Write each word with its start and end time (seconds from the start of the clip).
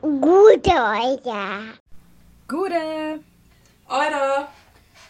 Gute 0.00 0.70
Euer. 0.70 1.60
Gute. 2.48 3.20
Eure. 3.88 4.48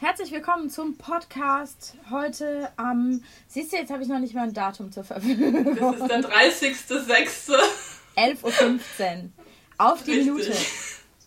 Herzlich 0.01 0.33
willkommen 0.33 0.69
zum 0.69 0.97
Podcast 0.97 1.95
heute 2.11 2.73
am. 2.77 3.23
Siehst 3.47 3.73
du, 3.73 3.77
jetzt 3.77 3.93
habe 3.93 4.03
ich 4.03 4.09
noch 4.09 4.19
nicht 4.19 4.35
mal 4.35 4.43
ein 4.45 4.53
Datum 4.55 4.91
zur 4.91 5.05
Verfügung. 5.05 5.77
Das 5.77 5.97
ist 5.97 6.09
der 6.11 6.21
30.06. 6.23 7.53
11.15 8.17 8.43
Uhr. 8.43 9.31
Auf 9.79 10.03
die 10.03 10.13
Richtig. 10.13 10.27
Minute. 10.33 10.53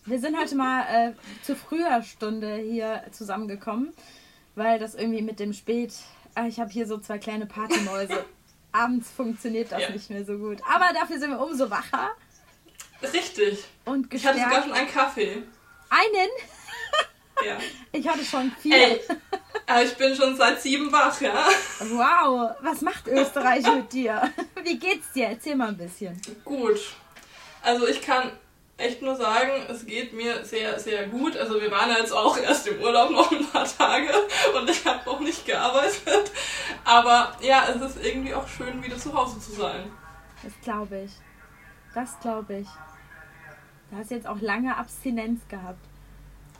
Wir 0.04 0.20
sind 0.20 0.38
heute 0.38 0.54
mal 0.56 0.82
äh, 0.82 1.12
zu 1.42 1.56
früher 1.56 2.02
Stunde 2.02 2.56
hier 2.56 3.02
zusammengekommen, 3.12 3.94
weil 4.56 4.78
das 4.78 4.94
irgendwie 4.94 5.22
mit 5.22 5.40
dem 5.40 5.54
Spät. 5.54 5.94
Ah, 6.34 6.46
ich 6.46 6.60
habe 6.60 6.70
hier 6.70 6.86
so 6.86 6.98
zwei 6.98 7.16
kleine 7.18 7.46
Partymäuse. 7.46 8.24
Abends 8.72 9.10
funktioniert 9.10 9.72
das 9.72 9.82
Ja. 9.82 9.90
nicht 9.90 10.10
mehr 10.10 10.24
so 10.26 10.36
gut. 10.36 10.58
Aber 10.70 10.92
dafür 10.92 11.18
sind 11.18 11.30
wir 11.30 11.40
umso 11.40 11.70
wacher 11.70 12.10
Richtig. 13.12 13.64
und 13.84 14.12
Ich 14.12 14.24
hatte 14.24 14.38
sogar 14.38 14.48
gestärkt. 14.50 14.64
schon 14.68 14.72
einen 14.76 14.90
Kaffee. 14.92 15.42
Einen? 15.90 16.30
Ja. 17.44 17.58
Ich 17.90 18.06
hatte 18.08 18.24
schon 18.24 18.52
vier. 18.60 18.76
Ey, 18.76 19.00
aber 19.66 19.82
ich 19.82 19.94
bin 19.96 20.14
schon 20.14 20.36
seit 20.36 20.62
sieben 20.62 20.90
wach, 20.92 21.20
ja? 21.20 21.48
Wow, 21.80 22.52
was 22.60 22.80
macht 22.80 23.08
Österreich 23.08 23.66
mit 23.74 23.92
dir? 23.92 24.32
Wie 24.62 24.78
geht's 24.78 25.10
dir? 25.12 25.26
Erzähl 25.30 25.56
mal 25.56 25.68
ein 25.68 25.76
bisschen. 25.76 26.18
Gut. 26.44 26.78
Also 27.60 27.88
ich 27.88 28.00
kann 28.00 28.30
echt 28.76 29.02
nur 29.02 29.16
sagen, 29.16 29.50
es 29.68 29.84
geht 29.84 30.12
mir 30.12 30.44
sehr, 30.44 30.78
sehr 30.78 31.08
gut. 31.08 31.36
Also 31.36 31.60
wir 31.60 31.72
waren 31.72 31.90
ja 31.90 31.98
jetzt 31.98 32.12
auch 32.12 32.38
erst 32.38 32.68
im 32.68 32.80
Urlaub 32.80 33.10
noch 33.10 33.30
ein 33.32 33.44
paar 33.48 33.66
Tage 33.66 34.10
und 34.56 34.70
ich 34.70 34.84
habe 34.86 35.00
noch 35.04 35.18
nicht 35.18 35.44
gearbeitet. 35.44 36.30
Aber 36.84 37.36
ja, 37.40 37.66
es 37.68 37.82
ist 37.82 38.04
irgendwie 38.04 38.32
auch 38.32 38.46
schön, 38.46 38.80
wieder 38.82 38.96
zu 38.96 39.12
Hause 39.12 39.40
zu 39.40 39.52
sein. 39.52 39.90
Das 40.44 40.52
glaube 40.62 41.00
ich. 41.00 41.10
Das 41.94 42.18
glaube 42.20 42.58
ich. 42.58 42.68
Du 43.90 43.96
hast 43.96 44.10
jetzt 44.10 44.26
auch 44.26 44.40
lange 44.40 44.76
Abstinenz 44.76 45.40
gehabt. 45.48 45.78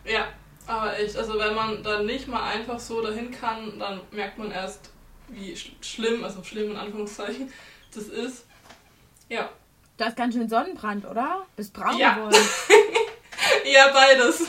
Ja, 0.04 0.28
aber 0.66 0.98
echt, 0.98 1.16
also 1.16 1.38
wenn 1.38 1.54
man 1.54 1.82
dann 1.82 2.06
nicht 2.06 2.28
mal 2.28 2.42
einfach 2.42 2.78
so 2.78 3.02
dahin 3.02 3.30
kann, 3.30 3.78
dann 3.78 4.00
merkt 4.12 4.38
man 4.38 4.50
erst, 4.50 4.90
wie 5.28 5.56
sch 5.56 5.72
schlimm, 5.80 6.22
also 6.24 6.42
schlimm 6.44 6.72
in 6.72 6.76
Anführungszeichen, 6.76 7.52
das 7.94 8.04
ist. 8.04 8.46
Ja. 9.28 9.48
Du 9.96 10.04
hast 10.04 10.16
ganz 10.16 10.34
schön 10.34 10.48
Sonnenbrand, 10.48 11.06
oder? 11.06 11.46
Bist 11.56 11.72
braun 11.72 11.96
Ja. 11.98 12.14
geworden. 12.14 12.36
Ja, 13.66 13.88
beides. 13.92 14.38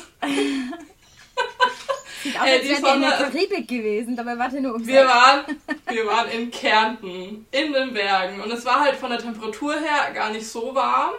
Sieht 2.24 2.40
aus, 2.40 2.48
Ey, 2.48 2.54
als 2.54 2.62
die 2.64 2.70
wärt 2.70 2.82
ihr 2.84 2.94
in 2.96 3.02
der 3.02 3.12
Sonne- 3.18 3.32
Karibik 3.32 3.68
gewesen. 3.68 4.16
Dabei 4.16 4.38
wart 4.38 4.54
ihr 4.54 4.62
nur 4.62 4.74
ums 4.74 4.88
Wir 4.88 5.06
waren, 5.06 5.46
wir 5.90 6.06
waren 6.06 6.30
in 6.30 6.50
Kärnten, 6.52 7.46
in 7.52 7.74
den 7.74 7.94
Bergen. 7.94 8.42
Und 8.42 8.52
es 8.52 8.66
war 8.66 8.80
halt 8.82 8.96
von 8.96 9.10
der 9.12 9.20
Temperatur 9.20 9.76
her 9.76 10.12
gar 10.14 10.32
nicht 10.32 10.48
so 10.48 10.74
warm, 10.74 11.14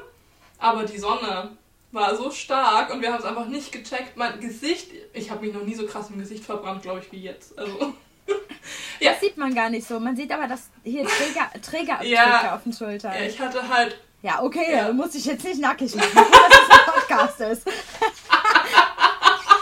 aber 0.58 0.84
die 0.84 0.98
Sonne 0.98 1.50
war 1.92 2.14
so 2.16 2.30
stark 2.30 2.92
und 2.92 3.00
wir 3.00 3.12
haben 3.12 3.20
es 3.20 3.24
einfach 3.24 3.46
nicht 3.46 3.72
gecheckt. 3.72 4.16
Mein 4.16 4.40
Gesicht, 4.40 4.88
ich 5.12 5.30
habe 5.30 5.44
mich 5.46 5.54
noch 5.54 5.62
nie 5.62 5.74
so 5.74 5.86
krass 5.86 6.10
im 6.10 6.18
Gesicht 6.18 6.44
verbrannt, 6.44 6.82
glaube 6.82 7.00
ich, 7.00 7.10
wie 7.12 7.22
jetzt. 7.22 7.58
Also, 7.58 7.94
ja. 9.00 9.12
Das 9.12 9.20
sieht 9.20 9.36
man 9.36 9.54
gar 9.54 9.70
nicht 9.70 9.86
so. 9.86 9.98
Man 10.00 10.16
sieht 10.16 10.30
aber 10.32 10.46
das 10.48 10.68
hier 10.82 11.04
Träger, 11.06 11.50
Trägerabdrücke 11.62 12.12
Ja. 12.12 12.54
auf 12.54 12.62
den 12.64 12.72
Schultern. 12.72 13.12
ja, 13.14 13.20
ich 13.26 13.38
hatte 13.40 13.66
halt 13.68 13.98
Ja, 14.22 14.42
okay, 14.42 14.72
Ja. 14.74 14.92
muss 14.92 15.14
ich 15.14 15.24
jetzt 15.24 15.44
nicht 15.44 15.60
nackig 15.60 15.94
machen, 15.94 16.10
dass 16.14 16.24
es 16.24 16.70
ein 16.70 16.92
Podcast 16.92 17.40
ist. 17.40 17.62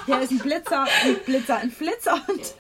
Hier 0.06 0.20
ist 0.20 0.30
ein 0.32 0.38
Blitzer, 0.38 0.86
ein 1.04 1.16
Blitzer, 1.24 1.56
ein 1.56 1.70
Flitzer 1.70 2.14
und 2.28 2.54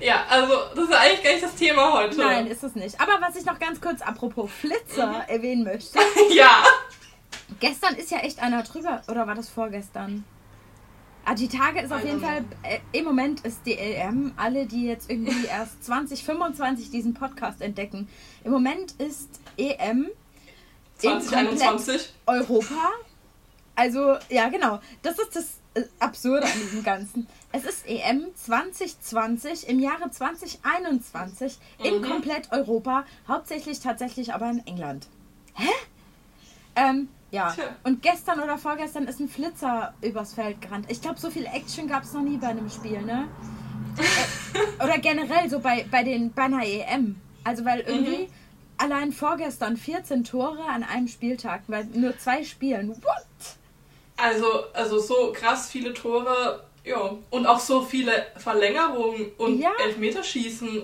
Ja, 0.00 0.24
also 0.28 0.54
das 0.74 0.84
ist 0.84 0.94
eigentlich 0.94 1.22
gar 1.22 1.32
nicht 1.32 1.44
das 1.44 1.54
Thema 1.54 1.92
heute. 1.92 2.18
Nein, 2.18 2.46
ist 2.46 2.62
es 2.62 2.74
nicht. 2.74 3.00
Aber 3.00 3.20
was 3.20 3.36
ich 3.36 3.44
noch 3.44 3.58
ganz 3.58 3.80
kurz 3.80 4.00
apropos 4.02 4.50
Flitzer 4.50 5.24
erwähnen 5.28 5.64
möchte. 5.64 5.98
Ja. 6.30 6.64
Gestern 7.60 7.94
ist 7.94 8.10
ja 8.10 8.18
echt 8.18 8.40
einer 8.40 8.62
drüber. 8.62 9.02
Oder 9.08 9.26
war 9.26 9.34
das 9.34 9.48
vorgestern? 9.48 10.24
Ah, 11.24 11.34
die 11.34 11.48
Tage 11.48 11.80
ist 11.80 11.92
auf 11.92 12.04
jeden 12.04 12.20
Fall. 12.20 12.44
Äh, 12.62 12.78
Im 12.92 13.04
Moment 13.04 13.40
ist 13.40 13.66
EM. 13.66 14.32
Alle, 14.36 14.66
die 14.66 14.86
jetzt 14.86 15.10
irgendwie 15.10 15.46
erst 15.50 15.84
2025 15.84 16.90
diesen 16.90 17.14
Podcast 17.14 17.60
entdecken. 17.62 18.08
Im 18.44 18.52
Moment 18.52 18.92
ist 18.98 19.40
EM 19.56 20.10
in 21.02 21.10
komplett 21.10 21.58
2021. 21.58 22.12
Europa. 22.26 22.92
Also, 23.74 24.16
ja, 24.28 24.48
genau. 24.48 24.80
Das 25.02 25.18
ist 25.18 25.34
das 25.34 25.46
äh, 25.76 25.84
Absurde 26.00 26.46
an 26.46 26.58
diesem 26.62 26.82
Ganzen. 26.82 27.26
Es 27.52 27.64
ist 27.64 27.86
EM 27.86 28.26
2020 28.34 29.68
im 29.68 29.78
Jahre 29.80 30.10
2021 30.10 31.58
in 31.82 31.98
Mhm. 32.00 32.02
komplett 32.04 32.52
Europa. 32.52 33.04
Hauptsächlich 33.28 33.80
tatsächlich 33.80 34.34
aber 34.34 34.50
in 34.50 34.66
England. 34.66 35.06
Hä? 35.54 35.68
Ähm, 36.76 37.08
ja. 37.30 37.52
Tja. 37.52 37.64
Und 37.84 38.02
gestern 38.02 38.40
oder 38.40 38.58
vorgestern 38.58 39.04
ist 39.08 39.20
ein 39.20 39.28
Flitzer 39.28 39.94
übers 40.02 40.34
Feld 40.34 40.60
gerannt. 40.60 40.86
Ich 40.90 41.00
glaube, 41.00 41.18
so 41.18 41.30
viel 41.30 41.46
Action 41.46 41.88
gab 41.88 42.02
es 42.04 42.12
noch 42.12 42.22
nie 42.22 42.36
bei 42.36 42.48
einem 42.48 42.68
Spiel, 42.70 43.00
ne? 43.02 43.28
Äh, 43.98 44.84
oder 44.84 44.98
generell 44.98 45.48
so 45.48 45.58
bei, 45.60 45.86
bei, 45.90 46.02
den, 46.02 46.32
bei 46.32 46.42
einer 46.42 46.64
EM. 46.64 47.16
Also, 47.44 47.64
weil 47.64 47.80
irgendwie 47.80 48.24
Mhm. 48.24 48.28
allein 48.78 49.12
vorgestern 49.12 49.76
14 49.76 50.24
Tore 50.24 50.64
an 50.68 50.82
einem 50.84 51.08
Spieltag, 51.08 51.62
bei 51.66 51.84
nur 51.94 52.18
zwei 52.18 52.44
Spielen. 52.44 52.90
What? 52.90 53.56
Also, 54.16 54.46
also 54.72 54.98
so 54.98 55.32
krass 55.34 55.68
viele 55.70 55.92
Tore, 55.92 56.64
ja. 56.84 57.16
Und 57.30 57.46
auch 57.46 57.60
so 57.60 57.82
viele 57.82 58.26
Verlängerungen 58.36 59.32
und 59.38 59.58
Ja. 59.58 59.72
Elfmeterschießen. 59.84 60.82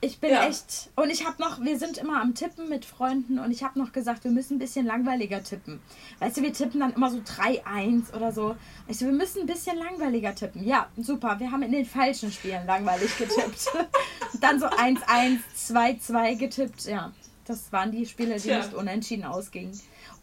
Ich 0.00 0.18
bin 0.20 0.30
Ja. 0.30 0.46
echt. 0.46 0.90
Und 0.96 1.08
ich 1.08 1.26
habe 1.26 1.40
noch, 1.40 1.62
wir 1.62 1.78
sind 1.78 1.96
immer 1.96 2.20
am 2.20 2.34
Tippen 2.34 2.68
mit 2.68 2.84
Freunden 2.84 3.38
und 3.38 3.50
ich 3.50 3.64
habe 3.64 3.78
noch 3.78 3.90
gesagt, 3.92 4.24
wir 4.24 4.30
müssen 4.30 4.56
ein 4.56 4.58
bisschen 4.58 4.84
langweiliger 4.84 5.42
tippen. 5.42 5.80
Weißt 6.18 6.36
du, 6.36 6.42
wir 6.42 6.52
tippen 6.52 6.80
dann 6.80 6.92
immer 6.92 7.10
so 7.10 7.20
3-1 7.24 8.12
oder 8.14 8.30
so. 8.30 8.54
Ich 8.86 8.98
so, 8.98 9.06
wir 9.06 9.12
müssen 9.12 9.40
ein 9.40 9.46
bisschen 9.46 9.78
langweiliger 9.78 10.34
tippen. 10.34 10.62
Ja, 10.62 10.88
super. 10.98 11.40
Wir 11.40 11.50
haben 11.50 11.62
in 11.62 11.72
den 11.72 11.86
falschen 11.86 12.30
Spielen 12.30 12.66
langweilig 12.66 13.16
getippt. 13.16 13.66
dann 14.42 14.60
so 14.60 14.66
1-1, 14.66 15.38
2-2 15.56 16.36
getippt. 16.36 16.84
Ja, 16.84 17.10
das 17.46 17.72
waren 17.72 17.90
die 17.90 18.04
Spiele, 18.04 18.34
die 18.34 18.42
Tja. 18.42 18.58
nicht 18.58 18.74
unentschieden 18.74 19.24
ausgingen. 19.24 19.72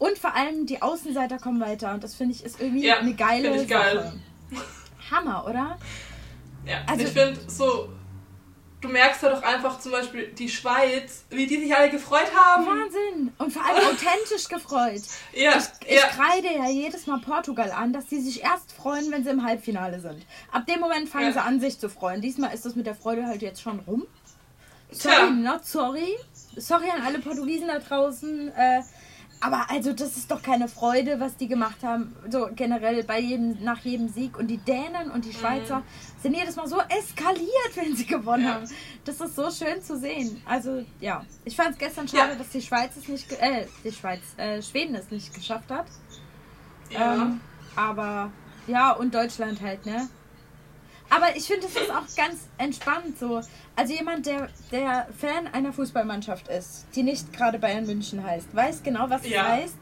Und 0.02 0.18
vor 0.18 0.34
allem 0.34 0.66
die 0.66 0.82
Außenseiter 0.82 1.38
kommen 1.38 1.60
weiter. 1.60 1.94
Und 1.94 2.02
das 2.02 2.14
finde 2.16 2.34
ich 2.34 2.44
ist 2.44 2.60
irgendwie 2.60 2.86
Ja, 2.86 2.98
eine 2.98 3.14
geile 3.14 3.54
ich 3.62 3.68
geil. 3.68 3.96
Sache. 4.50 4.64
Hammer, 5.12 5.46
oder? 5.48 5.78
Ja, 6.66 6.82
Also- 6.88 7.04
ich 7.04 7.10
finde 7.10 7.38
so, 7.46 7.88
du 8.80 8.88
merkst 8.88 9.22
ja 9.22 9.28
doch 9.30 9.42
einfach 9.44 9.78
zum 9.78 9.92
Beispiel 9.92 10.32
die 10.32 10.48
Schweiz, 10.48 11.24
wie 11.30 11.46
die 11.46 11.58
sich 11.60 11.72
alle 11.76 11.88
gefreut 11.90 12.34
haben. 12.34 12.66
Wahnsinn! 12.66 13.32
Und 13.38 13.52
vor 13.52 13.64
allem 13.64 13.76
authentisch 13.94 14.48
gefreut. 14.48 15.02
Ja, 15.34 15.52
Ich 15.86 15.96
ja, 15.96 16.08
kreide 16.08 16.48
ja 16.52 16.68
jedes 16.68 17.06
Mal 17.06 17.20
Portugal 17.20 17.70
an, 17.70 17.92
dass 17.92 18.10
sie 18.10 18.20
sich 18.20 18.42
erst 18.42 18.72
freuen, 18.72 19.10
wenn 19.12 19.22
sie 19.22 19.30
im 19.30 19.44
Halbfinale 19.44 20.00
sind. 20.00 20.26
Ab 20.50 20.66
dem 20.66 20.80
Moment 20.80 21.08
fangen 21.10 21.26
Ja. 21.26 21.32
sie 21.32 21.42
an, 21.42 21.60
sich 21.60 21.78
zu 21.78 21.88
freuen. 21.88 22.20
Diesmal 22.20 22.52
ist 22.52 22.64
das 22.66 22.74
mit 22.74 22.86
der 22.86 22.96
Freude 22.96 23.24
halt 23.26 23.40
jetzt 23.42 23.62
schon 23.62 23.78
rum. 23.86 24.04
Sorry, 24.90 25.14
Tja. 25.14 25.30
not 25.30 25.64
sorry. 25.64 26.16
Sorry 26.56 26.90
an 26.90 27.02
alle 27.06 27.20
Portugiesen 27.20 27.68
da 27.68 27.78
draußen. 27.78 28.48
Äh, 28.54 28.82
aber 29.42 29.68
also 29.70 29.92
das 29.92 30.16
ist 30.16 30.30
doch 30.30 30.40
keine 30.42 30.68
Freude, 30.68 31.20
was 31.20 31.36
die 31.36 31.48
gemacht 31.48 31.82
haben. 31.82 32.14
So 32.30 32.48
generell 32.54 33.02
bei 33.04 33.18
jedem, 33.20 33.62
nach 33.62 33.80
jedem 33.80 34.08
Sieg. 34.08 34.38
Und 34.38 34.46
die 34.46 34.58
Dänen 34.58 35.10
und 35.12 35.24
die 35.24 35.32
Schweizer 35.32 35.82
sind 36.22 36.34
jedes 36.34 36.56
Mal 36.56 36.66
so 36.68 36.80
eskaliert, 36.80 37.72
wenn 37.74 37.94
sie 37.96 38.06
gewonnen 38.06 38.42
Mhm. 38.42 38.48
Ja. 38.48 38.54
haben. 38.54 38.70
Das 39.04 39.20
ist 39.20 39.34
so 39.36 39.50
schön 39.50 39.82
zu 39.82 39.98
sehen. 39.98 40.40
Also 40.46 40.84
ja, 41.00 41.24
ich 41.44 41.56
fand 41.56 41.72
es 41.72 41.78
gestern 41.78 42.06
schade, 42.08 42.32
Ja. 42.32 42.38
dass 42.38 42.48
die 42.50 42.62
Schweiz 42.62 42.96
es 42.96 43.08
nicht, 43.08 43.30
äh, 43.32 43.66
die 43.84 43.92
Schweiz, 43.92 44.20
äh, 44.36 44.62
Schweden 44.62 44.94
es 44.94 45.10
nicht 45.10 45.34
geschafft 45.34 45.70
hat. 45.70 45.86
ja. 46.90 47.14
Ähm, 47.14 47.40
aber 47.74 48.30
ja, 48.66 48.92
und 48.92 49.14
Deutschland 49.14 49.60
halt, 49.60 49.84
ne? 49.86 50.08
Aber 51.14 51.36
ich 51.36 51.44
finde, 51.44 51.66
es 51.66 51.76
ist 51.76 51.90
auch 51.90 52.06
ganz 52.16 52.48
entspannt 52.58 53.18
so. 53.18 53.40
Also 53.76 53.92
jemand, 53.92 54.24
der, 54.26 54.48
der 54.70 55.08
Fan 55.18 55.46
einer 55.52 55.72
Fußballmannschaft 55.72 56.48
ist, 56.48 56.86
die 56.94 57.02
nicht 57.02 57.32
gerade 57.32 57.58
Bayern 57.58 57.84
München 57.86 58.24
heißt, 58.24 58.54
weiß 58.54 58.82
genau, 58.82 59.10
was 59.10 59.26
Ja. 59.28 59.42
es 59.42 59.48
heißt, 59.64 59.74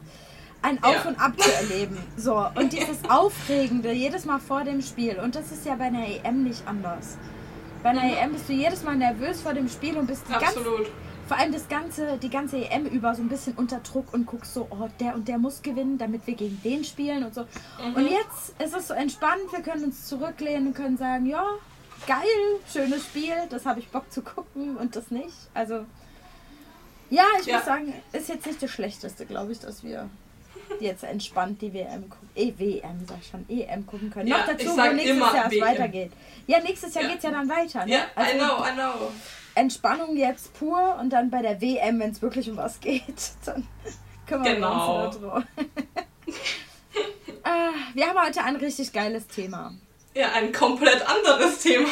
ein 0.61 0.83
Auf 0.83 0.93
Ja. 0.93 1.09
und 1.09 1.19
Ab 1.19 1.33
zu 1.41 1.51
erleben. 1.53 1.97
So, 2.17 2.35
und 2.55 2.73
dieses 2.73 2.97
Aufregende 3.09 3.91
jedes 3.91 4.25
Mal 4.25 4.39
vor 4.39 4.63
dem 4.63 4.81
Spiel. 4.81 5.19
Und 5.19 5.35
das 5.35 5.51
ist 5.51 5.65
ja 5.65 5.75
bei 5.75 5.85
einer 5.85 6.05
EM 6.07 6.43
nicht 6.43 6.67
anders. 6.67 7.17
Bei 7.83 7.89
einer 7.89 8.03
Mhm. 8.03 8.13
EM 8.13 8.31
bist 8.33 8.49
du 8.49 8.53
jedes 8.53 8.83
Mal 8.83 8.95
nervös 8.95 9.41
vor 9.41 9.53
dem 9.53 9.67
Spiel 9.69 9.97
und 9.97 10.07
bist 10.07 10.23
die 10.29 10.33
Absolut. 10.33 10.87
Vor 11.31 11.39
allem 11.39 11.53
das 11.53 11.69
ganze, 11.69 12.17
die 12.17 12.29
ganze 12.29 12.57
EM 12.57 12.85
über 12.87 13.15
so 13.15 13.21
ein 13.21 13.29
bisschen 13.29 13.53
unter 13.55 13.79
Druck 13.79 14.13
und 14.13 14.25
guckst 14.25 14.53
so, 14.53 14.67
oh, 14.69 14.89
der 14.99 15.15
und 15.15 15.29
der 15.29 15.37
muss 15.37 15.61
gewinnen, 15.61 15.97
damit 15.97 16.27
wir 16.27 16.33
gegen 16.35 16.61
den 16.61 16.83
spielen 16.83 17.23
und 17.23 17.33
so. 17.33 17.43
Mhm. 17.81 17.95
Und 17.95 18.07
jetzt 18.09 18.61
ist 18.61 18.75
es 18.75 18.89
so 18.89 18.93
entspannt, 18.93 19.43
wir 19.51 19.61
können 19.61 19.85
uns 19.85 20.07
zurücklehnen 20.07 20.67
und 20.67 20.73
können 20.73 20.97
sagen, 20.97 21.25
ja, 21.27 21.45
geil, 22.05 22.17
schönes 22.69 23.05
Spiel, 23.05 23.31
das 23.49 23.65
habe 23.65 23.79
ich 23.79 23.87
Bock 23.87 24.11
zu 24.11 24.21
gucken 24.23 24.75
und 24.75 24.97
das 24.97 25.09
nicht. 25.09 25.31
Also, 25.53 25.85
ja, 27.09 27.23
ich 27.39 27.45
Ja. 27.45 27.55
muss 27.59 27.65
sagen, 27.65 27.93
ist 28.11 28.27
jetzt 28.27 28.45
nicht 28.45 28.61
das 28.61 28.69
Schlechteste, 28.69 29.25
glaube 29.25 29.53
ich, 29.53 29.59
dass 29.61 29.85
wir 29.85 30.09
jetzt 30.81 31.05
entspannt 31.05 31.61
die 31.61 31.73
WM 31.73 32.09
gucken. 32.09 32.29
Eh, 32.35 32.51
WM, 32.57 33.05
sag 33.07 33.19
ich 33.21 33.29
schon, 33.29 33.45
EM 33.47 33.85
gucken 33.85 34.09
können. 34.09 34.27
Ja, 34.27 34.39
Noch 34.39 34.47
dazu, 34.47 34.67
wo 34.75 34.93
nächstes 34.93 35.17
Jahr 35.17 35.49
es 35.49 35.61
weitergeht. 35.61 36.11
Ja, 36.47 36.59
nächstes 36.59 36.93
Jahr 36.93 37.03
Ja. 37.05 37.09
geht 37.11 37.17
es 37.19 37.23
ja 37.23 37.31
dann 37.31 37.47
weiter. 37.47 37.85
Ne? 37.85 37.93
Ja, 37.93 37.99
I 37.99 38.33
Also, 38.33 38.37
know, 38.37 38.65
I 38.65 38.73
know. 38.73 39.11
Entspannung 39.55 40.15
jetzt 40.17 40.53
pur 40.53 40.97
und 40.99 41.09
dann 41.11 41.29
bei 41.29 41.41
der 41.41 41.59
WM, 41.61 41.99
wenn 41.99 42.11
es 42.11 42.21
wirklich 42.21 42.49
um 42.49 42.57
was 42.57 42.79
geht, 42.79 43.31
dann 43.45 43.67
kümmern 44.27 44.43
Genau. 44.55 44.99
wir 44.99 45.07
uns 45.07 45.19
darum. 45.19 45.43
äh, 47.43 47.93
wir 47.93 48.07
haben 48.07 48.25
heute 48.25 48.43
ein 48.43 48.55
richtig 48.55 48.93
geiles 48.93 49.27
Thema. 49.27 49.73
Ja, 50.13 50.31
ein 50.33 50.51
komplett 50.51 51.07
anderes 51.07 51.59
Thema. 51.59 51.87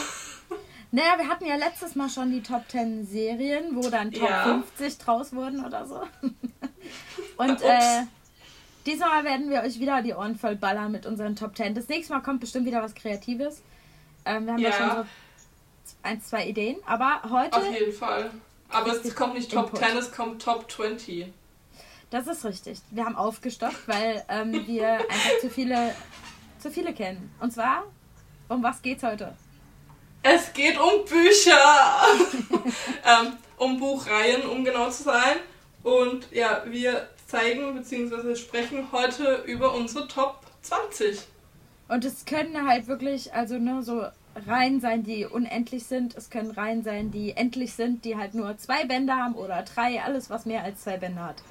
Naja, 0.92 1.18
wir 1.18 1.28
hatten 1.28 1.46
ja 1.46 1.56
letztes 1.56 1.96
Mal 1.96 2.10
schon 2.10 2.32
die 2.32 2.42
Top 2.42 2.64
10 2.68 3.06
Serien, 3.06 3.76
wo 3.76 3.90
dann 3.90 4.12
Top 4.12 4.28
Ja. 4.30 4.44
50 4.78 4.98
draus 4.98 5.34
wurden 5.34 5.64
oder 5.64 5.86
so. 5.86 6.02
Und 7.38 7.62
äh, 7.62 8.04
diesmal 8.88 9.24
werden 9.24 9.50
wir 9.52 9.62
euch 9.62 9.80
wieder 9.80 10.02
die 10.02 10.14
Ohren 10.14 10.36
voll 10.36 10.56
ballern 10.56 10.92
mit 10.92 11.06
unseren 11.06 11.36
Top 11.36 11.56
10. 11.56 11.76
Das 11.76 11.88
nächste 11.88 12.14
Mal 12.14 12.22
kommt 12.22 12.40
bestimmt 12.40 12.66
wieder 12.66 12.82
was 12.82 12.96
Kreatives. 12.96 13.62
Ähm, 14.26 14.46
wir 14.48 14.54
haben 14.54 14.60
ja. 14.62 14.70
Ja. 14.70 14.76
schon 14.76 14.90
so 14.90 15.06
ein, 16.04 16.22
zwei 16.22 16.48
Ideen. 16.48 16.78
Aber 16.86 17.22
heute, 17.30 17.58
Auf 17.58 17.72
jeden 17.72 17.94
Fall. 17.94 18.32
Aber 18.70 18.92
es 18.92 19.16
kommt 19.16 19.34
nicht 19.34 19.52
Top 19.52 19.74
Input. 19.74 19.80
10, 19.80 19.98
es 19.98 20.12
kommt 20.12 20.42
Top 20.42 20.72
20. 20.72 21.32
das 22.12 22.28
ist 22.28 22.46
richtig. 22.46 22.80
Wir 22.92 23.06
haben 23.06 23.16
aufgestockt, 23.16 23.88
weil 23.88 24.24
ähm, 24.30 24.66
wir 24.68 24.94
einfach 24.94 25.40
zu 25.42 25.50
viele, 25.50 25.96
zu 26.60 26.70
viele 26.72 26.94
kennen. 26.94 27.32
Und 27.40 27.52
zwar, 27.52 27.86
um 28.48 28.62
was 28.64 28.82
geht's 28.82 29.04
heute? 29.04 29.36
Es 30.22 30.52
geht 30.54 30.78
um 30.78 31.06
Bücher. 31.06 31.58
ähm, 33.06 33.34
um 33.58 33.80
Buchreihen, 33.80 34.44
um 34.44 34.64
genau 34.66 34.90
zu 34.90 35.04
sein. 35.04 35.38
Und 35.84 36.32
ja, 36.32 36.64
wir 36.66 37.10
zeigen 37.28 37.76
bzw. 37.76 38.36
sprechen 38.36 38.92
heute 38.92 39.44
über 39.46 39.74
unsere 39.74 40.08
Top 40.08 40.42
20. 40.62 41.20
Und 41.88 42.06
es 42.06 42.26
können 42.26 42.68
halt 42.68 42.88
wirklich, 42.88 43.34
also 43.34 43.58
nur 43.58 43.82
so 43.82 44.06
Reihen 44.48 44.80
sein, 44.82 45.04
die 45.04 45.26
unendlich 45.26 45.86
sind. 45.86 46.16
Es 46.16 46.30
können 46.30 46.52
Reihen 46.52 46.84
sein, 46.84 47.12
die 47.12 47.32
endlich 47.36 47.74
sind, 47.74 48.06
die 48.06 48.16
halt 48.18 48.34
nur 48.34 48.58
zwei 48.58 48.86
Bände 48.86 49.14
haben 49.14 49.36
oder 49.36 49.64
drei, 49.64 50.02
alles 50.02 50.30
was 50.30 50.46
mehr 50.46 50.64
als 50.64 50.82
zwei 50.84 50.98
Bände 50.98 51.22
hat. 51.22 51.42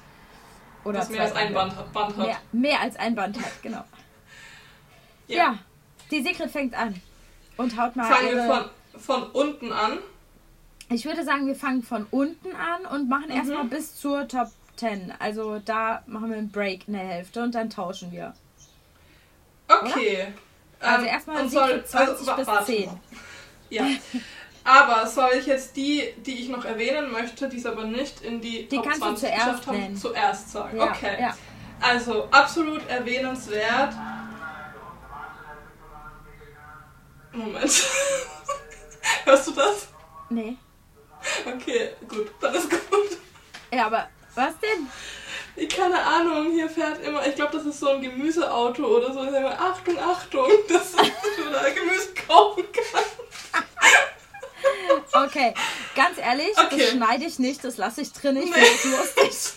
Oder 0.85 0.99
Das 0.99 1.09
mehr 1.09 1.21
als 1.23 1.35
ein. 1.35 1.53
Band, 1.53 1.75
hat- 1.75 1.91
Band 1.93 2.17
hat. 2.17 2.25
Mehr, 2.25 2.37
mehr 2.51 2.79
als 2.81 2.95
ein 2.95 3.15
Band 3.15 3.37
hat, 3.37 3.61
genau. 3.61 3.83
Ja, 5.27 5.35
Ja. 5.37 5.59
die 6.11 6.21
Secret 6.23 6.49
fängt 6.51 6.73
an. 6.73 6.95
Und 7.57 7.77
haut 7.79 7.95
mal 7.95 8.05
Fangen 8.11 8.35
wir 8.35 8.45
von, 8.45 8.99
von 9.01 9.23
unten 9.31 9.71
an. 9.73 9.99
Ich 10.89 11.05
würde 11.05 11.23
sagen, 11.23 11.45
wir 11.45 11.55
fangen 11.55 11.83
von 11.83 12.07
unten 12.09 12.55
an 12.55 12.85
und 12.85 13.09
machen 13.09 13.25
Mhm. 13.29 13.35
erstmal 13.35 13.65
bis 13.65 13.95
zur 13.97 14.27
Top 14.27 14.47
10. 14.77 15.13
Also 15.19 15.59
da 15.59 16.01
machen 16.07 16.29
wir 16.29 16.37
einen 16.37 16.49
Break 16.51 16.87
in 16.87 16.93
der 16.93 17.03
Hälfte 17.03 17.43
und 17.43 17.53
dann 17.53 17.69
tauschen 17.69 18.11
wir. 18.11 18.33
Okay. 19.67 20.27
Also 20.79 21.01
Ähm, 21.05 21.09
erstmal 21.13 21.41
und 21.43 21.49
Secret 21.49 21.87
20 21.89 22.27
wa- 22.27 22.33
bis 22.35 22.47
warte 22.47 22.65
10. 22.65 22.85
mal. 22.87 22.99
Ja. 23.69 23.85
Aber 24.63 25.07
soll 25.07 25.31
ich 25.39 25.45
jetzt 25.47 25.75
die, 25.75 26.13
die 26.17 26.41
ich 26.43 26.49
noch 26.49 26.63
erwähnen 26.65 27.11
möchte, 27.11 27.47
die 27.49 27.57
es 27.57 27.65
aber 27.65 27.85
nicht 27.85 28.21
in 28.21 28.39
die 28.41 28.67
Die 28.67 28.75
Top 28.75 28.85
kannst 28.85 28.99
du 29.01 29.05
20 29.05 29.19
zuerst 29.29 29.45
geschafft 29.45 29.67
haben, 29.67 29.79
nennen. 29.79 29.95
zuerst 29.97 30.51
sagen? 30.51 30.77
Ja, 30.77 30.83
okay. 30.91 31.17
ja. 31.21 31.37
Also 31.81 32.27
absolut 32.29 32.87
erwähnenswert. 32.87 33.93
Moment. 37.31 37.63
Hörst 39.25 39.47
du 39.47 39.51
das? 39.51 39.87
Nee. 40.29 40.57
Okay, 41.45 41.91
gut, 42.07 42.31
dann 42.41 42.53
ist 42.55 42.69
gut. 42.69 42.79
Ja, 43.73 43.85
aber 43.87 44.07
was 44.35 44.53
denn? 44.59 44.87
Ich 45.59 45.69
keine 45.75 46.01
Ahnung, 46.01 46.51
hier 46.51 46.69
fährt 46.69 47.03
immer, 47.05 47.25
ich 47.27 47.35
glaube, 47.35 47.57
das 47.57 47.65
ist 47.65 47.79
so 47.79 47.89
ein 47.89 48.01
Gemüseauto 48.01 48.83
oder 48.85 49.13
so. 49.13 49.23
Ich 49.23 49.31
sag 49.31 49.39
immer, 49.39 49.59
Achtung, 49.59 49.97
Achtung, 49.99 50.47
dass 50.69 50.91
du 50.93 51.03
da 51.51 51.69
Gemüse 51.69 52.13
kaufen 52.27 52.63
kannst. 52.71 53.09
Okay, 55.11 55.53
ganz 55.95 56.17
ehrlich, 56.17 56.51
Okay. 56.57 56.77
das 56.77 56.89
schneide 56.91 57.25
ich 57.25 57.39
nicht, 57.39 57.63
das 57.63 57.77
lasse 57.77 58.01
ich 58.01 58.11
drin. 58.13 58.37
Ich 58.37 58.45
Nee. 58.45 58.53
finde 58.61 58.97
lustig. 58.97 59.53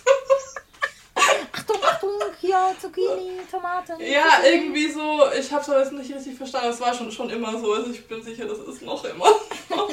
Achtung, 1.51 1.77
Achtung, 1.83 2.09
hier 2.39 2.75
Zucchini, 2.81 3.39
Tomaten. 3.49 3.99
Ja, 3.99 4.23
Zucchini. 4.37 4.55
irgendwie 4.55 4.91
so, 4.91 5.21
ich 5.37 5.51
habe 5.51 5.61
es 5.61 5.69
aber 5.69 5.79
jetzt 5.79 5.91
nicht 5.93 6.13
richtig 6.13 6.35
verstanden, 6.37 6.69
es 6.69 6.79
war 6.79 6.93
schon, 6.93 7.11
schon 7.11 7.29
immer 7.29 7.57
so, 7.59 7.73
also 7.73 7.91
ich 7.91 8.05
bin 8.07 8.21
sicher, 8.23 8.45
das 8.45 8.59
ist 8.59 8.81
noch 8.81 9.03
immer 9.05 9.27
so. 9.69 9.89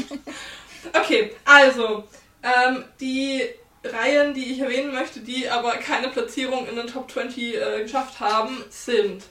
Okay, 0.94 1.36
also, 1.44 2.04
ähm, 2.42 2.84
die 3.00 3.48
Reihen, 3.82 4.34
die 4.34 4.52
ich 4.52 4.58
erwähnen 4.60 4.92
möchte, 4.92 5.20
die 5.20 5.48
aber 5.48 5.72
keine 5.72 6.08
Platzierung 6.08 6.68
in 6.68 6.76
den 6.76 6.86
Top 6.86 7.10
20 7.10 7.54
äh, 7.54 7.82
geschafft 7.82 8.20
haben, 8.20 8.62
sind 8.68 9.24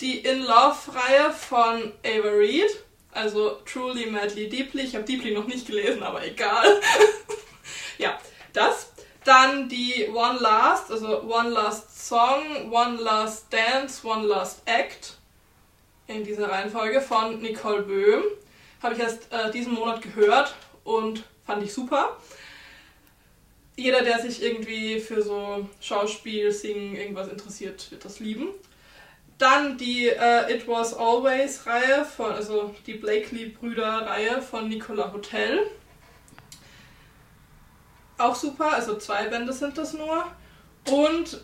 die 0.00 0.18
In 0.18 0.42
Love-Reihe 0.42 1.32
von 1.32 1.92
Ava 2.04 2.28
Reed, 2.28 2.70
also 3.12 3.58
Truly, 3.64 4.06
Madly, 4.06 4.48
Deeply. 4.48 4.82
Ich 4.82 4.94
habe 4.94 5.04
Deeply 5.04 5.32
noch 5.32 5.46
nicht 5.46 5.66
gelesen, 5.66 6.02
aber 6.02 6.24
egal. 6.24 6.80
ja, 7.98 8.18
das. 8.52 8.92
Dann 9.24 9.68
die 9.68 10.08
One 10.14 10.38
Last, 10.38 10.90
also 10.90 11.22
One 11.22 11.50
Last 11.50 12.06
Song, 12.08 12.70
One 12.70 13.00
Last 13.00 13.52
Dance, 13.52 14.06
One 14.06 14.26
Last 14.26 14.62
Act 14.66 15.18
in 16.06 16.24
dieser 16.24 16.48
Reihenfolge 16.48 17.00
von 17.00 17.40
Nicole 17.40 17.82
Böhm. 17.82 18.22
Habe 18.82 18.94
ich 18.94 19.00
erst 19.00 19.30
äh, 19.32 19.50
diesen 19.50 19.74
Monat 19.74 20.00
gehört 20.00 20.54
und 20.84 21.24
fand 21.44 21.62
ich 21.62 21.72
super. 21.72 22.16
Jeder, 23.78 24.02
der 24.02 24.18
sich 24.18 24.42
irgendwie 24.42 24.98
für 24.98 25.22
so 25.22 25.68
Schauspiel, 25.80 26.50
Singen, 26.50 26.96
irgendwas 26.96 27.28
interessiert, 27.28 27.92
wird 27.92 28.04
das 28.04 28.18
lieben. 28.18 28.48
Dann 29.38 29.78
die 29.78 30.08
äh, 30.08 30.52
It 30.52 30.66
Was 30.66 30.92
Always 30.94 31.64
Reihe 31.64 32.04
von, 32.04 32.32
also 32.32 32.74
die 32.88 32.94
Blakely-Brüder 32.94 34.04
Reihe 34.04 34.42
von 34.42 34.68
Nicola 34.68 35.12
Hotel. 35.12 35.60
Auch 38.18 38.34
super, 38.34 38.72
also 38.72 38.98
zwei 38.98 39.28
Bände 39.28 39.52
sind 39.52 39.78
das 39.78 39.92
nur. 39.92 40.24
Und 40.90 41.40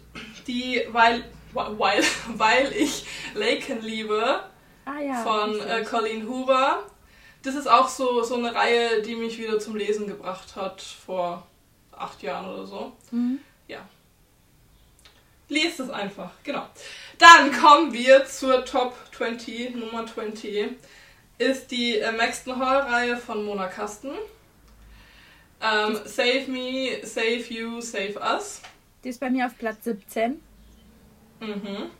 die, 0.48 0.82
weil, 0.90 1.22
weil, 1.52 2.02
weil 2.34 2.72
ich 2.72 3.06
Laken 3.34 3.80
liebe, 3.80 4.42
ah, 4.86 5.00
ja, 5.00 5.22
von 5.22 5.60
äh. 5.60 5.84
Colleen 5.84 6.28
Hoover. 6.28 6.82
Das 7.44 7.54
ist 7.54 7.68
auch 7.68 7.88
so, 7.88 8.24
so 8.24 8.34
eine 8.34 8.52
Reihe, 8.52 9.02
die 9.02 9.14
mich 9.14 9.38
wieder 9.38 9.60
zum 9.60 9.76
Lesen 9.76 10.08
gebracht 10.08 10.56
hat 10.56 10.82
vor 10.82 11.46
acht 11.96 12.22
Jahren 12.22 12.46
oder 12.52 12.66
so. 12.66 12.92
Mhm. 13.10 13.38
Lest 15.50 15.78
es 15.78 15.90
einfach, 15.90 16.30
genau. 16.42 16.66
Dann 17.18 17.52
kommen 17.52 17.92
wir 17.92 18.24
zur 18.24 18.64
Top 18.64 18.96
20, 19.14 19.74
Nummer 19.76 20.06
20. 20.06 20.70
Ist 21.36 21.70
die 21.70 21.98
äh, 21.98 22.12
Maxton 22.12 22.58
Hall-Reihe 22.58 23.18
von 23.18 23.44
Mona 23.44 23.66
Kasten. 23.68 24.12
Ähm, 25.60 25.98
save 26.06 26.46
Me, 26.48 26.98
Save 27.04 27.44
You, 27.50 27.80
Save 27.82 28.18
Us. 28.18 28.62
Die 29.04 29.10
ist 29.10 29.20
bei 29.20 29.28
mir 29.28 29.44
auf 29.46 29.56
Platz 29.58 29.84
17. 29.84 30.40
Mhm. 31.40 31.90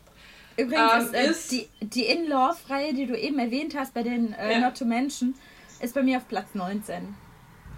Übrigens 0.57 0.93
Ähm, 0.93 1.01
ist, 1.03 1.15
äh, 1.15 1.27
ist- 1.31 1.53
die, 1.53 1.69
die 1.83 2.07
In 2.07 2.27
Love-Reihe, 2.27 2.95
die 2.95 3.05
du 3.07 3.15
eben 3.19 3.39
erwähnt 3.39 3.77
hast 3.77 3.93
bei 3.93 4.03
den 4.03 4.33
äh, 4.33 4.53
Ja. 4.53 4.59
Not 4.61 4.79
to 4.79 4.87
Mention, 4.87 5.35
ist 5.81 5.95
bei 5.95 6.03
mir 6.03 6.17
auf 6.17 6.27
Platz 6.29 6.55
19. 6.55 7.15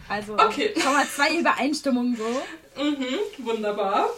Also 0.08 0.34
Okay. 0.34 0.72
schon 0.80 0.92
mal 0.92 1.06
zwei 1.06 1.36
Übereinstimmungen 1.36 2.16
so. 2.16 2.82
Mhm, 2.82 3.18
wunderbar. 3.38 4.08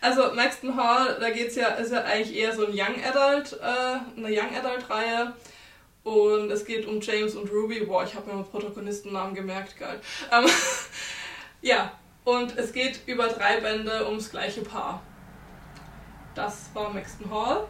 Also 0.00 0.32
Maxton 0.34 0.76
Hall, 0.76 1.18
da 1.20 1.30
geht's 1.30 1.56
ja, 1.56 1.68
ist 1.68 1.92
ja 1.92 2.02
eigentlich 2.02 2.36
eher 2.36 2.54
so 2.54 2.66
ein 2.66 2.72
Young 2.72 2.96
Adult, 3.04 3.52
äh, 3.60 4.18
eine 4.18 4.28
Young 4.28 4.56
Adult 4.56 4.88
Reihe. 4.88 5.34
Und 6.02 6.50
es 6.50 6.64
geht 6.64 6.86
um 6.86 7.00
James 7.00 7.34
und 7.34 7.50
Ruby. 7.52 7.80
Boah, 7.80 8.04
ich 8.04 8.14
habe 8.14 8.26
mir 8.28 8.36
mal 8.36 8.44
Protagonistennamen 8.44 9.34
gemerkt, 9.34 9.78
geil. 9.78 10.00
Ähm, 10.32 10.46
ja, 11.60 11.92
und 12.24 12.56
es 12.56 12.72
geht 12.72 13.00
über 13.06 13.28
drei 13.28 13.60
Bände 13.60 14.06
ums 14.06 14.30
gleiche 14.30 14.62
Paar. 14.62 15.02
Das 16.34 16.70
war 16.72 16.90
Maxton 16.90 17.30
Hall. 17.30 17.68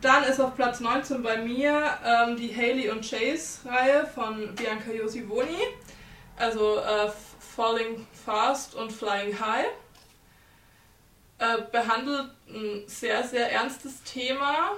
Dann 0.00 0.24
ist 0.24 0.40
auf 0.40 0.54
Platz 0.54 0.80
19 0.80 1.22
bei 1.22 1.38
mir 1.38 1.98
ähm, 2.04 2.36
die 2.36 2.54
Haley 2.54 2.90
und 2.90 3.08
Chase 3.08 3.60
Reihe 3.68 4.06
von 4.06 4.54
Bianca 4.54 4.92
Josivoni. 4.92 5.58
Also 6.42 6.78
äh, 6.78 7.08
Falling 7.38 8.04
Fast 8.24 8.74
und 8.74 8.90
Flying 8.90 9.38
High. 9.38 9.68
Äh, 11.38 11.62
behandelt 11.70 12.30
ein 12.48 12.82
sehr, 12.88 13.22
sehr 13.22 13.52
ernstes 13.52 14.02
Thema, 14.02 14.72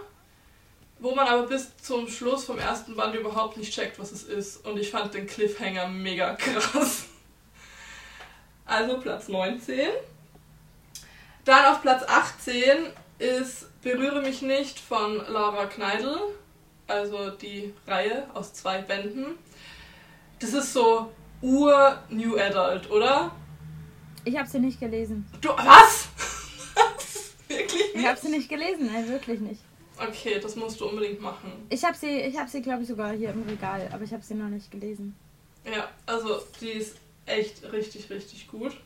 wo 0.99 1.14
man 1.14 1.26
aber 1.26 1.44
bis 1.44 1.75
zum 1.78 2.06
Schluss 2.06 2.44
vom 2.44 2.59
ersten 2.59 2.94
Band 2.97 3.14
überhaupt 3.14 3.56
nicht 3.56 3.73
checkt, 3.73 3.99
was 3.99 4.12
es 4.12 4.25
ist. 4.25 4.66
Und 4.66 4.78
ich 4.78 4.90
fand 4.90 5.14
den 5.14 5.26
Cliffhanger 5.26 5.88
mega 5.88 6.35
krass. 6.35 7.04
Also 8.66 9.00
Platz 9.00 9.28
19. 9.28 9.88
Dann 11.47 11.64
auf 11.64 11.80
Platz 11.80 12.02
18 12.06 12.92
ist 13.18 13.71
Berühre 13.80 14.21
mich 14.21 14.42
nicht 14.42 14.78
von 14.78 15.16
Laura 15.33 15.64
Kneidl. 15.64 16.18
Also 16.88 17.30
die 17.30 17.73
Reihe 17.87 18.28
aus 18.35 18.52
zwei 18.52 18.83
Bänden. 18.83 19.38
Das 20.40 20.52
ist 20.52 20.75
so 20.75 21.11
ur-New 21.44 22.36
Adult, 22.38 22.90
oder? 22.90 23.30
Ich 24.24 24.36
habe 24.38 24.48
sie 24.48 24.58
nicht 24.58 24.80
gelesen. 24.80 25.26
Du, 25.42 25.50
was? 25.50 26.08
Wirklich 27.48 27.82
Ich 27.90 27.94
nicht? 27.96 28.06
habe 28.08 28.18
sie 28.18 28.30
nicht 28.30 28.48
gelesen, 28.48 28.86
nein, 28.92 29.06
wirklich 29.08 29.38
nicht. 29.40 29.60
Okay, 29.98 30.40
das 30.40 30.56
musst 30.56 30.80
du 30.80 30.88
unbedingt 30.88 31.20
machen. 31.20 31.52
Ich 31.68 31.84
habe 31.84 31.94
sie, 31.96 32.20
ich 32.22 32.36
habe 32.38 32.48
sie, 32.48 32.62
glaube 32.62 32.82
ich, 32.82 32.88
sogar 32.88 33.12
hier 33.12 33.30
im 33.30 33.42
Regal, 33.42 33.88
aber 33.92 34.02
ich 34.02 34.12
habe 34.12 34.22
sie 34.22 34.34
noch 34.34 34.48
nicht 34.48 34.70
gelesen. 34.70 35.14
Ja, 35.64 35.88
also 36.06 36.40
die 36.60 36.70
ist 36.70 36.96
echt 37.26 37.62
richtig, 37.70 38.10
richtig 38.10 38.48
gut. 38.48 38.76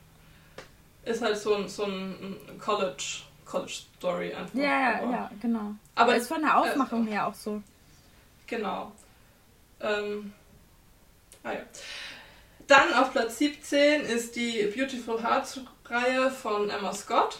Ist 1.04 1.22
halt 1.22 1.38
so 1.38 1.54
ein, 1.54 1.68
so 1.68 1.84
ein 1.84 2.36
College, 2.58 3.20
College 3.46 3.72
Story 3.96 4.34
einfach. 4.34 4.54
Ja, 4.58 4.62
ja, 4.64 4.98
aber- 5.02 5.10
ja, 5.12 5.30
genau. 5.40 5.74
Aber 5.94 6.16
ist 6.16 6.28
von 6.28 6.42
der 6.42 6.58
Aufmachung 6.58 7.06
her 7.06 7.26
auch 7.28 7.34
so. 7.34 7.62
Genau. 8.46 8.92
Ähm, 9.80 10.32
ah 11.44 11.52
ja. 11.52 11.60
Dann 12.68 12.92
auf 12.92 13.12
Platz 13.12 13.38
17 13.38 14.02
ist 14.02 14.36
die 14.36 14.62
Beautiful 14.76 15.22
Hearts 15.22 15.58
Reihe 15.86 16.30
von 16.30 16.68
Emma 16.68 16.92
Scott. 16.92 17.38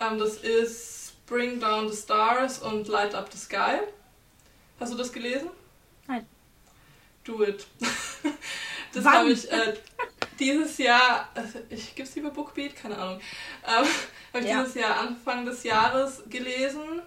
Ähm, 0.00 0.18
das 0.18 0.36
ist 0.36 1.14
Bring 1.26 1.58
Down 1.58 1.90
the 1.90 1.96
Stars 1.96 2.58
und 2.58 2.88
Light 2.88 3.14
Up 3.14 3.32
the 3.32 3.38
Sky. 3.38 3.78
Hast 4.78 4.92
du 4.92 4.98
das 4.98 5.10
gelesen? 5.12 5.48
Nein. 6.06 6.26
Do 7.24 7.42
it. 7.42 7.66
das 8.92 9.04
habe 9.06 9.30
ich 9.30 9.50
äh, 9.50 9.74
dieses 10.38 10.76
Jahr, 10.76 11.30
äh, 11.34 11.74
ich 11.74 11.94
gibt's 11.94 12.14
lieber 12.14 12.30
Bookbeat, 12.30 12.76
keine 12.76 12.98
Ahnung, 12.98 13.20
ähm, 13.66 13.86
habe 14.34 14.44
ich 14.44 14.50
Ja. 14.50 14.60
dieses 14.60 14.74
Jahr 14.74 15.00
Anfang 15.00 15.46
des 15.46 15.64
Jahres 15.64 16.22
gelesen. 16.28 17.00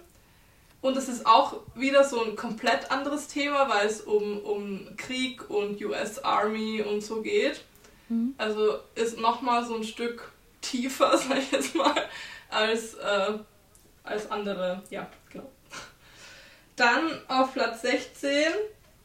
Und 0.82 0.96
es 0.96 1.08
ist 1.08 1.26
auch 1.26 1.60
wieder 1.76 2.02
so 2.02 2.22
ein 2.24 2.34
komplett 2.34 2.90
anderes 2.90 3.28
Thema, 3.28 3.68
weil 3.68 3.86
es 3.86 4.00
um, 4.00 4.38
um 4.38 4.96
Krieg 4.96 5.48
und 5.48 5.80
US 5.80 6.18
Army 6.18 6.82
und 6.82 7.00
so 7.02 7.22
geht. 7.22 7.62
Mhm. 8.08 8.34
Also 8.36 8.80
ist 8.96 9.16
nochmal 9.18 9.64
so 9.64 9.76
ein 9.76 9.84
Stück 9.84 10.32
tiefer, 10.60 11.16
sag 11.18 11.38
ich 11.38 11.52
jetzt 11.52 11.76
mal, 11.76 11.94
als, 12.50 12.94
äh, 12.94 13.38
als 14.02 14.28
andere. 14.30 14.82
Ja, 14.90 15.08
genau. 15.30 15.48
Dann 16.74 17.20
auf 17.28 17.52
Platz 17.52 17.82
16 17.82 18.32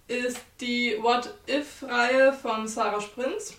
ist 0.07 0.39
die 0.59 0.97
What 0.99 1.31
If-Reihe 1.47 2.33
von 2.33 2.67
Sarah 2.67 3.01
Sprinz. 3.01 3.53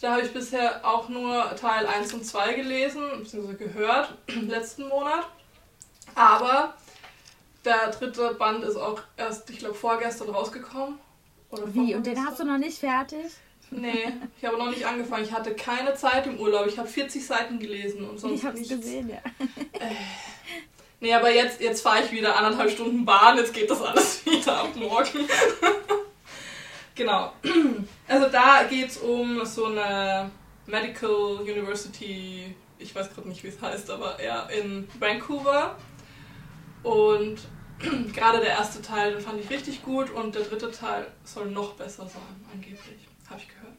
Da 0.00 0.12
habe 0.12 0.22
ich 0.22 0.32
bisher 0.32 0.86
auch 0.86 1.08
nur 1.08 1.56
Teil 1.56 1.84
1 1.84 2.14
und 2.14 2.24
2 2.24 2.52
gelesen, 2.54 3.02
beziehungsweise 3.18 3.56
gehört, 3.56 4.14
letzten 4.46 4.86
Monat. 4.86 5.26
Aber 6.14 6.74
der 7.64 7.90
dritte 7.90 8.34
Band 8.34 8.64
ist 8.64 8.76
auch 8.76 9.00
erst, 9.16 9.48
ich 9.50 9.58
glaube, 9.58 9.74
vorgestern 9.74 10.30
rausgekommen. 10.30 10.98
Oder 11.50 11.72
Wie? 11.74 11.94
Und 11.94 12.06
den 12.06 12.24
hast 12.24 12.38
du 12.40 12.44
noch 12.44 12.58
nicht 12.58 12.78
fertig? 12.78 13.26
Nee, 13.70 14.12
ich 14.38 14.44
habe 14.46 14.56
noch 14.56 14.70
nicht 14.70 14.86
angefangen. 14.86 15.24
Ich 15.24 15.32
hatte 15.32 15.54
keine 15.54 15.94
Zeit 15.94 16.26
im 16.26 16.40
Urlaub. 16.40 16.66
Ich 16.66 16.78
habe 16.78 16.88
40 16.88 17.26
Seiten 17.26 17.58
gelesen 17.58 18.08
und 18.08 18.18
sonst 18.18 18.34
ich 18.40 18.44
hab's 18.44 18.58
nichts. 18.58 18.74
gesehen, 18.74 19.10
ja. 19.10 19.20
Nee, 21.00 21.12
aber 21.14 21.30
jetzt, 21.30 21.60
jetzt 21.60 21.82
fahre 21.82 22.02
ich 22.02 22.10
wieder 22.10 22.36
anderthalb 22.36 22.70
Stunden 22.70 23.04
Bahn. 23.04 23.36
Jetzt 23.36 23.52
geht 23.52 23.70
das 23.70 23.82
alles 23.82 24.24
wieder 24.26 24.56
ab 24.58 24.74
morgen. 24.74 25.28
genau. 26.94 27.32
Also 28.08 28.28
da 28.28 28.64
geht 28.64 28.88
es 28.88 28.96
um 28.98 29.44
so 29.44 29.66
eine 29.66 30.30
Medical 30.66 31.40
University, 31.42 32.54
ich 32.78 32.94
weiß 32.94 33.14
gerade 33.14 33.28
nicht, 33.28 33.42
wie 33.44 33.48
es 33.48 33.60
heißt, 33.60 33.90
aber 33.90 34.18
eher 34.18 34.48
in 34.50 34.88
Vancouver. 34.98 35.76
Und 36.88 37.38
gerade 38.14 38.40
der 38.40 38.50
erste 38.50 38.80
Teil, 38.80 39.12
den 39.12 39.20
fand 39.20 39.38
ich 39.40 39.50
richtig 39.50 39.82
gut 39.82 40.10
und 40.10 40.34
der 40.34 40.42
dritte 40.42 40.70
Teil 40.70 41.06
soll 41.22 41.50
noch 41.50 41.74
besser 41.74 42.06
sein, 42.06 42.46
angeblich. 42.52 43.08
Habe 43.28 43.40
ich 43.40 43.48
gehört. 43.48 43.74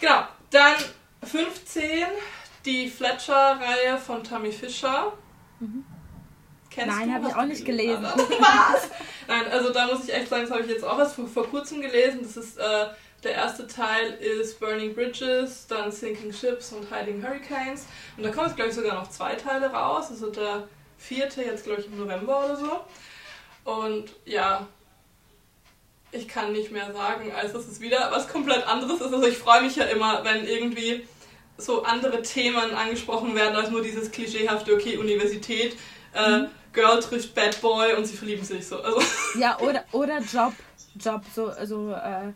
Genau, 0.00 0.24
dann 0.50 0.74
15, 1.22 1.82
die 2.66 2.90
Fletcher-Reihe 2.90 3.96
von 3.96 4.22
Tammy 4.22 4.52
Fischer. 4.52 5.14
Kennst 6.68 6.98
Nein, 6.98 7.08
du? 7.08 7.14
habe 7.14 7.28
ich 7.28 7.34
auch 7.34 7.44
nicht 7.46 7.64
gelesen? 7.70 8.02
gelesen. 8.02 8.34
Was? 8.38 8.90
Nein, 9.28 9.46
also 9.50 9.72
da 9.72 9.86
muss 9.86 10.04
ich 10.06 10.12
echt 10.12 10.28
sagen, 10.28 10.42
das 10.42 10.50
habe 10.50 10.62
ich 10.62 10.68
jetzt 10.68 10.84
auch 10.84 10.98
erst 10.98 11.14
vor, 11.14 11.26
vor 11.26 11.46
kurzem 11.48 11.80
gelesen. 11.80 12.20
Das 12.22 12.36
ist, 12.36 12.58
äh, 12.58 12.86
der 13.22 13.32
erste 13.32 13.66
Teil 13.66 14.12
ist 14.14 14.60
Burning 14.60 14.94
Bridges, 14.94 15.68
dann 15.68 15.90
Sinking 15.90 16.32
Ships 16.32 16.72
und 16.72 16.92
Hiding 16.92 17.22
Hurricanes. 17.22 17.86
Und 18.18 18.24
da 18.24 18.30
kommen 18.30 18.48
jetzt, 18.48 18.56
glaube 18.56 18.70
ich, 18.70 18.76
sogar 18.76 18.94
noch 18.96 19.08
zwei 19.08 19.36
Teile 19.36 19.72
raus. 19.72 20.10
Also 20.10 20.30
der 20.30 20.68
vierte 20.98 21.42
jetzt, 21.42 21.64
glaube 21.64 21.80
ich, 21.80 21.86
im 21.86 21.98
November 21.98 22.44
oder 22.44 22.56
so. 22.56 22.80
Und 23.70 24.10
ja, 24.24 24.66
ich 26.12 26.28
kann 26.28 26.52
nicht 26.52 26.70
mehr 26.70 26.92
sagen, 26.92 27.32
als 27.32 27.52
dass 27.52 27.66
es 27.66 27.80
wieder 27.80 28.10
was 28.12 28.28
komplett 28.28 28.66
anderes 28.66 29.00
ist. 29.00 29.12
Also 29.12 29.26
ich 29.26 29.36
freue 29.38 29.62
mich 29.62 29.76
ja 29.76 29.84
immer, 29.86 30.24
wenn 30.24 30.46
irgendwie 30.46 31.06
so 31.56 31.82
andere 31.84 32.22
Themen 32.22 32.74
angesprochen 32.74 33.34
werden, 33.34 33.56
als 33.56 33.70
nur 33.70 33.82
dieses 33.82 34.10
klischeehafte, 34.10 34.74
okay, 34.74 34.96
Universität, 34.96 35.76
äh, 36.14 36.38
Mhm. 36.38 36.48
Girl 36.72 37.00
trifft 37.00 37.34
Bad 37.34 37.60
Boy 37.60 37.94
und 37.94 38.04
sie 38.04 38.16
verlieben 38.16 38.44
sich 38.44 38.66
so. 38.66 38.80
Also, 38.82 39.00
Ja, 39.38 39.58
oder, 39.60 39.84
oder 39.92 40.18
Job. 40.20 40.52
Job, 40.96 41.22
so, 41.34 41.52
so 41.64 41.92
äh, 41.92 42.32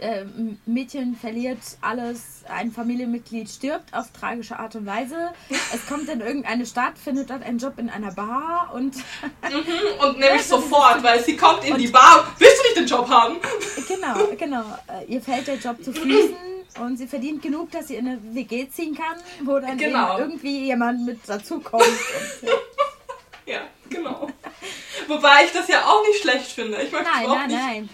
äh, 0.00 0.24
Mädchen 0.66 1.14
verliert 1.16 1.58
alles, 1.80 2.44
ein 2.48 2.72
Familienmitglied 2.72 3.48
stirbt 3.48 3.94
auf 3.94 4.10
tragische 4.12 4.58
Art 4.58 4.74
und 4.76 4.86
Weise. 4.86 5.32
Es 5.74 5.86
kommt 5.86 6.08
in 6.08 6.20
irgendeine 6.20 6.66
Stadt, 6.66 6.98
findet 6.98 7.30
dort 7.30 7.42
einen 7.42 7.58
Job 7.58 7.74
in 7.78 7.88
einer 7.90 8.12
Bar 8.12 8.70
und 8.74 8.96
mhm, 8.96 9.02
und 10.06 10.18
nämlich 10.18 10.42
so 10.44 10.56
sofort, 10.60 11.02
weil 11.02 11.22
sie 11.22 11.36
kommt 11.36 11.64
in 11.64 11.76
die 11.78 11.88
Bar. 11.88 12.26
Willst 12.38 12.58
du 12.58 12.62
nicht 12.68 12.76
den 12.78 12.86
Job 12.86 13.08
haben? 13.08 13.36
genau, 13.88 14.26
genau. 14.38 14.64
Äh, 14.88 15.04
Ihr 15.12 15.20
fällt 15.20 15.46
der 15.46 15.56
Job 15.56 15.82
zu 15.82 15.92
Füßen 15.92 16.34
und 16.80 16.96
sie 16.96 17.06
verdient 17.06 17.42
genug, 17.42 17.70
dass 17.70 17.88
sie 17.88 17.96
in 17.96 18.06
eine 18.08 18.20
WG 18.34 18.68
ziehen 18.70 18.94
kann, 18.96 19.16
wo 19.44 19.58
dann 19.58 19.76
Genau. 19.78 20.18
irgendwie 20.18 20.66
jemand 20.66 21.04
mit 21.06 21.20
dazukommt. 21.28 21.84
Ja. 23.46 23.62
Genau. 23.88 24.28
Wobei 25.08 25.44
ich 25.44 25.52
das 25.52 25.66
ja 25.66 25.84
auch 25.84 26.06
nicht 26.06 26.22
schlecht 26.22 26.52
finde. 26.52 26.80
Ich 26.82 26.92
mag 26.92 27.02
Nein, 27.04 27.26
auch 27.26 27.34
nein, 27.34 27.48
nicht. 27.48 27.58
nein. 27.58 27.88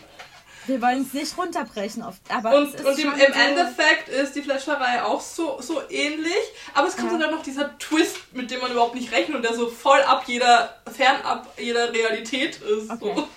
Wir 0.66 0.80
wollen 0.82 1.02
es 1.02 1.12
nicht 1.12 1.36
runterbrechen 1.38 2.02
oft, 2.02 2.20
aber 2.28 2.54
Und, 2.56 2.80
und 2.84 2.98
im, 2.98 3.12
im 3.12 3.18
so, 3.18 3.24
Endeffekt 3.24 4.08
ist 4.08 4.34
die 4.34 4.42
Fleischerei 4.42 5.02
auch 5.02 5.20
so, 5.20 5.60
so 5.60 5.80
ähnlich, 5.90 6.32
aber 6.74 6.88
es 6.88 6.96
kommt 6.96 7.12
Ja. 7.12 7.18
dann 7.18 7.30
noch 7.30 7.42
dieser 7.42 7.76
Twist, 7.78 8.16
mit 8.32 8.50
dem 8.50 8.60
man 8.60 8.72
überhaupt 8.72 8.94
nicht 8.94 9.12
rechnet 9.12 9.36
und 9.36 9.42
der 9.42 9.54
so 9.54 9.68
voll 9.68 10.00
ab 10.02 10.24
jeder, 10.26 10.76
fernab 10.92 11.46
jeder 11.58 11.92
Realität 11.92 12.56
ist. 12.60 12.90
Okay. 12.90 13.12
So. 13.14 13.28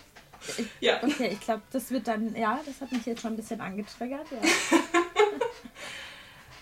Ja. 0.80 1.00
Okay, 1.04 1.30
ich 1.34 1.42
glaube, 1.42 1.62
das 1.72 1.92
wird 1.92 2.08
dann, 2.08 2.36
ja, 2.36 2.60
das 2.66 2.82
hat 2.82 2.92
mich 2.92 3.06
jetzt 3.06 3.22
schon 3.22 3.34
ein 3.34 3.38
bisschen 3.38 3.62
angetriggert. 3.62 4.26
Ja. 4.32 4.78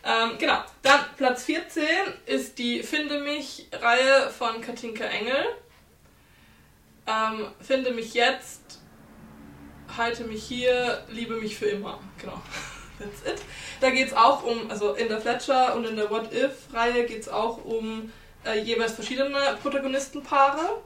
Ähm, 0.04 0.38
genau. 0.38 0.60
Dann 0.84 1.02
Platz 1.18 1.44
14 1.44 1.84
ist 2.28 2.58
die 2.60 2.82
Finde 2.82 3.20
mich-Reihe 3.20 4.30
von 4.30 4.62
Katinka 4.62 5.04
Engel. 5.04 5.46
Ähm, 7.06 7.48
Finde 7.60 7.92
mich 7.92 8.14
jetzt, 8.14 8.77
halte 9.98 10.24
mich 10.24 10.44
hier, 10.44 11.04
liebe 11.10 11.36
mich 11.36 11.58
für 11.58 11.66
immer. 11.66 12.00
Genau. 12.20 12.42
That's 13.00 13.22
it. 13.26 13.42
Da 13.80 13.92
geht 13.92 14.08
es 14.08 14.14
auch 14.14 14.44
um, 14.44 14.72
also 14.72 14.94
in 14.94 15.08
der 15.08 15.22
Fletcher 15.22 15.76
und 15.76 15.86
in 15.86 15.96
der 15.96 16.10
What 16.10 16.34
If-Reihe 16.34 17.06
geht 17.06 17.22
es 17.22 17.30
auch 17.30 17.64
um 17.64 18.12
äh, 18.46 18.60
jeweils 18.60 18.94
verschiedene 18.94 19.58
Protagonistenpaare. 19.62 20.82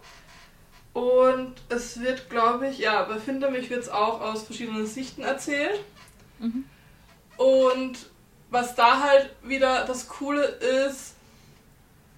Und 0.94 1.54
es 1.70 2.02
wird, 2.02 2.30
glaube 2.30 2.68
ich, 2.68 2.80
ja, 2.80 3.04
bei 3.04 3.18
Finde 3.18 3.50
mich 3.50 3.70
wird 3.70 3.84
es 3.84 3.90
auch 3.90 4.20
aus 4.20 4.44
verschiedenen 4.44 4.86
Sichten 4.86 5.22
erzählt. 5.22 5.80
Mhm. 6.40 6.66
Und 7.38 7.98
was 8.50 8.76
da 8.76 9.02
halt 9.02 9.30
wieder 9.42 9.86
das 9.86 10.10
Coole 10.10 10.44
ist, 10.44 11.16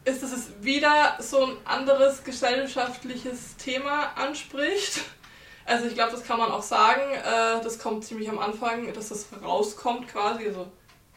ist, 0.06 0.24
dass 0.24 0.32
es 0.34 0.50
wieder 0.62 1.18
so 1.20 1.46
ein 1.46 1.58
anderes 1.66 2.24
gesellschaftliches 2.24 3.56
Thema 3.58 4.12
anspricht. 4.16 5.02
Also 5.66 5.86
ich 5.88 5.94
glaube, 5.94 6.12
das 6.12 6.24
kann 6.24 6.40
man 6.40 6.52
auch 6.52 6.62
sagen. 6.64 7.02
Äh, 7.14 7.64
das 7.64 7.80
kommt 7.80 8.04
ziemlich 8.06 8.30
am 8.30 8.40
Anfang, 8.40 8.92
dass 8.94 9.10
das 9.10 9.28
rauskommt 9.44 10.08
quasi. 10.10 10.48
Also 10.48 10.68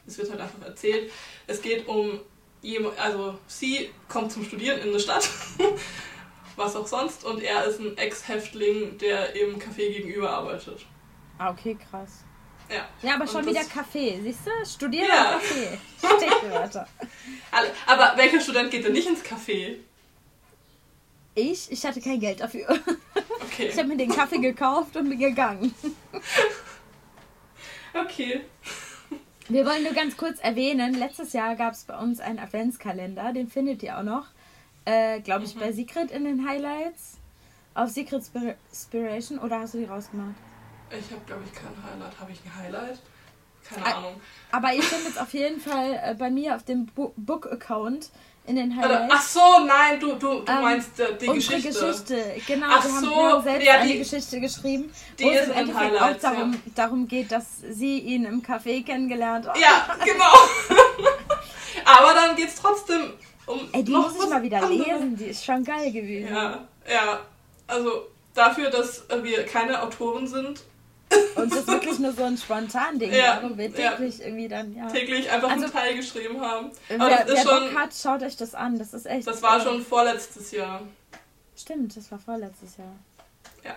es 0.07 0.19
wird 0.19 0.31
halt 0.31 0.41
einfach 0.41 0.63
erzählt. 0.65 1.11
Es 1.47 1.61
geht 1.63 1.89
um 1.89 2.21
jemand, 2.63 2.99
also 2.99 3.39
sie 3.47 3.91
kommt 4.09 4.31
zum 4.33 4.45
Studieren 4.45 4.79
in 4.81 4.89
eine 4.89 5.01
Stadt, 5.01 5.29
was 6.57 6.75
auch 6.77 6.87
sonst, 6.87 7.25
und 7.25 7.43
er 7.43 7.65
ist 7.65 7.81
ein 7.81 7.97
Ex-Häftling, 7.99 8.99
der 8.99 9.35
im 9.37 9.59
Café 9.59 9.93
gegenüber 9.93 10.31
arbeitet. 10.31 10.85
Ah, 11.39 11.51
okay, 11.51 11.77
krass. 11.91 12.25
Ja. 12.69 12.89
Ja, 13.03 13.15
aber 13.17 13.27
schon 13.29 13.47
wieder 13.47 13.63
Kaffee, 13.65 14.19
siehst 14.23 14.41
du? 14.47 14.51
Studieren 14.69 15.07
Ja. 15.09 15.33
Kaffee. 15.35 15.79
Stichwörter. 15.99 16.89
Alle- 17.53 17.71
Aber 17.87 18.15
welcher 18.17 18.41
Student 18.41 18.71
geht 18.71 18.85
denn 18.85 18.93
nicht 18.93 19.07
ins 19.07 19.23
Café? 19.23 19.77
Ich, 21.37 21.71
ich 21.71 21.85
hatte 21.87 22.01
kein 22.01 22.19
Geld 22.19 22.41
dafür. 22.41 22.67
Okay. 23.49 23.69
Ich 23.69 23.79
habe 23.79 23.89
mir 23.89 23.97
den 23.97 24.11
Kaffee 24.11 24.39
gekauft 24.39 24.97
und 24.97 25.09
bin 25.09 25.19
gegangen. 25.19 25.75
Okay. 27.95 28.43
Wir 29.49 29.65
wollen 29.65 29.83
nur 29.85 29.93
ganz 29.95 30.17
kurz 30.17 30.39
erwähnen, 30.41 30.93
letztes 30.95 31.33
Jahr 31.33 31.57
gab 31.57 31.73
es 31.73 31.85
bei 31.85 31.97
uns 31.97 32.21
einen 32.21 32.39
Adventskalender, 32.39 33.33
den 33.33 33.49
findet 33.49 33.83
ihr 33.83 33.97
auch 33.97 34.03
noch, 34.03 34.27
äh, 34.85 35.21
glaube 35.21 35.45
ich, 35.45 35.55
Mhm. 35.55 35.61
bei 35.61 35.73
Secret 35.73 36.11
in 36.11 36.25
den 36.25 36.47
Highlights. 36.47 37.19
Auf 37.75 37.91
Secret 37.91 38.23
Spir- 38.25 38.57
Inspiration 38.71 39.39
oder 39.39 39.61
hast 39.61 39.73
du 39.75 39.79
die 39.79 39.85
rausgemacht? 39.85 40.35
Ich 40.91 41.11
habe, 41.13 41.23
glaube 41.27 41.43
ich, 41.47 41.53
kein 41.55 41.69
Highlight. 41.83 42.21
Habe 42.21 42.33
ich 42.33 42.41
ein 42.45 42.55
Highlight? 42.57 42.99
Keine 43.69 43.87
Ah, 43.87 43.99
Ahnung. 43.99 44.21
Aber 44.53 44.73
ihr 44.75 44.83
findet 44.83 45.13
es 45.13 45.19
auf 45.19 45.33
jeden 45.33 45.61
Fall 45.61 45.99
äh, 46.03 46.15
bei 46.15 46.31
mir 46.31 46.57
auf 46.57 46.65
dem 46.65 46.87
Book-Account 46.87 48.11
in 48.47 48.57
den 48.57 48.77
Highlights. 48.77 49.13
ach 49.15 49.23
so, 49.23 49.65
nein, 49.67 49.99
du, 50.01 50.15
du, 50.15 50.41
du 50.41 50.45
Ähm, 50.53 50.63
meinst 50.63 50.99
äh, 51.01 51.17
die 51.21 51.27
Unsere 51.29 51.57
Geschichte. 51.61 51.87
Geschichte, 51.87 52.41
genau. 52.47 52.67
Ach 52.71 52.85
wir, 52.85 52.93
haben, 52.93 53.05
so, 53.05 53.17
haben 53.17 53.43
selbst 53.43 53.67
ja, 53.67 53.73
eine 53.75 53.93
die- 53.93 53.99
Geschichte 53.99 54.41
geschrieben, 54.41 54.93
die 55.19 55.25
wo 55.25 55.31
es 55.31 55.41
ist 55.41 55.47
im 55.49 55.53
Endeffekt 55.57 56.01
auch 56.01 56.17
darum, 56.21 56.63
darum 56.75 57.09
geht, 57.09 57.33
dass 57.33 57.45
sie 57.71 57.99
ihn 57.99 58.25
im 58.25 58.43
Café 58.43 58.85
kennengelernt 58.85 59.47
hat. 59.49 59.59
Ja, 59.59 59.87
genau. 60.05 60.33
Aber 61.85 62.15
dann 62.15 62.37
geht's 62.37 62.57
trotzdem 62.61 63.13
um 63.47 63.61
Ey, 63.73 63.85
die 63.85 63.93
noch 63.93 64.13
muss 64.13 64.25
ich 64.25 64.31
mal 64.31 64.43
wieder 64.43 64.63
anderes- 64.63 64.87
lesen, 64.87 65.17
die 65.17 65.25
ist 65.27 65.45
schon 65.45 65.63
geil 65.65 65.93
gewesen. 65.93 66.35
Ja, 66.35 66.65
ja. 66.91 67.21
Also 67.69 68.09
dafür, 68.35 68.71
dass 68.71 69.05
wir 69.23 69.45
keine 69.45 69.83
Autoren 69.83 70.27
sind, 70.27 70.63
Und 71.37 71.53
das 71.55 71.67
wirklich 71.67 71.99
nur 71.99 72.13
so 72.13 72.25
ein 72.25 72.37
Spontan-Ding 72.37 73.13
Ja, 73.13 73.41
war, 73.43 73.51
wo 73.51 73.57
wir 73.59 73.69
ja. 73.69 73.93
täglich 73.93 74.21
irgendwie 74.21 74.49
dann, 74.49 74.75
ja. 74.75 74.87
täglich 74.89 75.31
einfach 75.31 75.51
Also- 75.51 75.65
einen 75.65 75.73
Teil 75.73 75.97
geschrieben 75.97 76.41
haben. 76.41 76.71
Wer, 76.89 77.01
Aber 77.01 77.11
das 77.11 77.27
wer 77.27 77.35
ist 77.35 77.45
Bock 77.45 77.53
schon, 77.69 77.79
hat, 77.79 77.95
schaut 77.95 78.23
euch 78.23 78.37
das 78.37 78.55
an. 78.55 78.79
Das 78.79 78.93
ist 78.95 79.07
echt. 79.07 79.27
das 79.27 79.43
war 79.43 79.59
äh, 79.59 79.63
schon 79.63 79.83
vorletztes 79.85 80.51
Jahr. 80.53 80.81
Stimmt, 81.57 81.97
das 81.97 82.11
war 82.11 82.19
vorletztes 82.19 82.77
Jahr. 82.79 82.93
Ja. 83.65 83.77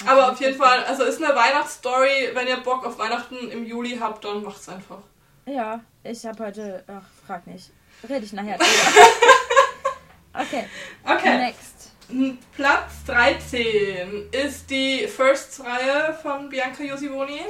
Okay, 0.00 0.10
Aber 0.10 0.32
auf 0.32 0.40
jeden 0.40 0.58
das- 0.58 0.68
Fall, 0.68 0.84
also 0.84 1.04
ist 1.04 1.22
eine 1.22 1.34
Weihnachtsstory. 1.34 2.30
Wenn 2.34 2.46
ihr 2.48 2.56
Bock 2.58 2.84
auf 2.84 2.98
Weihnachten 2.98 3.36
im 3.50 3.64
Juli 3.64 3.96
habt, 4.00 4.24
dann 4.24 4.42
macht's 4.42 4.68
einfach. 4.68 4.98
Ja, 5.46 5.80
ich 6.04 6.24
habe 6.26 6.44
heute. 6.46 6.84
Ach, 6.88 7.02
frag 7.26 7.46
nicht. 7.46 7.70
Rede 8.08 8.24
ich 8.24 8.32
nachher 8.32 8.58
drüber. 8.58 8.70
okay, 10.34 10.64
Okay. 11.04 11.36
next. 11.38 11.81
Platz 12.54 13.04
13 13.06 14.28
ist 14.32 14.70
die 14.70 15.06
Firsts-Reihe 15.06 16.12
von 16.20 16.50
Bianca 16.50 16.82
Josivoni. 16.82 17.40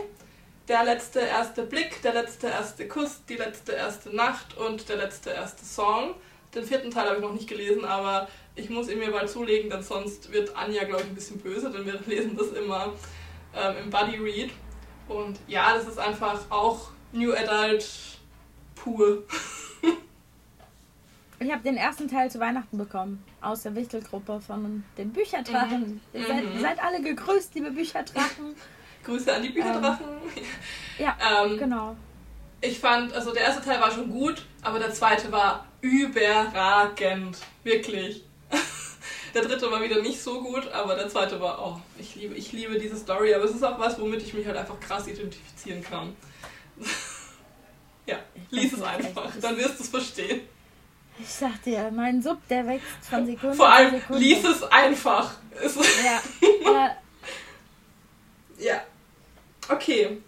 Der 0.69 0.85
letzte 0.85 1.19
erste 1.21 1.65
Blick, 1.65 2.01
der 2.03 2.15
letzte 2.15 2.47
erste 2.47 2.87
Kuss, 2.87 3.23
die 3.29 3.35
letzte 3.35 3.73
erste 3.73 4.15
Nacht 4.15 4.57
und 4.57 4.89
der 4.89 4.99
letzte 4.99 5.31
erste 5.31 5.65
Song. 5.65 6.15
Den 6.55 6.65
vierten 6.65 6.93
Teil 6.93 7.07
habe 7.07 7.17
ich 7.17 7.23
noch 7.23 7.33
nicht 7.33 7.49
gelesen, 7.49 7.85
aber 7.85 8.29
ich 8.55 8.71
muss 8.71 8.89
ihn 8.89 9.01
mir 9.01 9.11
bald 9.11 9.29
zulegen, 9.29 9.69
denn 9.69 9.83
sonst 9.83 10.31
wird 10.31 10.57
Anja, 10.57 10.85
glaube 10.85 11.03
ich, 11.03 11.09
ein 11.09 11.15
bisschen 11.15 11.41
böse, 11.41 11.71
denn 11.71 11.85
wir 11.85 11.99
lesen 12.07 12.37
das 12.37 12.53
immer 12.53 12.93
ähm, 13.57 13.75
im 13.83 13.91
Buddy 13.91 14.19
Read. 14.19 14.51
Und 15.09 15.41
ja, 15.49 15.75
das 15.75 15.89
ist 15.89 15.99
einfach 15.99 16.41
auch 16.51 16.91
New 17.11 17.33
Adult 17.33 17.89
pur. 18.77 19.25
Ich 21.41 21.51
habe 21.51 21.65
den 21.65 21.77
ersten 21.77 22.07
Teil 22.07 22.31
zu 22.31 22.39
Weihnachten 22.39 22.79
bekommen. 22.79 23.25
Aus 23.43 23.63
der 23.63 23.75
Wichtelgruppe 23.75 24.41
von 24.41 24.85
den 24.97 25.13
Bücherdrachen. 25.13 26.01
Ihr 26.13 26.27
seid, 26.27 26.45
Mhm. 26.55 26.61
seid 26.61 26.83
alle 26.83 27.03
gegrüßt, 27.03 27.55
liebe 27.57 27.71
Bücherdrachen. 27.73 28.55
Grüße 29.05 29.35
an 29.35 29.43
die 29.43 29.49
Bücherdrachen. 29.49 30.07
Ja, 30.99 31.17
ähm, 31.45 31.59
genau. 31.59 31.97
Ich 32.61 32.79
fand, 32.79 33.13
also 33.13 33.33
der 33.33 33.43
erste 33.43 33.61
Teil 33.63 33.81
war 33.81 33.91
schon 33.91 34.09
gut, 34.11 34.47
aber 34.63 34.79
der 34.79 34.93
zweite 34.93 35.33
war 35.33 35.67
überragend. 35.81 37.39
Wirklich. 37.65 38.25
Der 39.35 39.41
dritte 39.43 39.71
war 39.71 39.83
wieder 39.83 40.03
nicht 40.03 40.21
so 40.21 40.43
gut, 40.43 40.69
aber 40.73 40.95
der 40.95 41.09
zweite 41.09 41.41
war, 41.41 41.59
oh, 41.67 41.81
ich 41.99 42.17
liebe, 42.17 42.35
ich 42.35 42.53
liebe 42.53 42.79
diese 42.79 42.99
Story, 42.99 43.33
aber 43.35 43.45
es 43.45 43.53
ist 43.53 43.63
auch 43.65 43.79
was, 43.79 43.99
womit 43.99 44.21
ich 44.23 44.35
mich 44.35 44.47
halt 44.47 44.59
einfach 44.59 44.79
krass 44.79 45.07
identifizieren 45.09 45.83
kann. 45.83 46.15
ja, 48.07 48.19
lies 48.51 48.75
es 48.75 48.83
einfach, 48.83 49.33
dann 49.41 49.57
wirst 49.57 49.79
du 49.79 49.83
es 49.85 49.89
verstehen. 49.89 50.43
Ich 51.19 51.29
sag 51.29 51.63
dir, 51.63 51.91
mein 51.95 52.23
Sub, 52.23 52.39
der 52.49 52.67
wächst 52.67 52.87
von 53.09 53.27
Sekunde 53.27 53.55
Vor 53.55 53.69
allem, 53.69 53.91
Sekunde. 53.93 54.23
lies 54.23 54.45
es 54.45 54.63
einfach. 54.65 55.35
Es, 55.63 55.77
Ja, 55.77 56.21
ja. 56.73 56.97
ja. 58.59 58.83
Okay, 59.69 60.19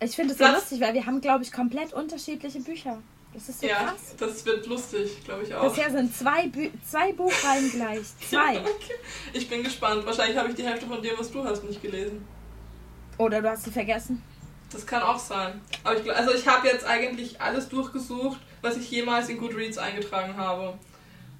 Ich 0.00 0.16
finde 0.16 0.32
es 0.32 0.38
so 0.38 0.46
lustig, 0.46 0.80
weil 0.80 0.94
wir 0.94 1.06
haben, 1.06 1.20
glaube 1.20 1.44
ich, 1.44 1.52
komplett 1.52 1.92
unterschiedliche 1.92 2.60
Bücher. 2.60 2.98
Das 3.32 3.48
ist 3.48 3.60
so 3.60 3.66
ja, 3.66 3.76
krass. 3.76 4.16
das 4.18 4.44
wird 4.44 4.66
lustig, 4.66 5.24
glaube 5.24 5.44
ich 5.44 5.54
auch. 5.54 5.68
Bisher 5.68 5.88
sind 5.90 6.14
zwei, 6.16 6.48
Bü 6.48 6.68
zwei 6.88 7.12
Buchreihen 7.12 7.70
gleich. 7.70 8.02
Zwei. 8.28 8.58
Okay. 8.58 8.94
Ich 9.32 9.48
bin 9.48 9.62
gespannt. 9.62 10.04
Wahrscheinlich 10.04 10.36
habe 10.36 10.48
ich 10.48 10.56
die 10.56 10.64
Hälfte 10.64 10.86
von 10.86 11.00
dem, 11.00 11.16
was 11.16 11.30
du 11.30 11.44
hast, 11.44 11.62
nicht 11.62 11.80
gelesen. 11.80 12.26
Oder 13.18 13.40
du 13.40 13.48
hast 13.48 13.64
sie 13.64 13.70
vergessen. 13.70 14.20
Das 14.72 14.84
kann 14.84 15.02
auch 15.02 15.18
sein. 15.18 15.60
Aber 15.84 15.96
ich, 15.96 16.12
also 16.12 16.32
ich 16.32 16.46
habe 16.48 16.66
jetzt 16.66 16.84
eigentlich 16.84 17.40
alles 17.40 17.68
durchgesucht, 17.68 18.40
was 18.62 18.76
ich 18.76 18.90
jemals 18.90 19.28
in 19.28 19.38
Goodreads 19.38 19.78
eingetragen 19.78 20.36
habe. 20.36 20.78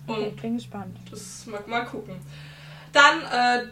Okay, 0.07 0.29
Und 0.29 0.43
bin 0.43 0.57
gespannt. 0.57 0.99
das 1.11 1.47
mag 1.47 1.67
mal 1.69 1.85
gucken. 1.85 2.17
Dann 2.93 3.23
äh, 3.23 3.67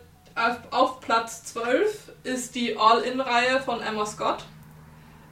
auf, 0.70 1.00
Platz 1.00 1.44
12 1.44 2.12
ist 2.24 2.54
die 2.54 2.76
All-In-Reihe 2.76 3.61
von 3.61 3.80
Emma 3.80 4.06
Scott. 4.06 4.44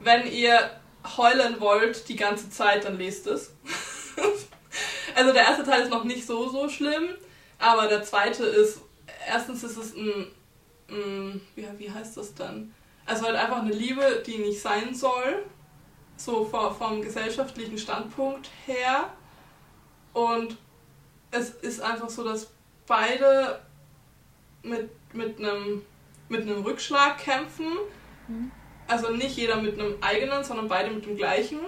Wenn 0.00 0.30
ihr 0.30 0.70
heulen 1.16 1.60
wollt 1.60 2.08
die 2.08 2.16
ganze 2.16 2.50
Zeit, 2.50 2.84
dann 2.84 2.98
lest 2.98 3.26
es. 3.26 3.54
also 5.14 5.32
der 5.32 5.42
erste 5.42 5.64
Teil 5.64 5.82
ist 5.82 5.90
noch 5.90 6.04
nicht 6.04 6.26
so, 6.26 6.48
so 6.48 6.68
schlimm, 6.68 7.08
aber 7.58 7.86
der 7.86 8.02
zweite 8.02 8.44
ist, 8.44 8.80
erstens 9.28 9.62
ist 9.62 9.76
es 9.76 9.94
ein, 9.94 10.26
ein 10.90 11.40
wie, 11.54 11.66
wie 11.78 11.90
heißt 11.90 12.16
das 12.16 12.34
dann? 12.34 12.74
Also 13.04 13.26
halt 13.26 13.36
einfach 13.36 13.60
eine 13.60 13.72
Liebe, 13.72 14.22
die 14.26 14.38
nicht 14.38 14.60
sein 14.60 14.94
soll, 14.94 15.44
so 16.16 16.44
vom, 16.44 17.02
gesellschaftlichen 17.02 17.78
Standpunkt 17.78 18.50
her. 18.66 19.10
Und 20.12 20.56
es 21.30 21.50
ist 21.50 21.80
einfach 21.80 22.08
so, 22.08 22.24
dass 22.24 22.50
beide 22.86 23.60
mit, 24.62 24.90
mit, 25.12 25.38
einem, 25.38 25.82
mit 26.28 26.42
einem 26.42 26.62
Rückschlag 26.62 27.18
kämpfen. 27.18 27.66
Mhm. 28.28 28.50
Also 28.88 29.10
nicht 29.10 29.36
jeder 29.36 29.60
mit 29.60 29.78
einem 29.78 29.96
eigenen, 30.00 30.44
sondern 30.44 30.68
beide 30.68 30.90
mit 30.90 31.04
dem 31.06 31.16
gleichen. 31.16 31.58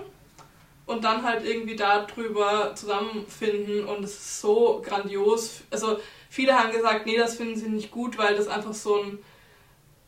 Und 0.86 1.04
dann 1.04 1.22
halt 1.22 1.44
irgendwie 1.44 1.76
darüber 1.76 2.74
zusammenfinden 2.74 3.84
und 3.84 4.02
es 4.04 4.12
ist 4.12 4.40
so 4.40 4.82
grandios. 4.82 5.60
Also 5.70 6.00
viele 6.30 6.58
haben 6.58 6.72
gesagt, 6.72 7.04
nee, 7.04 7.18
das 7.18 7.36
finden 7.36 7.56
sie 7.56 7.68
nicht 7.68 7.90
gut, 7.90 8.16
weil 8.16 8.34
das 8.34 8.48
einfach 8.48 8.72
so 8.72 9.02
ein 9.02 9.18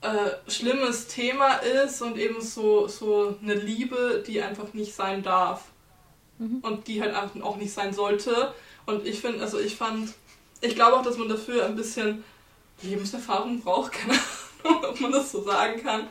äh, 0.02 0.50
schlimmes 0.50 1.08
Thema 1.08 1.56
ist 1.56 2.00
und 2.00 2.16
eben 2.16 2.40
so, 2.40 2.88
so 2.88 3.36
eine 3.42 3.54
Liebe, 3.54 4.22
die 4.26 4.40
einfach 4.40 4.72
nicht 4.72 4.94
sein 4.94 5.22
darf. 5.22 5.64
Mhm. 6.38 6.60
Und 6.62 6.88
die 6.88 7.02
halt 7.02 7.14
auch 7.42 7.56
nicht 7.56 7.72
sein 7.72 7.92
sollte. 7.92 8.54
Und 8.86 9.06
ich 9.06 9.20
finde, 9.20 9.42
also 9.42 9.58
ich 9.58 9.76
fand, 9.76 10.14
ich 10.62 10.74
glaube 10.74 10.96
auch, 10.96 11.02
dass 11.02 11.18
man 11.18 11.28
dafür 11.28 11.66
ein 11.66 11.76
bisschen 11.76 12.24
Lebenserfahrung 12.82 13.60
braucht, 13.60 13.92
keine 13.92 14.18
Ahnung, 14.64 14.84
ob 14.84 15.00
man 15.00 15.12
das 15.12 15.30
so 15.32 15.42
sagen 15.42 15.82
kann. 15.82 16.08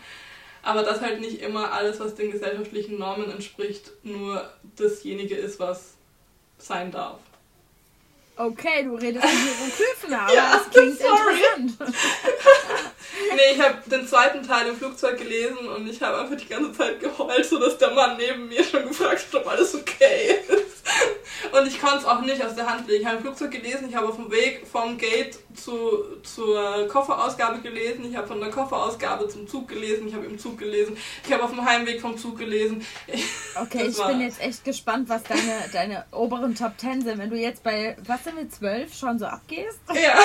Aber 0.62 0.84
dass 0.84 1.02
halt 1.02 1.20
nicht 1.22 1.42
immer 1.42 1.72
alles, 1.72 2.00
was 2.00 2.16
den 2.16 2.32
gesellschaftlichen 2.32 3.00
Normen 3.00 3.32
entspricht, 3.32 3.92
nur 4.04 4.48
dasjenige 4.76 5.36
ist, 5.36 5.60
was 5.60 5.94
sein 6.60 6.92
darf. 6.92 7.20
Okay, 8.36 8.84
du 8.84 8.96
redest 8.96 9.26
mit 9.26 9.34
Hieroglyphen, 9.34 10.14
aber 10.14 10.34
Ja, 10.36 10.58
das 10.58 10.70
klingt 10.70 10.98
sorry. 10.98 11.40
interessant. 11.58 11.92
Nee, 13.36 13.54
ich 13.54 13.62
habe 13.62 13.90
den 13.90 14.08
zweiten 14.08 14.46
Teil 14.46 14.68
im 14.68 14.76
Flugzeug 14.76 15.18
gelesen 15.18 15.68
und 15.68 15.88
ich 15.88 16.02
habe 16.02 16.20
einfach 16.20 16.38
die 16.38 16.48
ganze 16.48 16.74
Zeit 16.74 17.00
geheult, 17.00 17.46
sodass 17.46 17.78
der 17.78 17.92
Mann 17.92 18.18
neben 18.18 18.48
mir 18.48 18.64
schon 18.64 18.88
gefragt 18.88 19.26
hat, 19.32 19.42
ob 19.42 19.48
alles 19.48 19.76
okay 19.76 20.40
ist. 20.48 20.80
Und 21.52 21.68
ich 21.68 21.80
konnte 21.80 22.00
es 22.00 22.06
auch 22.06 22.22
nicht 22.22 22.44
aus 22.44 22.56
der 22.56 22.70
Hand 22.70 22.88
legen. 22.88 23.02
Ich 23.02 23.08
habe 23.08 23.18
im 23.18 23.24
Flugzeug 23.24 23.52
gelesen, 23.52 23.88
ich 23.90 23.96
habe 23.96 24.08
auf 24.08 24.16
dem 24.16 24.30
Weg 24.32 24.66
vom 24.68 24.98
Gate 24.98 25.38
zu, 25.56 26.22
zur 26.24 26.88
Kofferausgabe 26.88 27.62
gelesen, 27.62 28.06
ich 28.10 28.16
habe 28.16 28.28
von 28.28 28.40
der 28.40 28.50
Kofferausgabe 28.50 29.28
zum 29.28 29.48
Zug 29.48 29.68
gelesen, 29.68 30.08
ich 30.08 30.14
habe 30.14 30.26
im 30.26 30.38
Zug 30.38 30.58
gelesen, 30.58 30.98
ich 31.26 31.32
habe 31.32 31.44
auf 31.44 31.52
dem 31.52 31.64
Heimweg 31.64 32.02
vom 32.02 32.18
Zug 32.18 32.38
gelesen. 32.38 32.86
Okay, 33.56 33.86
Das 33.86 33.98
ich 33.98 34.06
bin 34.06 34.22
jetzt 34.22 34.40
echt 34.42 34.64
gespannt, 34.64 35.10
was 35.10 35.24
deine, 35.24 35.66
deine 35.74 36.06
oberen 36.12 36.56
Top 36.56 36.74
10 36.78 37.02
sind. 37.02 37.18
Wenn 37.18 37.30
du 37.30 37.36
jetzt 37.36 37.64
bei, 37.64 37.98
was 38.06 38.24
sind 38.24 38.38
wir, 38.38 38.50
12 38.50 38.94
schon 38.94 39.20
so 39.20 39.26
abgehst? 39.26 39.80
Ja. 39.94 40.18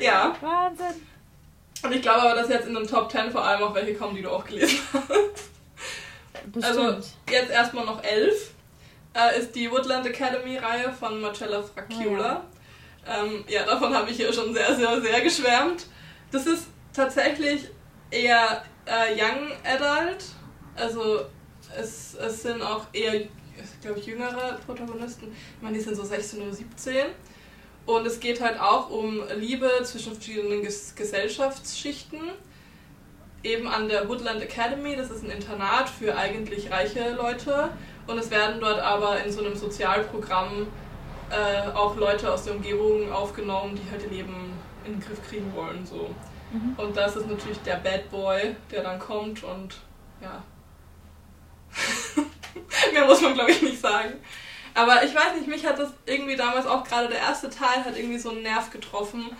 ja. 0.00 0.36
Wahnsinn. 0.40 1.06
Und 1.82 1.92
ich 1.92 2.02
glaube 2.02 2.22
aber, 2.22 2.34
dass 2.34 2.48
jetzt 2.48 2.66
in 2.66 2.74
den 2.74 2.86
Top 2.86 3.10
10 3.10 3.30
vor 3.30 3.44
allem 3.44 3.62
auch 3.62 3.74
welche 3.74 3.94
kommen, 3.94 4.14
die 4.14 4.22
du 4.22 4.30
auch 4.30 4.44
gelesen 4.44 4.80
hast. 4.92 5.50
Bestimmt. 6.52 6.64
Also 6.64 6.96
jetzt 7.30 7.50
erstmal 7.50 7.84
noch 7.84 8.02
elf. 8.02 8.52
Äh, 9.14 9.40
ist 9.40 9.54
die 9.54 9.70
Woodland 9.70 10.06
Academy 10.06 10.58
Reihe 10.58 10.92
von 10.92 11.20
Marcella 11.20 11.62
Fracchiola. 11.62 12.44
Ähm, 13.06 13.44
ja, 13.48 13.64
davon 13.64 13.94
habe 13.94 14.10
ich 14.10 14.16
hier 14.16 14.32
schon 14.32 14.52
sehr, 14.52 14.74
sehr, 14.74 15.00
sehr 15.00 15.20
geschwärmt. 15.20 15.86
Das 16.30 16.46
ist 16.46 16.66
tatsächlich 16.92 17.68
eher 18.10 18.62
äh, 18.84 19.14
Young 19.14 19.52
Adult. 19.64 20.24
Also 20.74 21.20
es, 21.78 22.14
es 22.14 22.42
sind 22.42 22.62
auch 22.62 22.86
eher, 22.92 23.26
glaube 23.80 23.98
ich, 24.00 24.06
jüngere 24.06 24.58
Protagonisten. 24.66 25.32
Ich 25.56 25.62
meine, 25.62 25.78
die 25.78 25.82
sind 25.82 25.94
so 25.96 26.04
16 26.04 26.42
oder 26.42 26.52
17. 26.52 27.06
Und 27.86 28.04
es 28.06 28.18
geht 28.18 28.40
halt 28.40 28.60
auch 28.60 28.90
um 28.90 29.22
Liebe 29.36 29.70
zwischen 29.84 30.12
verschiedenen 30.12 30.62
Ges 30.62 30.94
Gesellschaftsschichten. 30.96 32.20
Eben 33.44 33.68
an 33.68 33.88
der 33.88 34.08
Woodland 34.08 34.42
Academy, 34.42 34.96
das 34.96 35.10
ist 35.10 35.22
ein 35.22 35.30
Internat 35.30 35.88
für 35.88 36.16
eigentlich 36.16 36.70
reiche 36.70 37.14
Leute. 37.14 37.70
Und 38.08 38.18
es 38.18 38.30
werden 38.30 38.60
dort 38.60 38.80
aber 38.80 39.22
in 39.24 39.30
so 39.30 39.40
einem 39.40 39.54
Sozialprogramm 39.54 40.66
äh, 41.30 41.70
auch 41.74 41.96
Leute 41.96 42.32
aus 42.32 42.44
der 42.44 42.54
Umgebung 42.54 43.10
aufgenommen, 43.12 43.76
die 43.76 43.90
halt 43.90 44.02
ihr 44.02 44.10
Leben 44.10 44.52
in 44.84 44.94
den 44.94 45.00
Griff 45.00 45.20
kriegen 45.28 45.52
wollen. 45.54 45.86
So. 45.86 46.10
Mhm. 46.52 46.74
Und 46.76 46.96
das 46.96 47.16
ist 47.16 47.28
natürlich 47.28 47.58
der 47.58 47.76
Bad 47.76 48.10
Boy, 48.10 48.56
der 48.70 48.82
dann 48.82 48.98
kommt 48.98 49.44
und 49.44 49.76
ja. 50.20 50.42
Mehr 52.92 53.04
muss 53.04 53.20
man 53.20 53.34
glaube 53.34 53.50
ich 53.50 53.62
nicht 53.62 53.80
sagen. 53.80 54.14
Aber 54.76 55.02
ich 55.04 55.14
weiß 55.14 55.34
nicht, 55.36 55.48
mich 55.48 55.64
hat 55.66 55.78
das 55.78 55.90
irgendwie 56.04 56.36
damals 56.36 56.66
auch 56.66 56.84
gerade 56.84 57.08
der 57.08 57.18
erste 57.18 57.48
Teil 57.50 57.82
hat 57.84 57.96
irgendwie 57.96 58.18
so 58.18 58.30
einen 58.30 58.42
Nerv 58.42 58.70
getroffen, 58.70 59.30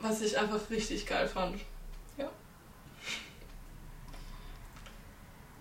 was 0.00 0.20
ich 0.22 0.36
einfach 0.38 0.58
richtig 0.70 1.06
geil 1.06 1.28
fand. 1.28 1.60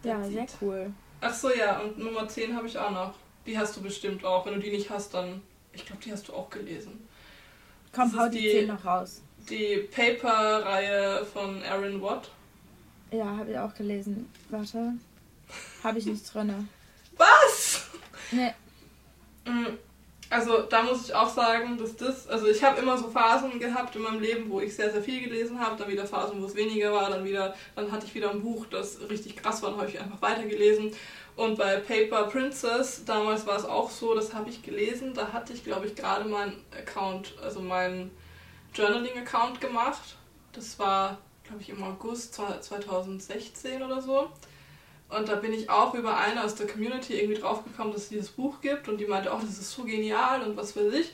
ja, 0.04 0.24
sehr 0.24 0.48
cool. 0.62 0.94
Ach 1.22 1.34
so, 1.34 1.54
ja, 1.54 1.80
und 1.80 1.98
Nummer 2.00 2.28
10 2.28 2.56
habe 2.56 2.68
ich 2.68 2.78
auch 2.78 2.92
noch. 2.92 3.14
Die 3.46 3.58
hast 3.58 3.76
du 3.76 3.82
bestimmt 3.82 4.24
auch. 4.24 4.46
Wenn 4.46 4.54
du 4.54 4.60
die 4.60 4.72
nicht 4.72 4.90
hast, 4.90 5.14
dann. 5.14 5.42
Ich 5.74 5.86
glaube, 5.86 6.02
die 6.04 6.12
hast 6.12 6.28
du 6.30 6.34
auch 6.34 6.50
gelesen. 6.50 7.06
Komm, 7.94 8.12
Das 8.12 8.20
hau 8.22 8.30
die- 8.30 8.50
10 8.52 8.68
noch 8.68 8.86
raus. 8.86 9.22
Die 9.50 9.88
Paper-Reihe 9.94 11.26
von 11.26 11.62
Aaron 11.64 12.02
Watt. 12.02 12.30
Ja, 13.12 13.26
habe 13.38 13.52
ich 13.52 13.58
auch 13.58 13.74
gelesen. 13.74 14.32
Warte. 14.50 14.94
Habe 15.84 16.00
ich 16.00 16.06
nicht 16.06 16.34
drinne. 16.34 16.68
Was? 17.18 17.88
Nee. 18.32 18.54
Mm, 19.50 19.78
Also 20.32 20.64
da 20.64 20.84
muss 20.84 21.06
ich 21.06 21.16
auch 21.16 21.30
sagen, 21.30 21.78
dass 21.80 21.96
das, 21.98 22.28
also 22.28 22.48
ich 22.48 22.64
habe 22.64 22.82
immer 22.82 22.98
so 22.98 23.10
Phasen 23.10 23.60
gehabt 23.60 23.96
in 23.96 24.04
meinem 24.04 24.22
Leben, 24.22 24.50
wo 24.52 24.62
ich 24.62 24.76
sehr, 24.76 24.92
sehr 24.92 25.04
viel 25.04 25.22
gelesen 25.24 25.60
habe, 25.60 25.78
dann 25.78 25.90
wieder 25.90 26.06
Phasen, 26.08 26.42
wo 26.42 26.46
es 26.48 26.56
weniger 26.56 26.94
war, 26.94 27.10
dann 27.12 27.26
wieder, 27.26 27.56
dann 27.76 27.92
hatte 27.92 28.06
ich 28.08 28.16
wieder 28.16 28.32
ein 28.32 28.42
Buch, 28.44 28.68
das 28.68 29.00
richtig 29.10 29.38
krass 29.38 29.64
war, 29.64 29.78
habe 29.78 29.90
ich 29.90 30.00
einfach 30.00 30.22
weitergelesen. 30.22 30.94
Und 31.36 31.58
bei 31.58 31.78
Paper 31.78 32.26
Princess, 32.26 33.06
damals 33.06 33.48
war 33.48 33.58
es 33.58 33.66
auch 33.66 33.90
so, 33.92 34.16
das 34.16 34.34
habe 34.34 34.50
ich 34.50 34.64
gelesen, 34.64 35.14
da 35.16 35.34
hatte 35.34 35.54
ich, 35.54 35.64
glaube 35.66 35.88
ich, 35.88 35.96
gerade 35.96 36.30
meinen 36.30 36.64
Account, 36.72 37.36
also 37.44 37.62
meinen 37.62 38.12
Journaling-Account 38.76 39.62
gemacht. 39.62 40.18
Das 40.54 40.80
war, 40.80 41.20
glaube 41.44 41.62
ich, 41.62 41.70
im 41.70 41.84
August 41.84 42.36
2016 42.36 43.82
oder 43.84 44.02
so. 44.02 44.30
Und 45.10 45.28
da 45.28 45.36
bin 45.36 45.54
ich 45.54 45.70
auch 45.70 45.96
über 45.96 46.18
eine 46.18 46.44
aus 46.44 46.56
der 46.56 46.68
Community 46.68 47.20
irgendwie 47.20 47.40
draufgekommen, 47.42 47.92
dass 47.94 48.04
es 48.04 48.10
dieses 48.10 48.30
Buch 48.30 48.62
gibt 48.62 48.88
und 48.88 48.98
die 49.00 49.06
meinte, 49.08 49.32
oh, 49.34 49.40
das 49.42 49.58
ist 49.58 49.72
so 49.72 49.84
genial 49.84 50.42
und 50.44 50.56
was 50.56 50.76
weiß 50.76 50.94
ich. 50.94 51.14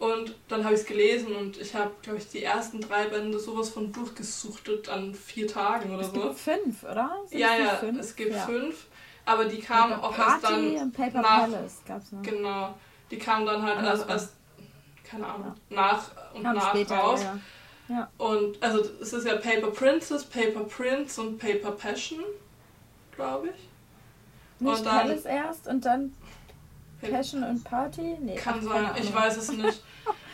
Und 0.00 0.34
dann 0.48 0.64
habe 0.64 0.74
ich 0.74 0.80
es 0.82 0.86
gelesen 0.86 1.34
und 1.34 1.56
ich 1.60 1.74
habe, 1.74 1.90
glaube 2.02 2.18
ich, 2.18 2.28
die 2.28 2.42
ersten 2.42 2.80
drei 2.80 3.06
Bände 3.06 3.38
sowas 3.38 3.68
von 3.70 3.92
durchgesuchtet 3.92 4.88
an 4.88 5.14
vier 5.14 5.46
Tagen 5.48 5.90
oder 5.92 6.02
Es 6.02 6.12
so. 6.12 6.20
gibt 6.20 6.38
fünf, 6.38 6.82
oder? 6.84 7.16
Sind 7.26 7.38
Ja, 7.40 7.56
ja, 7.56 7.76
fünf? 7.76 7.98
es 8.00 8.14
gibt 8.16 8.32
ja. 8.32 8.40
fünf, 8.46 8.86
aber 9.24 9.44
die 9.46 9.58
kamen 9.60 9.94
Paper 9.94 10.04
auch 10.04 10.18
erst 10.18 10.42
Party 10.42 10.74
dann 10.74 10.82
und 10.84 10.92
Paper 10.92 11.20
nach- 11.22 11.38
Palace 11.40 11.82
gab's 11.86 12.12
noch. 12.12 12.22
Genau. 12.22 12.74
Die 13.10 13.18
kamen 13.18 13.46
dann 13.46 13.62
halt 13.62 13.78
Andersrum. 13.78 14.10
als 14.10 14.32
keine 15.08 15.26
Ahnung, 15.26 15.54
nach 15.70 16.10
und 16.34 16.42
Kam 16.42 16.54
nach 16.56 16.68
später, 16.70 16.96
raus. 16.96 17.22
ja. 17.22 17.38
ja. 17.88 18.10
Und 18.18 18.62
also 18.62 18.80
es 19.00 19.12
ist 19.12 19.26
ja 19.26 19.36
Paper 19.36 19.70
Princess, 19.70 20.24
Paper 20.24 20.60
Prince 20.64 21.20
und 21.20 21.38
Paper 21.38 21.70
Passion, 21.72 22.20
glaube 23.18 23.48
ich. 23.48 24.60
Nicht 24.60 24.78
Und 24.78 24.86
dann- 24.86 24.96
Palace 25.08 25.24
erst 25.24 25.66
und 25.68 25.84
dann 25.84 26.12
Passion 27.00 27.42
und 27.44 27.62
Party? 27.64 28.16
Nee, 28.20 28.36
Kann 28.36 28.60
sein, 28.62 28.90
ich 29.00 29.12
weiß 29.14 29.36
es 29.36 29.52
nicht. 29.52 29.82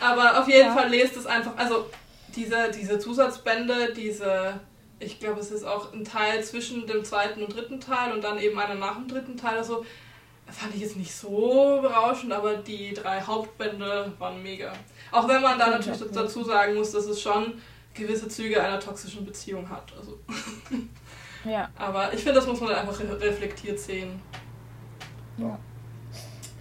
Aber 0.01 0.39
auf 0.41 0.49
jeden 0.49 0.69
Ja. 0.69 0.75
Fall 0.75 0.89
lest 0.89 1.17
es 1.17 1.27
einfach, 1.27 1.53
also 1.57 1.87
diese, 2.35 2.71
diese 2.71 2.99
Zusatzbände, 2.99 3.93
diese, 3.95 4.61
ich 4.99 5.19
glaube 5.21 5.41
es 5.41 5.51
ist 5.51 5.65
auch 5.65 5.93
ein 5.93 6.05
Teil 6.05 6.43
zwischen 6.43 6.87
dem 6.87 7.05
zweiten 7.05 7.43
und 7.43 7.55
dritten 7.55 7.81
Teil 7.81 8.13
und 8.13 8.23
dann 8.23 8.39
eben 8.39 8.59
einer 8.59 8.75
nach 8.77 8.95
dem 8.97 9.09
dritten 9.09 9.37
Teil, 9.37 9.59
also 9.59 9.85
fand 10.47 10.75
ich 10.75 10.81
jetzt 10.83 10.97
nicht 10.97 11.15
so 11.15 11.79
berauschend, 11.83 12.33
aber 12.33 12.57
die 12.57 12.93
drei 12.95 13.21
Hauptbände 13.21 14.13
waren 14.19 14.43
mega. 14.43 14.73
Auch 15.11 15.27
wenn 15.29 15.43
man 15.43 15.59
da 15.59 15.69
natürlich 15.71 16.01
dazu 16.13 16.45
sagen 16.45 16.75
muss, 16.75 16.93
dass 16.93 17.07
es 17.07 17.21
schon 17.21 17.61
gewisse 17.95 18.29
Züge 18.29 18.63
einer 18.63 18.81
toxischen 18.81 19.25
Beziehung 19.25 19.69
hat. 19.69 19.93
Also, 19.99 20.19
Ja. 21.45 21.69
aber 21.77 22.13
ich 22.13 22.21
finde, 22.21 22.35
das 22.35 22.47
muss 22.47 22.61
man 22.61 22.73
einfach 22.75 22.99
re- 23.01 23.21
reflektiert 23.21 23.79
sehen. 23.79 24.21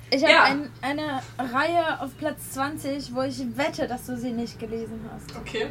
Ich 0.09 0.21
habe 0.23 0.31
Ja. 0.33 0.43
ein, 0.43 0.69
eine 0.81 1.21
Reihe 1.37 1.99
auf 2.01 2.15
Platz 2.17 2.51
20, 2.51 3.13
wo 3.15 3.21
ich 3.21 3.39
wette, 3.57 3.87
dass 3.87 4.05
du 4.05 4.17
sie 4.17 4.31
nicht 4.31 4.59
gelesen 4.59 4.99
hast. 5.13 5.35
Okay. 5.37 5.67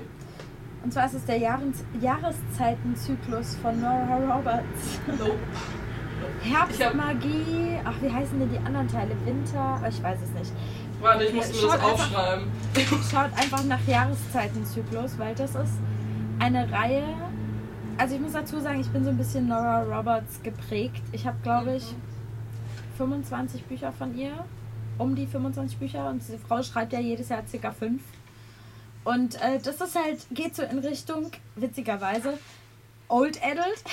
Und 0.85 0.92
zwar 0.92 1.07
ist 1.07 1.14
es 1.14 1.25
der 1.27 1.38
Jahres 1.38 1.85
Jahreszeitenzyklus 2.01 3.57
von 3.62 3.81
Nora 3.81 4.16
Roberts. 4.37 4.98
Nope. 5.07 5.38
Herbstmagie. 6.42 7.79
Ach, 7.85 7.94
wie 8.01 8.11
heißen 8.11 8.38
denn 8.38 8.51
die 8.51 8.59
anderen 8.59 8.88
Teile? 8.88 9.11
Winter? 9.25 9.81
Ich 9.88 10.03
weiß 10.03 10.18
es 10.25 10.31
nicht. 10.31 10.53
Warte, 11.01 11.25
ich 11.25 11.35
muss 11.35 11.48
mir 11.48 11.55
Schaut 11.55 11.64
das 11.75 11.75
einfach- 11.75 11.92
aufschreiben. 11.92 12.51
Schaut 13.11 13.33
einfach 13.38 13.64
nach 13.64 13.87
Jahreszeitenzyklus, 13.87 15.18
weil 15.18 15.35
das 15.37 15.51
ist 15.55 15.75
eine 16.40 16.70
Reihe. 16.72 17.05
Also 18.03 18.17
ich 18.17 18.21
muss 18.21 18.33
dazu 18.33 18.59
sagen, 18.59 18.81
ich 18.81 18.88
bin 18.88 19.05
so 19.05 19.11
ein 19.11 19.17
bisschen 19.17 19.47
Nora 19.47 19.83
Roberts 19.85 20.43
geprägt. 20.43 21.01
Ich 21.12 21.25
habe, 21.25 21.37
glaube 21.45 21.77
ich, 21.77 21.85
25 22.97 23.62
Bücher 23.67 23.93
von 23.93 24.19
ihr. 24.19 24.45
Um 24.99 25.15
die 25.15 25.25
25 25.25 25.79
Bücher. 25.79 26.09
Und 26.09 26.19
diese 26.19 26.37
Frau 26.37 26.61
schreibt 26.65 26.93
ja 26.93 26.99
jedes 26.99 27.29
Jahr 27.29 27.45
circa 27.47 27.71
fünf. 27.71 28.03
Und 29.05 29.37
äh, 29.41 29.61
das 29.62 29.81
ist 29.81 29.95
halt, 29.95 30.19
geht 30.33 30.57
so 30.57 30.65
in 30.65 30.81
Richtung, 30.81 31.31
witzigerweise, 31.55 32.38
Old 33.07 33.41
Adult. 33.41 33.85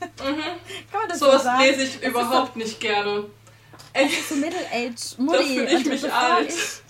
Mhm. 0.00 0.42
Kann 0.92 1.00
man 1.00 1.08
das 1.08 1.18
so 1.18 1.24
Sowas 1.24 1.44
sagen? 1.44 1.62
lese 1.62 1.82
ich 1.84 2.02
Es 2.02 2.10
überhaupt 2.10 2.56
nicht 2.56 2.78
gerne. 2.78 3.20
So, 3.22 3.30
Echt? 3.94 4.12
es 4.12 4.18
ist 4.20 4.28
so 4.28 4.34
Middle-Age 4.34 5.16
Mutti. 5.18 5.56
Da 5.64 5.78
ich 5.78 5.86
mich 5.86 6.12
alt. 6.12 6.48
Ich, 6.50 6.82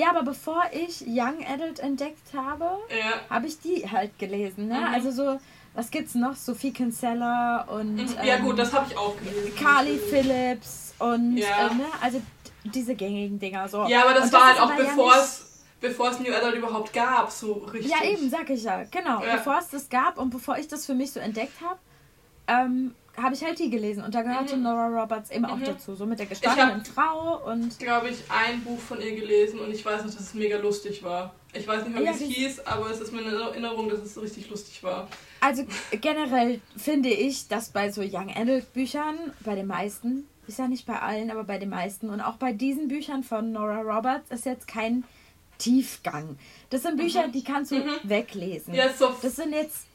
ja, 0.00 0.10
aber 0.10 0.22
bevor 0.22 0.62
ich 0.72 1.00
Young 1.04 1.44
Adult 1.52 1.80
entdeckt 1.80 2.32
habe, 2.32 2.78
Ja. 2.90 3.28
habe 3.28 3.48
ich 3.48 3.58
die 3.58 3.90
halt 3.90 4.16
gelesen. 4.20 4.68
Ne? 4.68 4.78
Mhm. 4.78 4.94
Also 4.94 5.10
so, 5.10 5.40
was 5.76 5.90
gibt's 5.90 6.14
noch? 6.16 6.34
Sophie 6.34 6.72
Kinsella 6.72 7.62
und 7.68 7.94
Mhm. 7.94 8.08
Ja 8.24 8.36
ähm, 8.36 8.44
gut, 8.44 8.58
das 8.58 8.72
habe 8.72 8.86
ich 8.90 8.96
auch 8.98 9.16
gelesen. 9.18 9.54
Carly 9.56 9.98
Phillips 9.98 10.94
und 10.98 11.36
Ja. 11.36 11.68
äh, 11.68 11.74
ne? 11.74 11.84
also 12.00 12.20
diese 12.64 12.94
gängigen 12.96 13.38
Dinger. 13.38 13.68
So. 13.68 13.86
Ja, 13.86 14.02
aber 14.02 14.14
das 14.14 14.24
Und 14.24 14.32
war 14.32 14.46
halt 14.48 14.60
auch 14.60 14.70
ja 14.70 14.76
bevor 14.76 15.12
nicht- 15.14 15.24
es 15.24 15.42
bevor 15.80 16.10
es 16.10 16.18
New 16.18 16.32
Adult 16.34 16.54
überhaupt 16.56 16.92
gab, 16.92 17.30
so 17.30 17.52
richtig. 17.72 17.92
Ja, 17.92 18.04
eben, 18.04 18.28
sag 18.30 18.48
ich 18.50 18.64
ja. 18.64 18.82
Genau. 18.90 19.22
Ja. 19.22 19.36
Bevor 19.36 19.58
es 19.58 19.68
das 19.68 19.88
gab 19.88 20.18
und 20.18 20.30
bevor 20.30 20.58
ich 20.58 20.66
das 20.66 20.86
für 20.86 20.94
mich 20.94 21.12
so 21.12 21.20
entdeckt 21.20 21.60
habe, 21.62 21.78
ähm, 22.48 22.94
habe 23.16 23.34
ich 23.34 23.44
halt 23.44 23.58
die 23.58 23.70
gelesen. 23.70 24.02
Und 24.04 24.14
da 24.14 24.22
gehörte 24.22 24.56
Mhm. 24.56 24.62
Nora 24.64 24.88
Roberts 24.88 25.30
eben 25.30 25.44
auch 25.44 25.56
Mhm. 25.56 25.64
dazu. 25.64 25.94
So 25.94 26.04
mit 26.06 26.18
der 26.18 26.26
gestandenen 26.26 26.84
Frau 26.84 27.40
und. 27.50 27.78
glaube 27.78 28.08
ich, 28.10 28.18
ein 28.30 28.62
Buch 28.64 28.78
von 28.78 29.00
ihr 29.00 29.14
gelesen 29.14 29.60
und 29.60 29.70
ich 29.70 29.84
weiß 29.84 30.04
noch, 30.04 30.10
dass 30.10 30.20
es 30.20 30.34
mega 30.34 30.56
lustig 30.58 31.02
war. 31.02 31.34
Ich 31.52 31.66
weiß 31.68 31.84
nicht 31.84 31.92
mehr, 31.94 32.02
wie 32.02 32.06
Ja, 32.06 32.12
es 32.12 32.18
das- 32.18 32.28
hieß, 32.28 32.66
aber 32.66 32.90
es 32.90 33.00
ist 33.00 33.12
mir 33.12 33.20
in 33.22 33.32
Erinnerung, 33.32 33.88
dass 33.88 34.00
es 34.00 34.20
richtig 34.20 34.50
lustig 34.50 34.82
war. 34.82 35.08
Also 35.40 35.64
generell 36.00 36.60
finde 36.76 37.10
ich, 37.10 37.48
dass 37.48 37.68
bei 37.70 37.90
so 37.90 38.00
Young 38.02 38.30
Adult 38.34 38.72
Büchern, 38.72 39.16
bei 39.44 39.54
den 39.54 39.66
meisten, 39.66 40.26
ist 40.48 40.58
ja 40.58 40.68
nicht 40.68 40.86
bei 40.86 40.98
allen, 41.00 41.30
aber 41.30 41.44
bei 41.44 41.58
den 41.58 41.68
meisten 41.70 42.08
und 42.10 42.20
auch 42.20 42.36
bei 42.36 42.52
diesen 42.52 42.88
Büchern 42.88 43.22
von 43.22 43.52
Nora 43.52 43.80
Roberts 43.80 44.30
ist 44.30 44.46
jetzt 44.46 44.66
kein 44.68 45.04
Tiefgang. 45.58 46.38
Das 46.70 46.82
sind 46.82 46.96
Bücher, 46.96 47.28
die 47.28 47.42
kannst 47.42 47.70
du 47.72 47.76
Mhm. 47.76 47.90
weglesen. 48.04 48.74
Ja, 48.74 48.92
so. 48.92 49.14
Das 49.22 49.36
sind 49.36 49.52
jetzt, 49.52 49.86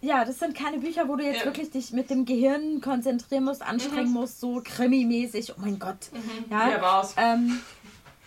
ja, 0.00 0.24
das 0.24 0.38
sind 0.38 0.54
keine 0.54 0.78
Bücher, 0.78 1.08
wo 1.08 1.16
du 1.16 1.24
jetzt 1.24 1.40
Ja. 1.40 1.44
wirklich 1.46 1.70
dich 1.70 1.92
mit 1.92 2.10
dem 2.10 2.24
Gehirn 2.24 2.80
konzentrieren 2.80 3.44
musst, 3.44 3.62
anstrengen 3.62 4.12
musst, 4.12 4.40
so 4.40 4.60
krimimäßig. 4.64 5.52
Oh 5.52 5.60
mein 5.60 5.78
Gott. 5.78 6.10
Mhm. 6.12 6.50
Ja, 6.50 6.70
Ja, 6.70 6.82
war's. 6.82 7.14
Ähm, 7.16 7.60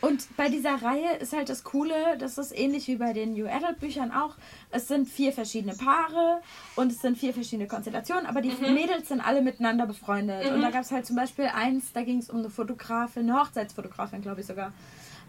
und 0.04 0.36
bei 0.36 0.50
dieser 0.50 0.82
Reihe 0.82 1.16
ist 1.20 1.32
halt 1.34 1.48
das 1.50 1.64
Coole, 1.64 2.18
das 2.18 2.38
ist 2.38 2.52
ähnlich 2.58 2.88
wie 2.88 2.98
bei 2.98 3.14
den 3.14 3.34
New 3.34 3.48
Adult 3.48 3.80
Büchern 3.80 4.12
auch. 4.12 4.36
Es 4.70 4.88
sind 4.90 5.08
vier 5.08 5.32
verschiedene 5.32 5.74
Paare 5.76 6.42
und 6.76 6.92
es 6.92 7.00
sind 7.02 7.18
vier 7.18 7.34
verschiedene 7.34 7.68
Konstellationen, 7.68 8.26
aber 8.26 8.42
die 8.42 8.50
Mhm. 8.50 8.74
Mädels 8.74 9.08
sind 9.08 9.22
alle 9.22 9.42
miteinander 9.42 9.86
befreundet. 9.88 10.52
Und 10.52 10.62
da 10.62 10.72
gab 10.72 10.82
es 10.82 10.92
halt 10.92 11.06
zum 11.06 11.16
Beispiel 11.16 11.46
eins, 11.46 11.94
da 11.94 12.04
ging 12.04 12.20
es 12.20 12.30
um 12.30 12.40
eine 12.40 12.50
Fotografin, 12.50 13.30
eine 13.30 13.40
Hochzeitsfotografin, 13.40 14.22
glaube 14.22 14.42
ich 14.42 14.48
sogar. 14.48 14.74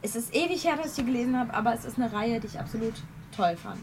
Es 0.03 0.17
ist 0.17 0.35
ewig 0.35 0.65
her, 0.65 0.77
dass 0.77 0.89
ich 0.89 0.95
die 0.97 1.05
gelesen 1.05 1.39
habe, 1.39 1.55
aber 1.55 1.73
es 1.73 1.85
ist 1.85 1.97
eine 1.99 2.13
Reihe, 2.13 2.41
die 2.41 2.49
ich 2.49 2.59
absolut 2.59 2.95
toll 3.35 3.57
fand. 3.57 3.81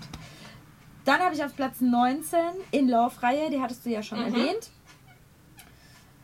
Dann 1.06 1.20
habe 1.22 1.34
ich 1.34 1.44
auf 1.44 1.56
Platz 1.56 1.82
19 1.82 2.38
In 2.72 2.88
Love-Reihe, 2.90 3.50
die 3.50 3.60
hattest 3.62 3.86
du 3.86 3.90
ja 3.90 4.04
schon 4.04 4.20
Mhm. 4.20 4.26
erwähnt. 4.26 4.70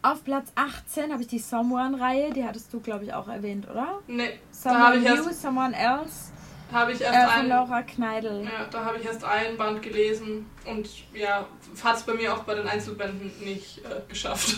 Auf 0.01 0.23
Platz 0.23 0.51
18 0.55 1.11
habe 1.11 1.21
ich 1.23 1.27
die 1.27 1.39
Someone-Reihe, 1.39 2.31
die 2.31 2.43
hattest 2.45 2.71
du, 2.73 2.79
glaube 2.79 3.05
ich, 3.05 3.13
auch 3.13 3.27
erwähnt, 3.27 3.67
oder? 3.69 3.99
Nee, 4.07 4.39
da 4.63 4.69
habe 4.79 4.95
Someone 4.95 4.97
ich 4.97 5.03
New, 5.21 5.27
erst, 5.29 5.41
Someone 5.41 5.75
Else 5.75 6.31
hab 6.71 6.89
ich 6.89 7.01
erst 7.01 7.15
äh, 7.15 7.21
von 7.27 7.41
ein, 7.41 7.47
Laura 7.49 7.81
Kneidl. 7.81 8.43
ja, 8.43 8.65
da 8.69 8.85
habe 8.85 8.97
ich 8.99 9.05
erst 9.05 9.23
einen 9.23 9.57
Band 9.57 9.81
gelesen 9.81 10.45
und 10.65 10.87
ja, 11.13 11.45
hat 11.83 11.95
es 11.95 12.03
bei 12.03 12.13
mir 12.13 12.33
auch 12.33 12.43
bei 12.43 12.55
den 12.55 12.67
Einzelbänden 12.67 13.31
nicht 13.43 13.79
äh, 13.79 14.01
geschafft. 14.07 14.57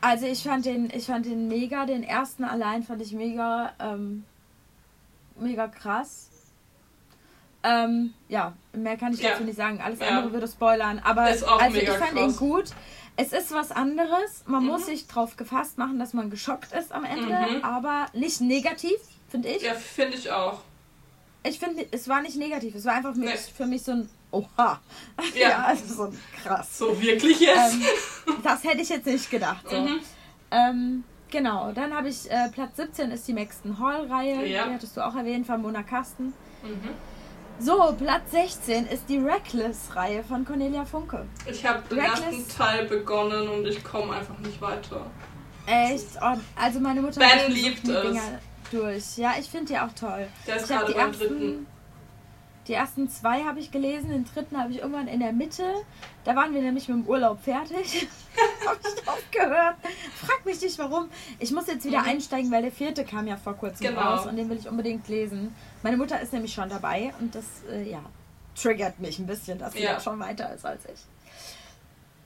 Also 0.00 0.26
ich 0.26 0.42
fand 0.42 0.64
den, 0.64 0.90
ich 0.92 1.06
fand 1.06 1.26
den 1.26 1.46
mega, 1.48 1.86
den 1.86 2.02
ersten 2.02 2.42
allein 2.44 2.82
fand 2.82 3.02
ich 3.02 3.12
mega, 3.12 3.72
ähm, 3.78 4.24
mega 5.38 5.68
krass. 5.68 6.28
Ähm, 7.64 8.12
ja, 8.28 8.54
mehr 8.72 8.96
kann 8.96 9.12
ich 9.12 9.20
Ja. 9.20 9.30
dazu 9.30 9.44
nicht 9.44 9.56
sagen. 9.56 9.80
Alles 9.80 10.00
Ja. 10.00 10.08
andere 10.08 10.32
würde 10.32 10.48
spoilern. 10.48 11.00
Aber 11.04 11.22
also 11.22 11.46
ich 11.68 11.88
fand 11.90 12.12
krass. 12.16 12.32
ihn 12.32 12.36
gut. 12.36 12.70
Es 13.16 13.32
ist 13.32 13.52
was 13.52 13.70
anderes. 13.72 14.42
Man 14.46 14.62
Mhm. 14.62 14.68
muss 14.70 14.86
sich 14.86 15.06
drauf 15.06 15.36
gefasst 15.36 15.78
machen, 15.78 15.98
dass 15.98 16.12
man 16.14 16.30
geschockt 16.30 16.72
ist 16.72 16.92
am 16.92 17.04
Ende, 17.04 17.26
Mhm. 17.58 17.62
aber 17.64 18.06
nicht 18.14 18.40
negativ, 18.40 18.96
finde 19.28 19.48
ich. 19.48 19.62
Ja, 19.62 19.74
finde 19.74 20.16
ich 20.16 20.30
auch. 20.30 20.60
Ich 21.44 21.58
finde, 21.58 21.86
es 21.90 22.08
war 22.08 22.22
nicht 22.22 22.36
negativ. 22.36 22.74
Es 22.74 22.84
war 22.84 22.94
einfach 22.94 23.14
Nee. 23.14 23.36
für 23.36 23.66
mich 23.66 23.82
so 23.82 23.92
ein 23.92 24.08
Oha. 24.30 24.80
Ja. 25.34 25.64
also 25.64 25.94
so 25.94 26.02
ein 26.04 26.18
krass. 26.42 26.78
So 26.78 27.00
wirklich 27.02 27.40
jetzt? 27.40 27.74
Ähm, 27.74 27.82
das 28.42 28.64
hätte 28.64 28.80
ich 28.80 28.88
jetzt 28.88 29.06
nicht 29.06 29.30
gedacht. 29.30 29.64
So. 29.68 29.76
Mhm. 29.80 30.00
Ähm, 30.50 31.04
genau, 31.30 31.72
dann 31.72 31.94
habe 31.94 32.08
ich 32.08 32.30
äh, 32.30 32.48
Platz 32.50 32.76
17 32.76 33.10
ist 33.10 33.26
die 33.28 33.34
Maxton 33.34 33.78
Hall-Reihe. 33.78 34.46
Ja. 34.46 34.66
Die 34.68 34.74
hattest 34.74 34.96
du 34.96 35.04
auch 35.04 35.14
erwähnt 35.14 35.46
von 35.46 35.60
Mona 35.60 35.82
Kasten. 35.82 36.32
Mhm. 36.62 36.90
So, 37.64 37.94
Platz 37.96 38.32
16 38.32 38.86
ist 38.86 39.08
die 39.08 39.18
Reckless-Reihe 39.18 40.24
von 40.24 40.44
Cornelia 40.44 40.84
Funke. 40.84 41.24
Ich 41.46 41.64
habe 41.64 41.80
den 41.88 42.00
Reckless. 42.00 42.20
ersten 42.20 42.48
Teil 42.48 42.86
begonnen 42.86 43.48
und 43.48 43.66
ich 43.66 43.84
komme 43.84 44.14
einfach 44.14 44.36
nicht 44.38 44.60
weiter. 44.60 45.06
Echt? 45.66 46.06
Oh, 46.20 46.34
also 46.56 46.80
meine 46.80 47.00
Mutter 47.02 47.20
Ben 47.20 47.52
liebt 47.52 47.86
die 47.86 47.92
es. 47.92 48.02
Dinger 48.02 48.40
durch. 48.72 49.16
Ja, 49.16 49.34
ich 49.38 49.48
finde 49.48 49.74
die 49.74 49.78
auch 49.78 49.92
toll. 49.92 50.26
Der 50.46 50.56
ist 50.56 50.62
ich 50.62 50.68
gerade 50.70 50.86
die 50.86 50.92
beim 50.98 51.08
ersten, 51.08 51.28
dritten. 51.28 51.66
Die 52.68 52.74
ersten 52.74 53.08
zwei 53.08 53.42
habe 53.44 53.58
ich 53.60 53.70
gelesen, 53.72 54.10
den 54.10 54.24
dritten 54.24 54.56
habe 54.56 54.70
ich 54.72 54.78
irgendwann 54.78 55.08
in 55.08 55.18
der 55.20 55.32
Mitte. 55.32 55.64
Da 56.24 56.36
waren 56.36 56.54
wir 56.54 56.62
nämlich 56.62 56.88
mit 56.88 56.98
dem 56.98 57.06
Urlaub 57.08 57.42
fertig. 57.42 58.06
habe 58.66 58.78
ich 58.82 59.08
aufgehört. 59.08 59.76
Frag 60.14 60.44
mich 60.46 60.60
nicht 60.60 60.78
warum. 60.78 61.08
Ich 61.40 61.50
muss 61.50 61.66
jetzt 61.66 61.84
wieder 61.84 62.00
Mhm. 62.02 62.08
einsteigen, 62.08 62.50
weil 62.52 62.62
der 62.62 62.70
vierte 62.72 63.04
kam 63.04 63.26
ja 63.26 63.36
vor 63.36 63.54
kurzem 63.54 63.88
Genau. 63.88 64.00
raus 64.00 64.26
und 64.26 64.36
den 64.36 64.48
will 64.48 64.58
ich 64.58 64.68
unbedingt 64.68 65.08
lesen. 65.08 65.54
Meine 65.82 65.96
Mutter 65.96 66.20
ist 66.20 66.32
nämlich 66.32 66.52
schon 66.54 66.68
dabei 66.68 67.12
und 67.18 67.34
das, 67.34 67.44
äh, 67.70 67.90
ja, 67.90 68.00
triggert 68.54 69.00
mich 69.00 69.18
ein 69.18 69.26
bisschen, 69.26 69.58
dass 69.58 69.72
sie 69.72 69.82
Ja. 69.82 69.98
schon 69.98 70.20
weiter 70.20 70.54
ist 70.54 70.64
als 70.64 70.84
ich. 70.84 71.00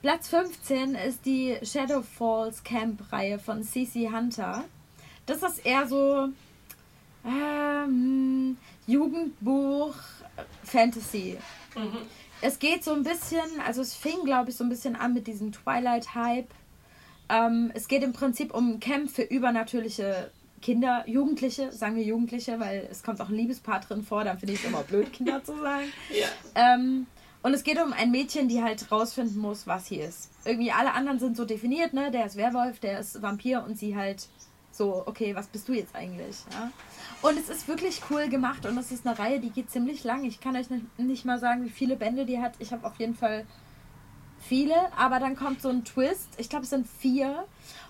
Platz 0.03 0.29
15 0.29 0.95
ist 0.95 1.25
die 1.25 1.57
Shadow 1.63 2.03
Falls 2.03 2.63
Camp-Reihe 2.63 3.39
von 3.39 3.63
CC 3.63 4.11
Hunter. 4.11 4.65
Das 5.25 5.43
ist 5.43 5.65
eher 5.65 5.87
so 5.89 6.29
ähm, 7.25 8.57
Jugendbuch 8.87 9.95
Fantasy. 10.67 11.39
Mhm. 11.75 11.99
Es 12.43 12.59
geht 12.59 12.85
so 12.85 12.93
ein 12.93 13.03
bisschen, 13.03 13.61
also 13.65 13.81
es 13.81 13.95
fing, 13.95 14.25
glaube 14.25 14.51
ich, 14.51 14.57
so 14.57 14.65
ein 14.65 14.69
bisschen 14.69 14.97
an 14.97 15.15
mit 15.15 15.27
diesem 15.27 15.53
Twilight-Hype. 15.53 16.51
Ähm, 17.29 17.73
es 17.75 17.89
geht 17.89 18.03
im 18.03 18.13
Prinzip 18.13 18.55
um 18.55 18.75
ein 18.75 18.81
Camp 18.81 19.11
für 19.11 19.23
übernatürliche 19.23 20.31
Kinder, 20.63 21.05
Jugendliche, 21.07 21.73
sagen 21.73 21.97
wir 21.97 22.05
Jugendliche, 22.05 22.59
weil 22.61 22.89
es 22.91 23.03
kommt 23.03 23.21
auch 23.21 23.29
ein 23.29 23.35
Liebespaar 23.35 23.81
drin 23.81 24.03
vor, 24.03 24.25
dann 24.25 24.39
finde 24.39 24.55
ich 24.55 24.61
es 24.61 24.67
immer 24.67 24.83
blöd, 24.83 25.13
Kinder 25.13 25.43
zu 25.43 25.57
sagen. 25.59 25.87
Ja. 26.11 26.27
Ähm, 26.55 27.07
und 27.43 27.55
es 27.55 27.63
geht 27.63 27.81
um 27.81 27.93
ein 27.93 28.11
Mädchen, 28.11 28.49
die 28.49 28.63
halt 28.63 28.91
rausfinden 28.91 29.39
muss, 29.39 29.67
was 29.67 29.87
sie 29.87 29.97
ist. 29.97 30.31
Irgendwie 30.45 30.73
alle 30.73 30.93
anderen 30.95 31.21
sind 31.21 31.37
so 31.37 31.45
definiert, 31.45 31.93
ne? 31.93 32.11
Der 32.11 32.27
ist 32.27 32.37
Werwolf, 32.37 32.81
der 32.81 32.99
ist 32.99 33.23
Vampir 33.23 33.65
und 33.65 33.79
sie 33.79 33.95
halt 33.95 34.27
so, 34.77 35.03
okay, 35.07 35.35
was 35.35 35.47
bist 35.47 35.69
du 35.69 35.73
jetzt 35.73 35.95
eigentlich? 35.95 36.37
Ja? 36.53 36.71
Und 37.23 37.39
es 37.39 37.49
ist 37.49 37.67
wirklich 37.69 38.01
cool 38.11 38.29
gemacht 38.29 38.67
und 38.67 38.77
es 38.79 38.93
ist 38.93 39.07
eine 39.07 39.19
Reihe, 39.19 39.41
die 39.41 39.51
geht 39.51 39.71
ziemlich 39.71 40.05
lang. 40.05 40.25
Ich 40.25 40.41
kann 40.41 40.57
euch 40.57 40.71
nicht, 40.71 40.99
nicht 40.99 41.25
mal 41.25 41.39
sagen, 41.39 41.65
wie 41.65 41.71
viele 41.71 41.97
Bände 41.97 42.27
die 42.27 42.41
hat. 42.41 42.55
Ich 42.59 42.73
habe 42.73 42.87
auf 42.87 42.99
jeden 42.99 43.15
Fall 43.15 43.45
viele, 44.41 44.75
aber 44.97 45.19
dann 45.19 45.35
kommt 45.37 45.63
so 45.63 45.69
ein 45.71 45.85
Twist. 45.85 46.29
Ich 46.37 46.49
glaube, 46.49 46.65
es 46.65 46.71
sind 46.71 46.87
vier. 46.87 47.45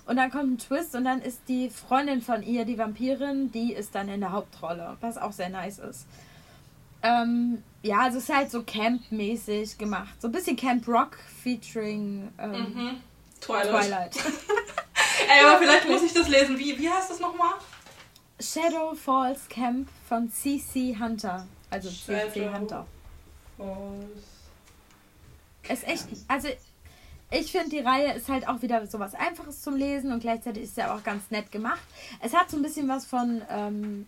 Und 0.07 0.16
dann 0.16 0.31
kommt 0.31 0.53
ein 0.53 0.59
Twist 0.59 0.94
und 0.94 1.05
dann 1.05 1.20
ist 1.20 1.40
die 1.49 1.68
Freundin 1.68 2.22
von 2.22 2.42
ihr, 2.42 2.64
die 2.64 2.79
Vampirin, 2.79 3.51
die 3.51 3.72
ist 3.72 3.94
dann 3.96 4.09
in 4.09 4.20
der 4.20 4.31
Hauptrolle, 4.33 4.96
was 5.01 5.18
auch 5.18 5.33
sehr 5.33 5.49
nice 5.49 5.79
ist. 5.81 6.07
Ähm, 7.03 7.62
ja, 7.83 7.99
also 8.03 8.18
es 8.18 8.29
ist 8.29 8.35
halt 8.35 8.51
so 8.51 8.62
Camp-mäßig 8.62 9.77
gemacht. 9.79 10.14
So 10.22 10.29
ein 10.29 10.33
bisschen 10.33 10.57
Camp 10.57 10.87
Rock 10.88 11.18
featuring 11.42 12.29
ähm, 12.38 12.53
Mhm. 12.53 12.96
Twilight. 13.40 13.68
Twilight. 13.70 14.16
Ey, 15.28 15.44
aber 15.44 15.58
vielleicht 15.58 15.88
muss 15.88 16.02
ich 16.02 16.12
das 16.12 16.28
lesen. 16.28 16.58
Wie, 16.58 16.78
wie 16.78 16.88
heißt 16.88 17.10
das 17.10 17.20
nochmal? 17.20 17.54
Shadow 18.40 18.94
Falls 18.94 19.48
Camp 19.48 19.88
von 20.08 20.30
CC 20.30 20.96
Hunter. 20.98 21.46
Also 21.70 21.88
CC. 21.88 22.48
Hunter. 22.52 22.86
Ist 25.68 25.86
echt, 25.86 26.06
also 26.28 26.48
ich 27.30 27.50
finde 27.50 27.70
die 27.70 27.80
Reihe 27.80 28.12
ist 28.12 28.28
halt 28.28 28.46
auch 28.46 28.62
wieder 28.62 28.86
so 28.86 28.98
was 29.00 29.14
Einfaches 29.14 29.62
zum 29.62 29.76
Lesen 29.76 30.12
und 30.12 30.20
gleichzeitig 30.20 30.64
ist 30.64 30.76
sie 30.76 30.84
auch 30.84 31.02
ganz 31.02 31.30
nett 31.30 31.50
gemacht. 31.50 31.80
Es 32.22 32.34
hat 32.34 32.50
so 32.50 32.56
ein 32.56 32.62
bisschen 32.62 32.88
was 32.88 33.04
von 33.04 33.42
ähm, 33.50 34.06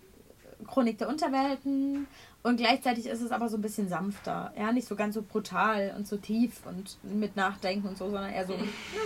Chronik 0.67 0.99
der 0.99 1.09
Unterwelten 1.09 2.07
und 2.43 2.57
gleichzeitig 2.57 3.07
ist 3.07 3.21
es 3.21 3.31
aber 3.31 3.49
so 3.49 3.57
ein 3.57 3.63
bisschen 3.63 3.89
sanfter. 3.89 4.53
Ja, 4.59 4.73
nicht 4.73 4.89
so 4.89 4.97
ganz 4.97 5.15
so 5.15 5.23
brutal 5.23 5.95
und 5.97 6.07
so 6.07 6.17
tief 6.17 6.53
und 6.67 6.99
mit 7.03 7.37
Nachdenken 7.37 7.89
und 7.89 7.99
so, 7.99 8.07
sondern 8.07 8.33
eher 8.33 8.47
so, 8.47 8.55
ja, 8.55 8.59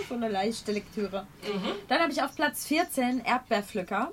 so 0.07 0.15
eine 0.15 0.29
leichte 0.29 0.71
Lektüre. 0.71 1.27
Mhm. 1.43 1.71
Dann 1.87 1.99
habe 2.01 2.11
ich 2.11 2.21
auf 2.21 2.35
Platz 2.35 2.65
14 2.67 3.23
Erdbeerpflücker 3.25 4.11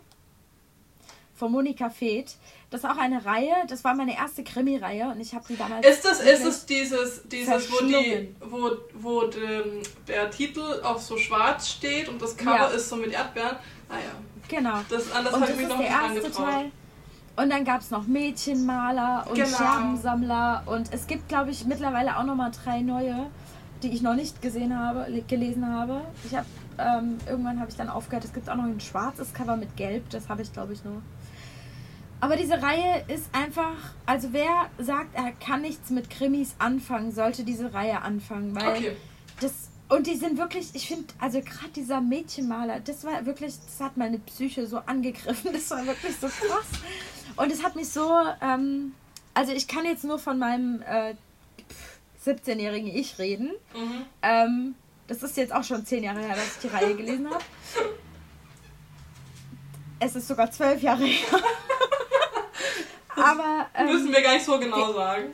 von 1.35 1.53
Monika 1.53 1.88
Feth. 1.88 2.37
Das 2.70 2.85
ist 2.85 2.90
auch 2.90 2.98
eine 2.98 3.24
Reihe, 3.24 3.55
das 3.68 3.83
war 3.83 3.94
meine 3.94 4.14
erste 4.16 4.44
Krimi-Reihe 4.44 5.09
und 5.09 5.20
ich 5.20 5.35
habe 5.35 5.44
die 5.48 5.57
damals. 5.57 5.87
Ist 5.87 6.05
es, 6.05 6.20
ist 6.20 6.44
es 6.44 6.66
dieses, 6.66 7.22
dieses 7.29 7.70
wo, 7.72 7.85
die, 7.87 8.35
wo, 8.40 8.70
wo 8.94 9.22
dem, 9.22 9.83
der 10.07 10.31
Titel 10.31 10.81
auf 10.85 11.03
so 11.03 11.16
schwarz 11.16 11.68
steht 11.68 12.09
und 12.09 12.20
das 12.22 12.37
Cover 12.37 12.57
Ja. 12.57 12.66
ist 12.68 12.88
so 12.88 12.96
mit 12.96 13.12
Erdbeeren? 13.12 13.57
Ah 13.88 13.94
ja, 13.96 14.12
Genau. 14.48 14.81
das, 14.88 15.11
an 15.12 15.24
das 15.24 15.33
habe 15.33 15.46
das 15.46 15.50
ich 15.50 15.57
mich 15.57 15.68
noch 15.68 15.79
nicht 15.79 15.90
angetraut. 15.90 16.33
Teil. 16.46 16.72
Und 17.40 17.50
dann 17.50 17.64
gab 17.64 17.81
es 17.81 17.90
noch 17.90 18.07
Mädchenmaler 18.07 19.24
und 19.29 19.35
Genau. 19.37 19.48
Scherbensammler. 19.57 20.62
Und 20.66 20.92
es 20.92 21.07
gibt, 21.07 21.29
glaube 21.29 21.50
ich, 21.50 21.64
mittlerweile 21.64 22.16
auch 22.18 22.24
nochmal 22.24 22.50
drei 22.64 22.81
neue, 22.81 23.26
die 23.83 23.88
ich 23.88 24.03
noch 24.03 24.14
nicht 24.14 24.42
gesehen 24.42 24.79
habe, 24.79 25.07
le- 25.11 25.22
gelesen 25.22 25.66
habe. 25.66 26.03
Ich 26.24 26.35
habe 26.35 26.46
ähm, 26.79 27.18
irgendwann 27.26 27.61
habe 27.61 27.70
ich 27.70 27.76
dann 27.76 27.88
aufgehört. 27.88 28.24
Es 28.24 28.33
gibt 28.33 28.48
auch 28.50 28.57
noch 28.57 28.64
ein 28.64 28.81
schwarzes 28.81 29.33
Cover 29.33 29.57
mit 29.57 29.76
Gelb. 29.76 30.09
Das 30.11 30.29
habe 30.29 30.42
ich, 30.42 30.53
glaube 30.53 30.72
ich, 30.74 30.85
nur. 30.85 31.00
Aber 32.20 32.37
diese 32.37 32.61
Reihe 32.62 33.03
ist 33.09 33.35
einfach, 33.35 33.72
also 34.05 34.29
wer 34.33 34.66
sagt, 34.79 35.14
er 35.14 35.33
kann 35.33 35.62
nichts 35.62 35.88
mit 35.88 36.11
Krimis 36.11 36.55
anfangen, 36.59 37.12
sollte 37.12 37.44
diese 37.44 37.72
Reihe 37.72 38.03
anfangen, 38.03 38.55
weil 38.55 38.68
Okay. 38.68 38.96
das 39.40 39.69
und 39.90 40.07
die 40.07 40.14
sind 40.14 40.38
wirklich, 40.38 40.68
ich 40.72 40.87
finde, 40.87 41.12
also 41.18 41.40
gerade 41.40 41.70
dieser 41.74 42.00
Mädchenmaler, 42.00 42.79
das 42.79 43.05
war 43.05 43.26
wirklich, 43.26 43.55
das 43.59 43.85
hat 43.85 43.96
meine 43.96 44.18
Psyche 44.20 44.66
so 44.66 44.79
angegriffen, 44.79 45.50
das 45.53 45.68
war 45.70 45.85
wirklich 45.85 46.14
so 46.16 46.29
krass. 46.29 46.66
Und 47.37 47.53
es 47.53 47.62
hat 47.64 47.74
mich 47.74 47.88
so, 47.88 48.09
ähm, 48.40 48.94
also 49.35 49.53
ich 49.53 49.66
kann 49.66 49.85
jetzt 49.85 50.05
nur 50.05 50.20
von 50.20 50.38
meinem 50.38 50.83
äh, 50.83 51.14
17-jährigen 52.24 52.88
Ich 52.94 53.18
reden. 53.18 53.50
Mhm. 53.74 54.07
Ähm, 54.22 54.74
das 55.09 55.24
ist 55.24 55.37
jetzt 55.37 55.53
auch 55.53 55.64
schon 55.64 55.85
zehn 55.85 56.05
Jahre 56.05 56.20
her, 56.20 56.37
dass 56.37 56.57
ich 56.57 56.61
die 56.62 56.68
Reihe 56.68 56.94
gelesen 56.94 57.29
habe. 57.29 57.44
Es 59.98 60.14
ist 60.14 60.29
sogar 60.29 60.53
zwölf 60.53 60.81
Jahre 60.83 61.05
her. 61.05 61.40
Aber, 63.16 63.66
ähm, 63.74 63.87
Müssen 63.87 64.12
wir 64.12 64.22
gar 64.22 64.35
nicht 64.35 64.46
so 64.46 64.59
genau 64.59 64.92
sagen. 64.92 65.33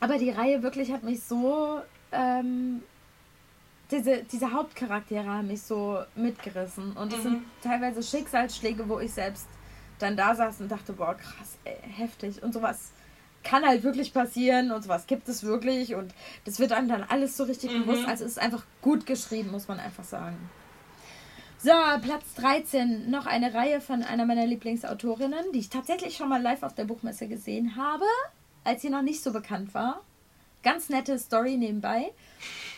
aber 0.00 0.16
die 0.16 0.30
Reihe 0.30 0.62
wirklich 0.62 0.90
hat 0.90 1.02
mich 1.02 1.22
so. 1.22 1.82
Ähm, 2.10 2.82
diese, 3.94 4.22
diese 4.24 4.52
Hauptcharaktere 4.52 5.26
haben 5.26 5.46
mich 5.48 5.62
so 5.62 5.98
mitgerissen. 6.14 6.92
Und 6.96 7.12
es 7.12 7.18
Mhm. 7.20 7.22
sind 7.22 7.42
teilweise 7.62 8.02
Schicksalsschläge, 8.02 8.88
wo 8.88 8.98
ich 8.98 9.12
selbst 9.12 9.46
dann 9.98 10.16
da 10.16 10.34
saß 10.34 10.60
und 10.60 10.70
dachte, 10.70 10.92
boah, 10.92 11.14
krass, 11.14 11.56
ey, 11.64 11.76
heftig. 11.96 12.42
Und 12.42 12.52
sowas 12.52 12.90
kann 13.42 13.64
halt 13.64 13.82
wirklich 13.82 14.12
passieren 14.12 14.70
und 14.72 14.82
sowas 14.82 15.06
gibt 15.06 15.28
es 15.28 15.42
wirklich. 15.44 15.94
Und 15.94 16.12
das 16.44 16.58
wird 16.58 16.72
einem 16.72 16.88
dann 16.88 17.04
alles 17.04 17.36
so 17.36 17.44
richtig 17.44 17.72
Mhm. 17.72 17.82
bewusst. 17.82 18.06
Also 18.06 18.24
es 18.24 18.32
ist 18.32 18.38
einfach 18.38 18.64
gut 18.82 19.06
geschrieben, 19.06 19.50
muss 19.50 19.68
man 19.68 19.78
einfach 19.80 20.04
sagen. 20.04 20.36
So, 21.62 21.70
Platz 22.02 22.24
13. 22.36 23.10
Noch 23.10 23.24
eine 23.26 23.54
Reihe 23.54 23.80
von 23.80 24.02
einer 24.02 24.26
meiner 24.26 24.46
Lieblingsautorinnen, 24.46 25.52
die 25.54 25.60
ich 25.60 25.70
tatsächlich 25.70 26.16
schon 26.16 26.28
mal 26.28 26.42
live 26.42 26.62
auf 26.62 26.74
der 26.74 26.84
Buchmesse 26.84 27.26
gesehen 27.26 27.76
habe, 27.76 28.04
als 28.64 28.82
sie 28.82 28.90
noch 28.90 29.00
nicht 29.02 29.22
so 29.22 29.32
bekannt 29.32 29.72
war. 29.72 30.00
Ganz 30.62 30.88
nette 30.90 31.18
Story 31.18 31.56
nebenbei. 31.56 32.12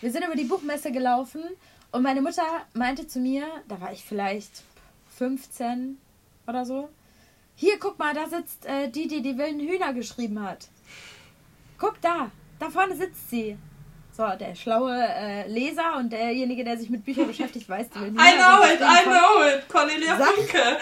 Wir 0.01 0.13
sind 0.13 0.25
über 0.25 0.35
die 0.35 0.45
Buchmesse 0.45 0.93
gelaufen 0.93 1.43
und 1.91 2.03
meine 2.03 2.21
Mutter 2.21 2.45
meinte 2.75 3.07
zu 3.07 3.19
mir, 3.19 3.47
da 3.69 3.81
war 3.81 3.93
ich 3.93 4.05
vielleicht 4.05 4.63
15 5.17 5.99
oder 6.47 6.65
so, 6.67 6.89
hier, 7.55 7.79
guck 7.79 7.99
mal, 7.99 8.13
da 8.13 8.29
sitzt 8.29 8.67
äh, 8.67 8.89
die, 8.91 9.09
die 9.09 9.23
die 9.23 9.39
wilden 9.39 9.61
Hühner 9.61 9.95
geschrieben 9.95 10.43
hat. 10.43 10.69
Guck 11.79 12.01
da, 12.03 12.31
da 12.59 12.69
vorne 12.69 12.95
sitzt 12.95 13.31
sie. 13.31 13.57
So, 14.15 14.27
der 14.39 14.55
schlaue 14.55 14.95
äh, 14.95 15.47
Leser 15.49 15.97
und 15.97 16.11
derjenige, 16.11 16.65
der 16.65 16.79
sich 16.79 16.89
mit 16.91 17.05
Büchern 17.05 17.27
beschäftigt, 17.27 17.69
weiß, 17.69 17.89
die 17.91 18.01
wilden 18.01 18.19
I 18.19 18.33
Hühner 18.33 18.57
know 18.57 18.67
sind 18.67 18.75
it, 18.75 18.87
I 18.87 19.05
know 19.05 19.59
it. 19.59 19.69
Cornelia 19.69 20.17
Funke. 20.17 20.79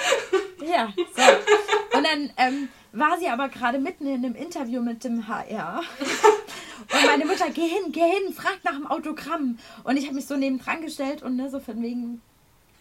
ja, 0.67 0.93
so. 0.97 1.99
Und 1.99 2.05
dann 2.05 2.33
ähm, 2.37 2.69
war 2.95 3.19
sie 3.19 3.29
aber 3.29 3.49
gerade 3.49 3.79
mitten 3.79 4.07
in 4.07 4.25
einem 4.25 4.35
Interview 4.35 4.81
mit 4.81 5.05
dem 5.05 5.27
HR. 5.29 5.83
Und 6.93 7.07
meine 7.07 7.25
Mutter, 7.25 7.51
geh 7.51 7.67
hin, 7.67 7.93
geh 7.93 8.01
hin, 8.01 8.33
frag 8.33 8.59
nach 8.65 8.73
dem 8.75 8.87
Autogramm. 8.87 9.59
Und 9.85 9.97
ich 9.97 10.05
habe 10.07 10.15
mich 10.17 10.27
so 10.27 10.37
nebendran 10.37 10.83
gestellt 10.83 11.23
und 11.23 11.37
ne, 11.37 11.49
so 11.49 11.61
von 11.61 11.81
wegen, 11.81 12.21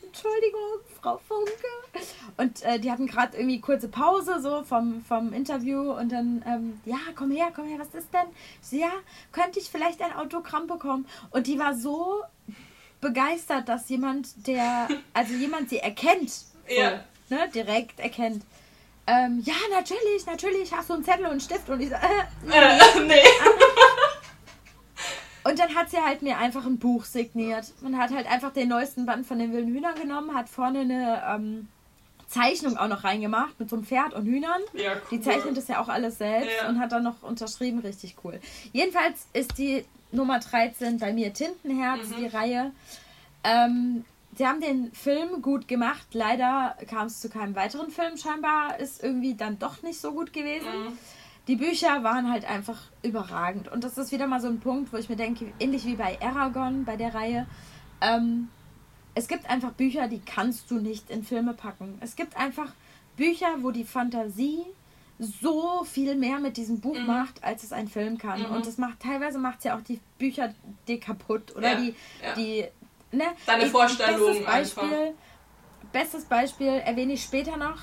Entschuldigung, 0.05 0.61
Frau 1.01 1.19
Funke. 1.27 1.51
Und 2.37 2.63
äh, 2.63 2.79
die 2.79 2.91
hatten 2.91 3.07
gerade 3.07 3.37
irgendwie 3.37 3.61
kurze 3.61 3.87
Pause 3.87 4.41
so 4.41 4.63
vom, 4.63 5.03
vom 5.05 5.31
Interview 5.31 5.91
und 5.93 6.11
dann, 6.11 6.43
ähm, 6.47 6.79
ja, 6.85 6.97
komm 7.15 7.31
her, 7.31 7.51
komm 7.55 7.65
her, 7.65 7.79
was 7.79 7.93
ist 7.93 8.11
denn? 8.13 8.27
So, 8.61 8.75
ja, 8.77 8.91
könnte 9.31 9.59
ich 9.59 9.69
vielleicht 9.69 10.01
ein 10.01 10.13
Autogramm 10.13 10.67
bekommen? 10.67 11.05
Und 11.31 11.47
die 11.47 11.59
war 11.59 11.75
so 11.75 12.23
begeistert, 12.99 13.69
dass 13.69 13.89
jemand, 13.89 14.47
der, 14.47 14.87
also 15.13 15.33
jemand 15.33 15.69
sie 15.69 15.77
erkennt, 15.79 16.29
so, 16.31 16.45
Ja. 16.67 17.03
ne, 17.29 17.49
direkt 17.53 17.99
erkennt. 17.99 18.43
Ähm, 19.05 19.41
ja, 19.43 19.53
natürlich, 19.71 20.25
natürlich, 20.25 20.71
hast 20.73 20.89
du 20.89 20.93
einen 20.93 21.03
Zettel 21.03 21.25
und 21.25 21.31
einen 21.31 21.39
Stift? 21.41 21.69
Und 21.69 21.81
ich 21.81 21.89
so, 21.89 21.95
äh, 21.95 21.99
Äh, 22.51 23.05
nee. 23.05 23.15
Und 25.45 25.59
dann 25.59 25.75
hat 25.75 25.89
sie 25.89 25.97
halt 25.97 26.21
mir 26.21 26.37
einfach 26.37 26.65
ein 26.65 26.79
Buch 26.79 27.03
signiert. 27.03 27.65
Man 27.81 27.97
hat 27.97 28.11
halt 28.11 28.27
einfach 28.31 28.53
den 28.53 28.69
neuesten 28.69 29.05
Band 29.05 29.27
von 29.27 29.39
den 29.39 29.51
wilden 29.51 29.73
Hühnern 29.73 29.95
genommen, 29.95 30.33
hat 30.33 30.47
vorne 30.47 30.79
eine 30.81 31.21
ähm, 31.27 31.67
Zeichnung 32.29 32.77
auch 32.77 32.87
noch 32.87 33.03
reingemacht 33.03 33.59
mit 33.59 33.69
so 33.69 33.75
einem 33.75 33.83
Pferd 33.85 34.13
und 34.13 34.25
Hühnern. 34.25 34.61
Ja, 34.71 34.93
cool. 34.93 35.01
Die 35.11 35.21
zeichnet 35.21 35.57
das 35.57 35.67
ja 35.67 35.81
auch 35.81 35.89
alles 35.89 36.17
selbst 36.17 36.49
Ja. 36.61 36.69
und 36.69 36.79
hat 36.79 36.93
dann 36.93 37.03
noch 37.03 37.21
unterschrieben, 37.23 37.79
richtig 37.79 38.15
cool. 38.23 38.39
Jedenfalls 38.71 39.27
ist 39.33 39.57
die 39.57 39.83
Nummer 40.13 40.39
13 40.39 40.97
bei 40.99 41.11
mir 41.11 41.33
Tintenherz, 41.33 42.07
Mhm. 42.07 42.15
die 42.19 42.27
Reihe. 42.27 42.71
Ähm, 43.43 44.05
sie 44.35 44.45
haben 44.47 44.61
den 44.61 44.91
Film 44.93 45.41
gut 45.41 45.67
gemacht. 45.67 46.07
Leider 46.13 46.75
kam 46.89 47.07
es 47.07 47.19
zu 47.21 47.29
keinem 47.29 47.55
weiteren 47.55 47.89
Film. 47.91 48.17
Scheinbar 48.17 48.79
ist 48.79 49.03
irgendwie 49.03 49.35
dann 49.35 49.59
doch 49.59 49.81
nicht 49.83 49.99
so 49.99 50.11
gut 50.13 50.33
gewesen. 50.33 50.67
Mhm. 50.67 50.97
Die 51.47 51.55
Bücher 51.57 52.03
waren 52.03 52.31
halt 52.31 52.45
einfach 52.49 52.79
überragend. 53.03 53.67
Und 53.69 53.83
das 53.83 53.97
ist 53.97 54.11
wieder 54.11 54.27
mal 54.27 54.39
so 54.39 54.47
ein 54.47 54.59
Punkt, 54.59 54.93
wo 54.93 54.97
ich 54.97 55.09
mir 55.09 55.17
denke, 55.17 55.51
ähnlich 55.59 55.85
wie 55.85 55.95
bei 55.95 56.17
Aragon, 56.21 56.85
bei 56.85 56.95
der 56.95 57.13
Reihe, 57.13 57.47
ähm, 58.01 58.47
es 59.15 59.27
gibt 59.27 59.49
einfach 59.49 59.71
Bücher, 59.73 60.07
die 60.07 60.19
kannst 60.19 60.71
du 60.71 60.75
nicht 60.79 61.09
in 61.09 61.23
Filme 61.23 61.53
packen. 61.53 61.97
Es 61.99 62.15
gibt 62.15 62.37
einfach 62.37 62.71
Bücher, 63.17 63.47
wo 63.59 63.71
die 63.71 63.83
Fantasie 63.83 64.63
so 65.19 65.83
viel 65.83 66.15
mehr 66.15 66.39
mit 66.39 66.57
diesem 66.57 66.79
Buch 66.79 66.97
Mhm. 66.97 67.05
macht, 67.05 67.43
als 67.43 67.63
es 67.63 67.71
ein 67.71 67.87
Film 67.87 68.17
kann. 68.17 68.39
Mhm. 68.41 68.55
Und 68.55 68.65
das 68.65 68.77
macht 68.77 68.99
teilweise 69.01 69.37
macht 69.37 69.59
es 69.59 69.65
ja 69.65 69.77
auch 69.77 69.81
die 69.81 69.99
Bücher 70.17 70.53
dir 70.87 70.99
kaputt 70.99 71.55
oder 71.55 71.73
Ja, 71.73 71.75
die 71.75 71.95
ja. 72.23 72.33
die 72.35 72.65
ne 73.13 73.25
Deine 73.45 73.67
Vorstellungen 73.67 74.43
bestes 74.45 74.45
Beispiel 74.75 75.13
bestes 75.91 76.25
Beispiel 76.25 76.67
erwähne 76.85 77.13
ich 77.13 77.23
später 77.23 77.55
noch. 77.55 77.77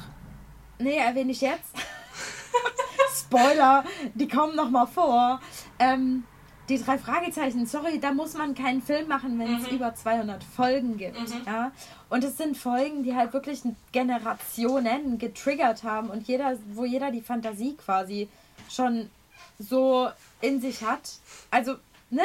Nee, 0.78 0.96
erwähne 0.96 1.30
ich 1.32 1.40
jetzt. 1.40 1.70
Spoiler, 3.14 3.84
die 4.14 4.28
kommen 4.28 4.56
noch 4.56 4.70
mal 4.70 4.86
vor. 4.86 5.40
Ähm, 5.78 6.24
die 6.68 6.82
drei 6.82 6.98
Fragezeichen, 6.98 7.66
sorry, 7.66 7.98
da 8.00 8.12
muss 8.12 8.34
man 8.34 8.54
keinen 8.54 8.82
Film 8.82 9.08
machen, 9.08 9.38
wenn 9.38 9.56
es 9.56 9.68
Mhm. 9.68 9.76
über 9.76 9.94
200 9.94 10.42
Folgen 10.42 10.96
gibt. 10.96 11.18
Mhm. 11.20 11.42
Ja? 11.46 11.72
Und 12.08 12.24
es 12.24 12.36
sind 12.36 12.56
Folgen, 12.56 13.02
die 13.02 13.14
halt 13.14 13.32
wirklich 13.32 13.62
Generationen 13.92 15.18
getriggert 15.18 15.82
haben 15.84 16.10
und 16.10 16.26
jeder, 16.28 16.56
wo 16.74 16.84
jeder 16.84 17.10
die 17.10 17.22
Fantasie 17.22 17.76
quasi 17.76 18.28
schon 18.68 19.10
so 19.58 20.08
in 20.40 20.60
sich 20.60 20.82
hat. 20.82 21.10
Also, 21.50 21.76
ne? 22.10 22.22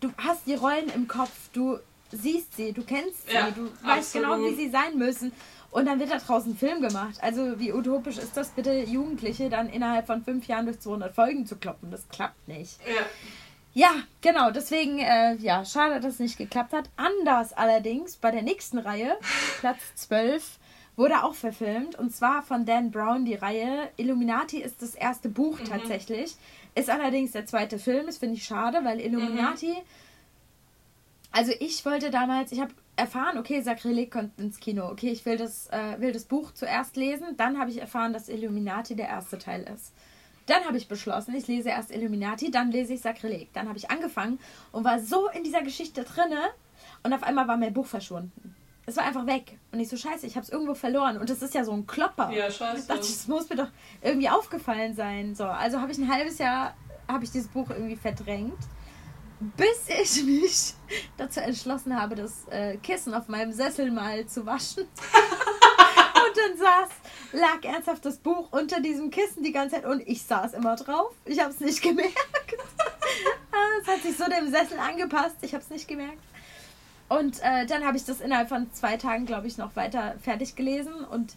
Du 0.00 0.10
hast 0.18 0.46
die 0.46 0.54
Rollen 0.54 0.88
im 0.94 1.08
Kopf, 1.08 1.32
du 1.52 1.78
siehst 2.14 2.56
sie, 2.56 2.72
du 2.72 2.82
kennst 2.84 3.28
sie, 3.28 3.34
Ja, 3.34 3.50
du 3.50 3.68
weißt 3.86 4.14
genau, 4.14 4.38
wie 4.40 4.54
sie 4.54 4.70
sein 4.70 4.96
müssen. 4.96 5.32
Und 5.70 5.86
dann 5.86 5.98
wird 5.98 6.12
da 6.12 6.18
draußen 6.18 6.56
Film 6.56 6.80
gemacht. 6.80 7.16
Also, 7.20 7.58
wie 7.58 7.72
utopisch 7.72 8.18
ist 8.18 8.36
das 8.36 8.50
bitte, 8.50 8.72
Jugendliche 8.84 9.50
dann 9.50 9.68
innerhalb 9.68 10.06
von 10.06 10.22
fünf 10.22 10.46
Jahren 10.46 10.66
durch 10.66 10.78
200 10.78 11.12
Folgen 11.14 11.46
zu 11.46 11.56
kloppen? 11.56 11.90
Das 11.90 12.08
klappt 12.08 12.46
nicht. 12.46 12.78
Ja. 12.86 13.02
Ja, 13.76 13.90
genau. 14.20 14.52
Deswegen, 14.52 15.00
äh, 15.00 15.34
ja, 15.34 15.64
schade, 15.64 15.98
dass 15.98 16.14
es 16.14 16.18
nicht 16.20 16.38
geklappt 16.38 16.72
hat. 16.72 16.88
Anders 16.94 17.52
allerdings 17.52 18.16
bei 18.16 18.30
der 18.30 18.42
nächsten 18.42 18.78
Reihe, 18.78 19.16
Platz 19.60 19.80
12, 19.96 20.60
wurde 20.94 21.24
auch 21.24 21.34
verfilmt. 21.34 21.98
Und 21.98 22.14
zwar 22.14 22.42
von 22.44 22.64
Dan 22.64 22.92
Brown 22.92 23.24
die 23.24 23.34
Reihe. 23.34 23.90
Illuminati 23.96 24.58
ist 24.62 24.80
das 24.80 24.94
erste 24.94 25.28
Buch 25.28 25.58
Mhm. 25.58 25.64
tatsächlich. 25.64 26.36
Ist 26.76 26.88
allerdings 26.88 27.32
der 27.32 27.46
zweite 27.46 27.80
Film. 27.80 28.06
Das 28.06 28.18
finde 28.18 28.36
ich 28.36 28.44
schade, 28.44 28.78
weil 28.84 29.00
Illuminati. 29.00 29.70
Mhm. 29.72 29.82
Also 31.36 31.50
ich 31.58 31.84
wollte 31.84 32.10
damals, 32.10 32.52
ich 32.52 32.60
habe 32.60 32.72
erfahren, 32.94 33.38
okay, 33.38 33.60
Sakrileg 33.60 34.12
kommt 34.12 34.38
ins 34.38 34.60
Kino. 34.60 34.88
Okay, 34.88 35.10
ich 35.10 35.26
will 35.26 35.36
das, 35.36 35.66
äh, 35.72 35.98
will 35.98 36.12
das 36.12 36.26
Buch 36.26 36.52
zuerst 36.52 36.94
lesen. 36.96 37.36
Dann 37.36 37.58
habe 37.58 37.70
ich 37.70 37.80
erfahren, 37.80 38.12
dass 38.12 38.28
Illuminati 38.28 38.94
der 38.94 39.08
erste 39.08 39.36
Teil 39.38 39.62
ist. 39.74 39.92
Dann 40.46 40.64
habe 40.64 40.76
ich 40.76 40.86
beschlossen, 40.86 41.34
ich 41.34 41.48
lese 41.48 41.70
erst 41.70 41.90
Illuminati, 41.90 42.52
dann 42.52 42.70
lese 42.70 42.94
ich 42.94 43.00
Sakrileg. 43.00 43.52
Dann 43.52 43.66
habe 43.68 43.78
ich 43.78 43.90
angefangen 43.90 44.38
und 44.70 44.84
war 44.84 45.00
so 45.00 45.28
in 45.30 45.42
dieser 45.42 45.62
Geschichte 45.62 46.04
drinne 46.04 46.38
und 47.02 47.12
auf 47.12 47.24
einmal 47.24 47.48
war 47.48 47.56
mein 47.56 47.72
Buch 47.72 47.86
verschwunden. 47.86 48.54
Es 48.86 48.96
war 48.96 49.04
einfach 49.04 49.26
weg. 49.26 49.58
Und 49.72 49.80
ich 49.80 49.88
so, 49.88 49.96
scheiße, 49.96 50.26
ich 50.26 50.36
habe 50.36 50.44
es 50.44 50.50
irgendwo 50.52 50.74
verloren. 50.74 51.16
Und 51.18 51.30
das 51.30 51.42
ist 51.42 51.54
ja 51.54 51.64
so 51.64 51.72
ein 51.72 51.86
Klopper. 51.86 52.30
Ja, 52.30 52.46
Ich 52.48 52.56
scheiße. 52.56 52.86
dachte, 52.86 53.00
das 53.00 53.26
muss 53.26 53.48
mir 53.48 53.56
doch 53.56 53.70
irgendwie 54.02 54.28
aufgefallen 54.28 54.94
sein. 54.94 55.34
So, 55.34 55.44
also 55.46 55.80
habe 55.80 55.90
ich 55.90 55.98
ein 55.98 56.12
halbes 56.12 56.38
Jahr, 56.38 56.76
habe 57.08 57.24
ich 57.24 57.30
dieses 57.32 57.48
Buch 57.48 57.70
irgendwie 57.70 57.96
verdrängt. 57.96 58.58
Bis 59.56 59.88
ich 59.88 60.24
mich 60.24 60.74
dazu 61.16 61.40
entschlossen 61.40 62.00
habe, 62.00 62.14
das 62.14 62.46
äh, 62.48 62.76
Kissen 62.78 63.12
auf 63.12 63.28
meinem 63.28 63.52
Sessel 63.52 63.90
mal 63.90 64.26
zu 64.26 64.46
waschen. 64.46 64.84
und 64.84 66.36
dann 66.36 66.56
saß, 66.56 66.90
lag 67.32 67.62
ernsthaft 67.62 68.04
das 68.06 68.18
Buch 68.18 68.48
unter 68.52 68.80
diesem 68.80 69.10
Kissen 69.10 69.42
die 69.42 69.52
ganze 69.52 69.76
Zeit 69.76 69.84
und 69.84 70.00
ich 70.06 70.22
saß 70.22 70.54
immer 70.54 70.76
drauf. 70.76 71.12
Ich 71.26 71.40
habe 71.40 71.50
es 71.50 71.60
nicht 71.60 71.82
gemerkt. 71.82 72.16
Ah, 73.52 73.80
es 73.82 73.88
hat 73.88 74.02
sich 74.02 74.16
so 74.16 74.24
dem 74.24 74.50
Sessel 74.50 74.78
angepasst. 74.78 75.36
Ich 75.42 75.52
habe 75.52 75.62
es 75.62 75.70
nicht 75.70 75.88
gemerkt. 75.88 76.22
Und 77.08 77.40
äh, 77.42 77.66
dann 77.66 77.84
habe 77.84 77.98
ich 77.98 78.04
das 78.04 78.20
innerhalb 78.20 78.48
von 78.48 78.72
zwei 78.72 78.96
Tagen, 78.96 79.26
glaube 79.26 79.46
ich, 79.46 79.58
noch 79.58 79.76
weiter 79.76 80.14
fertig 80.22 80.56
gelesen. 80.56 81.04
Und 81.04 81.34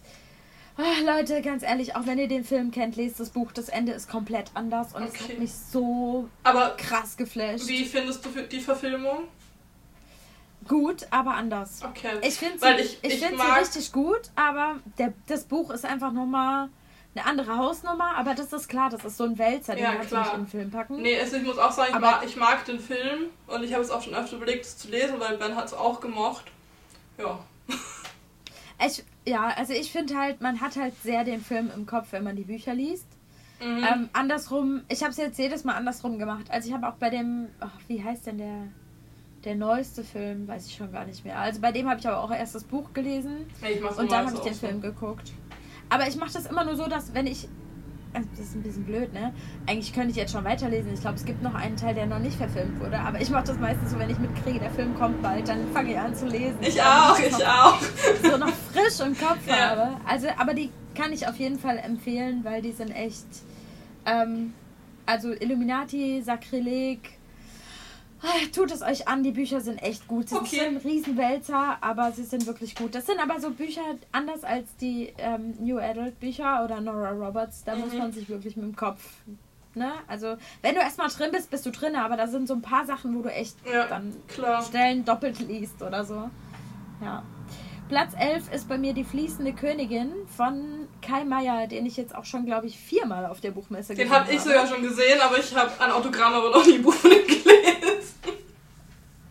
ah, 0.78 1.00
Leute, 1.04 1.42
ganz 1.42 1.62
ehrlich, 1.62 1.94
auch 1.96 2.06
wenn 2.06 2.18
ihr 2.18 2.28
den 2.28 2.44
Film 2.44 2.70
kennt, 2.70 2.96
lest 2.96 3.20
das 3.20 3.30
Buch. 3.30 3.52
Das 3.52 3.68
Ende 3.68 3.92
ist 3.92 4.08
komplett 4.08 4.50
anders 4.54 4.94
und 4.94 5.02
es 5.02 5.10
Okay. 5.10 5.32
hat 5.34 5.38
mich 5.38 5.52
so 5.52 6.28
Aber 6.44 6.70
krass 6.76 7.16
geflasht. 7.16 7.66
wie 7.68 7.84
findest 7.84 8.24
du 8.24 8.30
die 8.30 8.60
Verfilmung? 8.60 9.24
Gut, 10.66 11.06
aber 11.10 11.34
anders. 11.34 11.80
Okay. 11.82 12.18
Ich 12.22 12.34
finde 12.34 12.58
sie, 12.58 12.66
ich- 12.82 12.98
ich, 13.02 13.14
ich 13.14 13.24
find 13.24 13.40
sie 13.40 13.58
richtig 13.58 13.92
gut, 13.92 14.20
aber 14.36 14.76
der, 14.98 15.12
das 15.26 15.44
Buch 15.44 15.70
ist 15.70 15.84
einfach 15.84 16.12
nochmal 16.12 16.68
eine 17.14 17.24
andere 17.24 17.56
Hausnummer. 17.56 18.16
Aber 18.16 18.34
das 18.34 18.52
ist 18.52 18.68
klar, 18.68 18.90
das 18.90 19.04
ist 19.04 19.16
so 19.16 19.24
ein 19.24 19.38
Wälzer, 19.38 19.74
den 19.76 19.84
Ja, 19.84 19.94
kannst 19.94 20.12
du 20.12 20.16
nicht 20.18 20.32
in 20.34 20.40
den 20.40 20.46
Film 20.46 20.70
packen. 20.70 21.00
Nee, 21.00 21.18
also 21.18 21.36
ich 21.36 21.42
muss 21.42 21.58
auch 21.58 21.72
sagen, 21.72 21.90
ich, 21.90 21.96
Aber- 21.96 22.10
mag, 22.10 22.24
ich 22.26 22.36
mag 22.36 22.64
den 22.66 22.80
Film 22.80 23.26
und 23.46 23.62
ich 23.64 23.72
habe 23.72 23.82
es 23.82 23.90
auch 23.90 24.02
schon 24.02 24.14
öfter 24.14 24.36
überlegt, 24.36 24.64
es 24.66 24.76
zu 24.76 24.88
lesen, 24.88 25.18
weil 25.18 25.38
Ben 25.38 25.56
hat 25.56 25.66
es 25.66 25.74
auch 25.74 26.00
gemocht. 26.00 26.44
Ja. 27.18 27.38
Ich, 28.86 29.02
ja, 29.26 29.48
also 29.56 29.72
ich 29.72 29.92
finde 29.92 30.16
halt, 30.16 30.40
man 30.40 30.60
hat 30.60 30.76
halt 30.76 30.94
sehr 31.02 31.24
den 31.24 31.40
Film 31.40 31.70
im 31.74 31.86
Kopf, 31.86 32.08
wenn 32.12 32.24
man 32.24 32.36
die 32.36 32.44
Bücher 32.44 32.74
liest. 32.74 33.06
Mhm. 33.60 33.84
Ähm, 33.84 34.08
andersrum, 34.12 34.82
ich 34.88 35.02
habe 35.02 35.10
es 35.10 35.16
jetzt 35.16 35.38
jedes 35.38 35.64
Mal 35.64 35.74
andersrum 35.74 36.18
gemacht. 36.18 36.46
Also 36.50 36.68
ich 36.68 36.74
habe 36.74 36.88
auch 36.88 36.94
bei 36.94 37.10
dem, 37.10 37.48
ach, 37.60 37.72
wie 37.88 38.02
heißt 38.02 38.26
denn 38.26 38.38
der, 38.38 38.68
der 39.44 39.56
neueste 39.56 40.04
Film, 40.04 40.46
weiß 40.46 40.66
ich 40.66 40.76
schon 40.76 40.92
gar 40.92 41.04
nicht 41.04 41.24
mehr. 41.24 41.38
Also 41.38 41.60
bei 41.60 41.72
dem 41.72 41.88
habe 41.88 41.98
ich 41.98 42.08
aber 42.08 42.20
auch 42.20 42.30
erst 42.30 42.54
das 42.54 42.64
Buch 42.64 42.92
gelesen 42.92 43.46
mach's 43.82 43.98
und 43.98 44.12
dann 44.12 44.26
habe 44.26 44.36
ich 44.36 44.42
den 44.42 44.54
so. 44.54 44.66
Film 44.66 44.80
geguckt. 44.80 45.32
Aber 45.88 46.06
ich 46.06 46.16
mache 46.16 46.32
das 46.32 46.46
immer 46.46 46.64
nur 46.64 46.76
so, 46.76 46.86
dass 46.86 47.14
wenn 47.14 47.26
ich, 47.26 47.48
also 48.14 48.28
das 48.36 48.40
ist 48.46 48.54
ein 48.56 48.62
bisschen 48.62 48.84
blöd, 48.84 49.12
ne? 49.12 49.32
Eigentlich 49.66 49.92
könnte 49.92 50.10
ich 50.10 50.16
jetzt 50.16 50.32
schon 50.32 50.44
weiterlesen. 50.44 50.92
Ich 50.94 51.00
glaube, 51.00 51.16
es 51.16 51.24
gibt 51.24 51.42
noch 51.42 51.54
einen 51.54 51.76
Teil, 51.76 51.94
der 51.94 52.06
noch 52.06 52.18
nicht 52.18 52.36
verfilmt 52.36 52.80
wurde. 52.80 52.98
Aber 52.98 53.20
ich 53.20 53.30
mache 53.30 53.44
das 53.44 53.58
meistens 53.58 53.90
so, 53.90 53.98
wenn 53.98 54.10
ich 54.10 54.18
mitkriege, 54.18 54.58
der 54.60 54.70
Film 54.70 54.94
kommt 54.96 55.20
bald, 55.22 55.48
dann 55.48 55.58
fange 55.72 55.92
ich 55.92 55.98
an 55.98 56.14
zu 56.14 56.26
lesen. 56.26 56.56
Ich 56.60 56.76
Damit 56.76 56.88
auch, 56.88 57.18
ich 57.18 57.32
noch 57.32 57.64
auch. 57.64 57.80
so 58.30 58.36
noch 58.38 58.52
frisch 58.72 59.06
im 59.06 59.16
Kopf 59.16 59.46
Ja. 59.46 59.70
habe. 59.70 59.88
Also, 60.06 60.28
aber 60.38 60.54
die 60.54 60.70
kann 60.94 61.12
ich 61.12 61.28
auf 61.28 61.36
jeden 61.36 61.58
Fall 61.58 61.78
empfehlen, 61.78 62.40
weil 62.44 62.62
die 62.62 62.72
sind 62.72 62.90
echt. 62.90 63.26
Ähm, 64.06 64.54
also 65.06 65.32
Illuminati, 65.32 66.22
Sakrileg. 66.22 67.17
Ah, 68.22 68.26
Tut 68.54 68.70
es 68.70 68.82
euch 68.82 69.06
an, 69.08 69.22
die 69.22 69.32
Bücher 69.32 69.60
sind 69.60 69.82
echt 69.82 70.06
gut. 70.08 70.28
Sie 70.28 70.34
Okay. 70.36 70.60
sind 70.60 70.84
Riesenwälzer, 70.84 71.78
aber 71.80 72.12
sie 72.12 72.24
sind 72.24 72.46
wirklich 72.46 72.74
gut. 72.74 72.94
Das 72.94 73.06
sind 73.06 73.20
aber 73.20 73.40
so 73.40 73.50
Bücher 73.50 73.82
anders 74.12 74.44
als 74.44 74.74
die 74.80 75.12
ähm, 75.18 75.54
New 75.60 75.78
Adult 75.78 76.18
Bücher 76.20 76.64
oder 76.64 76.80
Nora 76.80 77.10
Roberts. 77.10 77.64
Da 77.64 77.74
muss 77.76 77.92
Mhm. 77.92 77.98
man 77.98 78.12
sich 78.12 78.28
wirklich 78.28 78.56
mit 78.56 78.64
dem 78.66 78.76
Kopf. 78.76 79.00
Ne? 79.74 79.92
Also, 80.08 80.36
wenn 80.62 80.74
du 80.74 80.80
erstmal 80.80 81.08
drin 81.08 81.30
bist, 81.30 81.50
bist 81.50 81.64
du 81.66 81.70
drin, 81.70 81.94
aber 81.94 82.16
da 82.16 82.26
sind 82.26 82.48
so 82.48 82.54
ein 82.54 82.62
paar 82.62 82.84
Sachen, 82.86 83.16
wo 83.16 83.22
du 83.22 83.28
echt 83.30 83.54
Ja, 83.70 83.86
dann 83.86 84.14
klar. 84.26 84.62
Stellen 84.62 85.04
doppelt 85.04 85.38
liest 85.40 85.80
oder 85.82 86.04
so. 86.04 86.28
Ja. 87.02 87.22
Platz 87.88 88.12
11 88.18 88.52
ist 88.52 88.68
bei 88.68 88.76
mir 88.76 88.92
die 88.92 89.04
fließende 89.04 89.52
Königin 89.54 90.10
von 90.36 90.88
Kai 91.00 91.24
Meier, 91.24 91.66
den 91.68 91.86
ich 91.86 91.96
jetzt 91.96 92.14
auch 92.14 92.24
schon, 92.26 92.44
glaube 92.44 92.66
ich, 92.66 92.78
viermal 92.78 93.24
auf 93.26 93.40
der 93.40 93.50
Buchmesse 93.52 93.94
Den 93.94 94.08
gesehen 94.08 94.20
habe 94.20 94.32
ich 94.32 94.40
sogar 94.40 94.66
schon 94.66 94.82
gesehen, 94.82 95.18
aber 95.22 95.38
ich 95.38 95.54
habe 95.56 95.70
ein 95.80 95.90
Autogramm 95.92 96.34
aber 96.34 96.50
noch 96.50 96.66
nie 96.66 96.78
Buch 96.78 96.94
gelesen. 97.02 97.47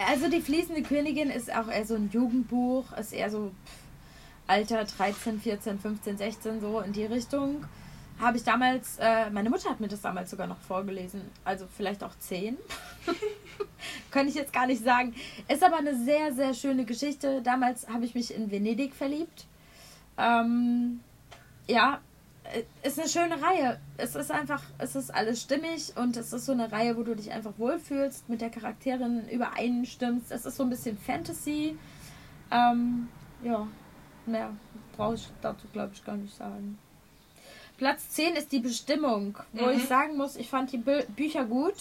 Also 0.10 0.30
die 0.30 0.40
fließende 0.40 0.84
Königin 0.84 1.30
ist 1.30 1.54
auch 1.54 1.68
eher 1.68 1.86
so 1.86 1.96
ein 1.96 2.10
Jugendbuch, 2.14 2.94
ist 2.94 3.12
eher 3.12 3.30
so 3.30 3.52
pff, 3.66 4.48
Alter 4.48 4.86
13, 4.86 5.42
14, 5.42 5.80
15, 5.80 6.18
16, 6.18 6.62
so 6.62 6.80
in 6.80 6.94
die 6.94 7.04
Richtung. 7.04 7.66
Habe 8.18 8.38
ich 8.38 8.46
damals, 8.46 8.98
äh, 9.00 9.30
meine 9.32 9.50
Mutter 9.50 9.70
hat 9.70 9.82
mir 9.82 9.90
das 9.90 10.00
damals 10.00 10.32
sogar 10.32 10.48
noch 10.48 10.62
vorgelesen, 10.62 11.24
also 11.44 11.68
vielleicht 11.76 12.06
auch 12.06 12.18
10. 12.18 12.58
Könnte 14.12 14.30
ich 14.30 14.36
jetzt 14.36 14.54
gar 14.54 14.66
nicht 14.66 14.82
sagen. 14.82 15.14
Ist 15.50 15.62
aber 15.62 15.80
eine 15.80 15.94
sehr, 15.98 16.34
sehr 16.34 16.54
schöne 16.54 16.86
Geschichte. 16.86 17.42
Damals 17.42 17.90
habe 17.90 18.06
ich 18.06 18.16
mich 18.16 18.34
in 18.34 18.50
Venedig 18.50 18.96
verliebt. 18.96 19.46
Ähm, 20.18 21.02
ja, 21.68 22.00
ist 22.84 23.00
eine 23.00 23.10
schöne 23.10 23.42
Reihe. 23.42 23.80
Es 23.98 24.16
ist 24.16 24.32
einfach, 24.32 24.64
es 24.78 24.96
ist 24.96 25.14
alles 25.14 25.42
stimmig 25.42 25.94
und 25.96 26.16
es 26.18 26.32
ist 26.34 26.46
so 26.46 26.52
eine 26.54 26.72
Reihe, 26.72 26.96
wo 26.98 27.04
du 27.04 27.16
dich 27.16 27.32
einfach 27.32 27.54
wohlfühlst, 27.58 28.30
mit 28.30 28.42
der 28.42 28.50
Charakterin 28.50 29.28
übereinstimmst. 29.30 30.32
Es 30.32 30.46
ist 30.46 30.56
so 30.58 30.64
ein 30.64 30.70
bisschen 30.70 30.98
Fantasy. 30.98 31.78
Ähm, 32.52 33.10
ja, 33.44 33.68
mehr 34.26 34.50
brauche 34.96 35.16
ich 35.16 35.28
dazu, 35.42 35.68
glaube 35.74 35.92
ich, 35.94 36.04
gar 36.06 36.16
nicht 36.16 36.36
sagen. 36.36 36.78
Platz 37.78 38.10
10 38.12 38.36
ist 38.36 38.52
die 38.52 38.60
Bestimmung, 38.60 39.38
wo 39.54 39.66
Mhm. 39.66 39.72
ich 39.78 39.86
sagen 39.86 40.18
muss, 40.18 40.36
ich 40.36 40.50
fand 40.50 40.72
die 40.72 40.78
Bü 40.78 41.04
Bücher 41.16 41.46
gut. 41.46 41.76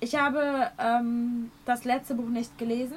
Ich 0.00 0.16
habe 0.16 0.70
ähm, 0.78 1.52
das 1.64 1.84
letzte 1.84 2.14
Buch 2.14 2.28
nicht 2.28 2.58
gelesen. 2.58 2.96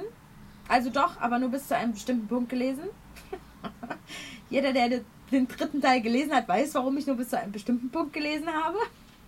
Also 0.68 0.90
doch, 0.90 1.20
aber 1.20 1.38
nur 1.38 1.50
bis 1.50 1.68
zu 1.68 1.76
einem 1.76 1.92
bestimmten 1.92 2.26
Punkt 2.26 2.48
gelesen. 2.50 2.82
Jeder, 4.50 4.72
der 4.72 5.00
den- 5.30 5.48
dritten 5.48 5.80
Teil 5.80 6.00
gelesen 6.02 6.34
hat, 6.34 6.48
weiß, 6.48 6.74
warum 6.74 6.96
ich 6.98 7.06
nur 7.06 7.16
bis 7.16 7.28
zu 7.30 7.38
einem 7.38 7.52
bestimmten 7.52 7.90
Punkt 7.90 8.12
gelesen 8.12 8.48
habe. 8.52 8.78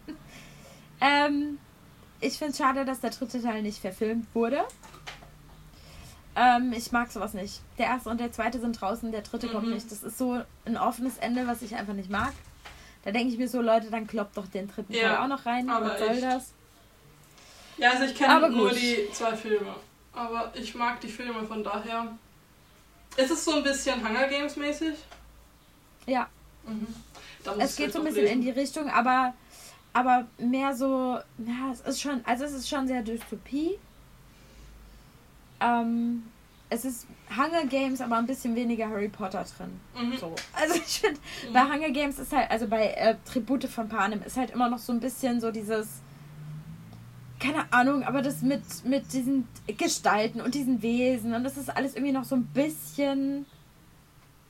ähm, 1.00 1.58
ich 2.20 2.34
finde 2.38 2.52
es 2.52 2.58
schade, 2.58 2.84
dass 2.84 3.00
der 3.00 3.10
dritte 3.10 3.40
Teil 3.42 3.62
nicht 3.62 3.78
verfilmt 3.78 4.26
wurde. 4.34 4.64
Ähm, 6.36 6.72
ich 6.76 6.92
mag 6.92 7.10
sowas 7.10 7.34
nicht. 7.34 7.60
Der 7.78 7.86
erste 7.86 8.10
und 8.10 8.20
der 8.20 8.32
zweite 8.32 8.60
sind 8.60 8.80
draußen, 8.80 9.10
der 9.10 9.22
dritte 9.22 9.48
kommt 9.48 9.66
Mhm. 9.66 9.74
nicht. 9.74 9.90
Das 9.90 10.02
ist 10.02 10.18
so 10.18 10.40
ein 10.64 10.76
offenes 10.76 11.18
Ende, 11.18 11.46
was 11.46 11.62
ich 11.62 11.74
einfach 11.74 11.94
nicht 11.94 12.10
mag. 12.10 12.32
Da 13.04 13.10
denke 13.12 13.32
ich 13.32 13.38
mir 13.38 13.48
so, 13.48 13.60
Leute, 13.60 13.90
dann 13.90 14.06
kloppt 14.06 14.36
doch 14.36 14.46
den 14.46 14.68
dritten 14.68 14.92
Ja, 14.92 15.14
Teil 15.14 15.16
auch 15.24 15.28
noch 15.28 15.46
rein. 15.46 15.68
aber 15.70 15.86
Was 15.90 15.98
soll 15.98 16.08
echt. 16.10 16.22
das? 16.22 16.52
Ja, 17.76 17.90
also 17.90 18.04
ich 18.04 18.14
kenne 18.14 18.50
nur 18.50 18.70
die 18.72 19.08
zwei 19.12 19.36
Filme. 19.36 19.74
Aber 20.12 20.52
ich 20.54 20.74
mag 20.74 21.00
die 21.00 21.08
Filme, 21.08 21.44
von 21.44 21.62
daher. 21.62 22.16
Ist 23.16 23.30
es 23.30 23.44
so 23.44 23.54
ein 23.54 23.62
bisschen 23.62 24.06
Hunger 24.06 24.26
Games 24.28 24.56
mäßig? 24.56 24.94
Ja, 26.08 26.26
Mhm. 26.66 26.86
Es 27.60 27.76
geht 27.76 27.92
so 27.92 28.00
ein 28.00 28.04
bisschen 28.04 28.26
in 28.26 28.40
lesen. 28.40 28.42
die 28.42 28.50
Richtung, 28.50 28.90
aber, 28.90 29.32
aber 29.94 30.26
mehr 30.38 30.74
so, 30.74 31.18
ja, 31.38 31.72
es 31.72 31.80
ist 31.82 32.00
schon, 32.02 32.20
also 32.26 32.44
es 32.44 32.52
ist 32.52 32.68
schon 32.68 32.86
sehr 32.86 33.02
Dystopie. 33.02 33.78
Ähm, 35.60 36.24
es 36.70 36.84
ist 36.84 37.06
Hunger 37.34 37.64
Games, 37.66 38.00
aber 38.02 38.16
ein 38.18 38.26
bisschen 38.26 38.54
weniger 38.54 38.88
Harry 38.88 39.08
Potter 39.08 39.44
drin. 39.56 39.80
Mhm. 39.98 40.16
So. 40.18 40.34
Also 40.52 40.74
ich 40.74 41.00
finde, 41.00 41.18
Mhm. 41.48 41.52
bei 41.54 41.62
Hunger 41.62 41.90
Games 41.90 42.18
ist 42.18 42.32
halt, 42.32 42.50
also 42.50 42.66
bei 42.68 42.88
äh, 42.88 43.16
Tribute 43.24 43.64
von 43.64 43.88
Panem 43.88 44.22
ist 44.22 44.36
halt 44.36 44.50
immer 44.50 44.68
noch 44.68 44.78
so 44.78 44.92
ein 44.92 45.00
bisschen 45.00 45.40
so 45.40 45.50
dieses, 45.50 45.88
keine 47.40 47.72
Ahnung, 47.72 48.02
aber 48.02 48.20
das 48.20 48.42
mit, 48.42 48.62
mit 48.84 49.12
diesen 49.12 49.48
Gestalten 49.66 50.40
und 50.42 50.54
diesen 50.54 50.82
Wesen 50.82 51.32
und 51.34 51.44
das 51.44 51.56
ist 51.56 51.70
alles 51.74 51.94
irgendwie 51.94 52.12
noch 52.12 52.24
so 52.24 52.34
ein 52.36 52.44
bisschen 52.46 53.46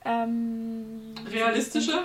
ähm, 0.04 1.14
Realistischer? 1.30 2.04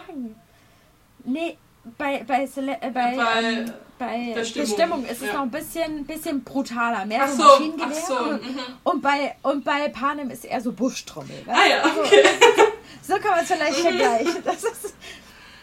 Nee, 1.25 1.57
bei, 1.97 2.23
bei, 2.25 2.45
Cele 2.47 2.73
äh, 2.81 2.89
bei, 2.91 3.15
Bei 3.15 3.41
ähm, 3.43 3.73
bei 3.99 4.31
Bestimmung, 4.35 4.67
Bestimmung, 4.69 5.05
ist 5.05 5.21
es 5.21 5.27
ja. 5.27 5.33
noch 5.33 5.41
ein 5.43 5.51
bisschen, 5.51 6.05
bisschen 6.05 6.43
brutaler, 6.43 7.05
mehr 7.05 7.21
Ach 7.23 7.29
so 7.29 7.35
so, 7.43 7.43
Maschinengewehr. 7.43 7.93
so. 8.07 8.17
Und, 8.17 8.41
Mhm. 8.43 8.59
und, 8.83 9.01
bei, 9.01 9.35
und 9.43 9.63
bei 9.63 9.87
Panem 9.89 10.29
ist 10.31 10.45
eher 10.45 10.59
so 10.61 10.71
Buschtrommel. 10.73 11.43
Ah 11.47 11.65
ja, 11.69 11.83
du? 11.87 12.01
okay. 12.01 12.23
So 13.05 13.15
kann 13.15 13.31
man 13.31 13.39
es 13.41 13.47
vielleicht 13.51 13.77
Mhm. 13.79 13.81
vergleichen. 13.87 14.43
Das 14.45 14.63
ist, 14.63 14.93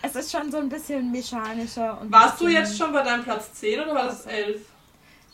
es 0.03 0.15
ist 0.17 0.31
schon 0.31 0.51
so 0.53 0.59
ein 0.59 0.69
bisschen 0.69 1.11
mechanischer. 1.11 1.99
Und 2.01 2.13
Warst 2.13 2.39
du 2.41 2.49
jetzt 2.49 2.77
schon 2.77 2.93
bei 2.93 3.03
deinem 3.03 3.25
Platz 3.25 3.53
10 3.55 3.81
oder 3.81 3.95
war 3.95 4.05
das 4.07 4.27
11? 4.27 4.61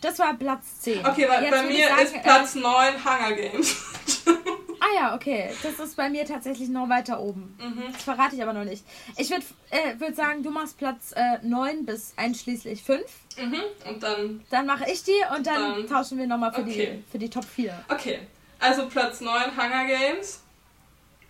Das 0.01 0.17
war 0.21 0.35
Platz 0.35 0.81
10. 0.83 1.05
Okay, 1.05 1.27
weil 1.29 1.43
Jetzt 1.45 1.51
bei 1.53 1.63
mir 1.65 1.89
sagen, 1.89 2.03
ist 2.03 2.23
Platz 2.23 2.55
9 2.55 2.95
Hunger 3.05 3.33
Games. 3.33 3.77
Ah 4.89 4.95
ja, 4.95 5.15
okay. 5.15 5.51
Das 5.63 5.79
ist 5.81 5.97
bei 5.97 6.09
mir 6.11 6.25
tatsächlich 6.25 6.69
noch 6.69 6.89
weiter 6.89 7.19
oben. 7.21 7.57
mhm. 7.61 7.93
Das 7.93 8.03
verrate 8.03 8.37
ich 8.37 8.43
aber 8.43 8.53
noch 8.53 8.65
nicht. 8.65 8.85
Ich 9.17 9.31
würde 9.31 9.45
äh, 9.71 9.99
würd 9.99 10.15
sagen, 10.15 10.43
du 10.43 10.51
machst 10.51 10.79
Platz 10.79 11.13
äh, 11.17 11.39
9 11.43 11.85
bis 11.87 12.13
einschließlich 12.17 12.83
5. 12.83 13.03
Mhm. 13.39 13.61
Und 13.89 14.03
dann, 14.03 14.45
Dann 14.51 14.67
mache 14.67 14.85
ich 14.91 15.03
die 15.03 15.13
und 15.37 15.47
dann, 15.47 15.75
Dann- 15.75 15.87
tauschen 15.89 16.19
wir 16.19 16.27
nochmal 16.27 16.53
für, 16.53 16.61
okay. 16.61 17.03
die, 17.05 17.11
für 17.11 17.19
die 17.19 17.31
Top 17.31 17.45
4. 17.45 17.85
okay. 17.89 18.21
Also 18.61 18.87
Platz 18.89 19.21
9 19.21 19.57
Hunger 19.57 19.87
Games. 19.87 20.43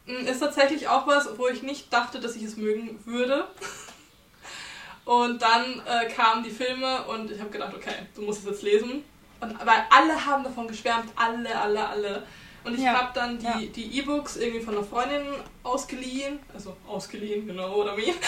Mm, 0.07 0.27
Ist 0.27 0.39
tatsächlich 0.39 0.87
auch 0.87 1.07
was, 1.09 1.37
wo 1.39 1.49
ich 1.49 1.63
nicht 1.63 1.93
dachte, 1.93 2.21
dass 2.21 2.37
ich 2.37 2.43
es 2.45 2.57
mögen 2.57 3.01
würde. 3.05 3.49
Und 5.05 5.41
dann 5.43 5.81
äh, 5.87 6.09
kamen 6.09 6.43
die 6.43 6.51
Filme 6.51 7.03
und 7.05 7.31
ich 7.31 7.39
habe 7.39 7.51
gedacht, 7.51 7.73
okay, 7.73 7.95
du 8.17 8.23
musst 8.23 8.41
es 8.41 8.47
jetzt 8.47 8.63
lesen. 8.65 9.05
Und, 9.41 9.57
weil 9.65 9.85
alle 9.91 10.27
haben 10.27 10.43
davon 10.43 10.67
geschwärmt, 10.67 11.13
alle, 11.15 11.57
alle, 11.61 11.87
alle. 11.89 12.23
Und 12.67 12.75
ich 12.75 12.81
Ja, 12.85 12.95
habe 12.95 13.11
dann 13.15 13.39
die 13.39 13.45
ja. 13.45 13.59
die 13.61 13.99
E-Books 13.99 14.37
irgendwie 14.37 14.61
von 14.61 14.75
einer 14.77 14.85
Freundin 14.85 15.23
ausgeliehen. 15.63 16.39
Also 16.53 16.77
ausgeliehen, 16.87 17.47
genau, 17.47 17.75
oder 17.75 17.97
wie? 17.97 18.13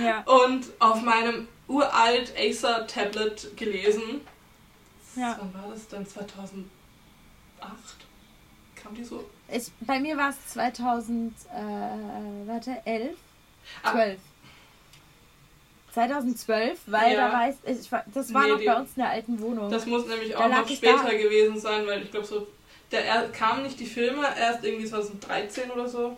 Ja. 0.00 0.20
Und 0.22 0.64
auf 0.78 1.02
meinem 1.02 1.48
uralt 1.66 2.32
Acer 2.38 2.86
Tablet 2.86 3.56
gelesen. 3.56 4.20
Ja. 5.16 5.36
Wann 5.40 5.52
war 5.54 5.70
das 5.72 5.88
denn? 5.88 6.06
2008? 6.06 6.64
Kam 8.80 8.94
die 8.94 9.02
so? 9.02 9.28
Ich, 9.52 9.70
bei 9.80 9.98
mir 9.98 10.16
war 10.16 10.30
es 10.30 10.36
2000, 10.52 11.34
äh, 11.52 12.48
warte, 12.48 12.76
11? 12.84 13.16
Ah. 13.82 13.90
12. 13.92 14.18
2012, 15.94 16.78
weil 16.86 17.14
Ja. 17.14 17.28
da 17.28 17.32
war 17.32 17.48
ich, 17.48 17.56
das 18.14 18.34
war 18.34 18.42
Nee, 18.44 18.50
noch 18.50 18.58
die- 18.58 18.66
bei 18.66 18.76
uns 18.80 18.90
in 18.96 19.02
der 19.02 19.10
alten 19.10 19.40
Wohnung. 19.40 19.70
Das 19.70 19.86
muss 19.86 20.06
nämlich 20.06 20.36
auch 20.36 20.48
noch 20.48 20.68
später 20.68 21.02
da. 21.04 21.10
gewesen 21.10 21.58
sein, 21.58 21.86
weil 21.86 22.02
ich 22.02 22.10
glaube 22.10 22.26
so. 22.26 22.46
Der 22.92 23.04
er, 23.04 23.28
kam 23.30 23.62
nicht 23.64 23.80
die 23.80 23.86
Filme, 23.86 24.24
erst 24.38 24.64
irgendwie 24.64 24.86
2013 24.86 25.70
oder 25.70 25.88
so. 25.88 26.16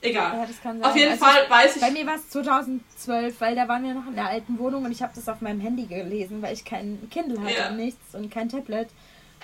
Egal. 0.00 0.36
ja, 0.38 0.46
das 0.46 0.60
kann 0.62 0.78
sein. 0.80 0.90
Auf 0.90 0.96
jeden 0.96 1.12
Also 1.12 1.24
Fall 1.24 1.48
weiß 1.48 1.76
ich. 1.76 1.82
Bei 1.82 1.90
mir 1.90 2.06
war 2.06 2.16
es 2.16 2.28
2012, 2.28 3.40
weil 3.40 3.54
da 3.56 3.66
waren 3.66 3.82
wir 3.84 3.94
noch 3.94 4.06
in 4.06 4.14
der 4.14 4.26
alten 4.28 4.58
Wohnung 4.58 4.84
und 4.84 4.92
ich 4.92 5.02
habe 5.02 5.12
das 5.14 5.28
auf 5.28 5.40
meinem 5.40 5.60
Handy 5.60 5.86
gelesen, 5.86 6.42
weil 6.42 6.52
ich 6.54 6.64
kein 6.64 7.08
Kindle 7.10 7.40
hatte 7.42 7.54
Ja. 7.56 7.68
und 7.70 7.76
nichts 7.78 8.14
und 8.14 8.30
kein 8.30 8.48
Tablet. 8.48 8.88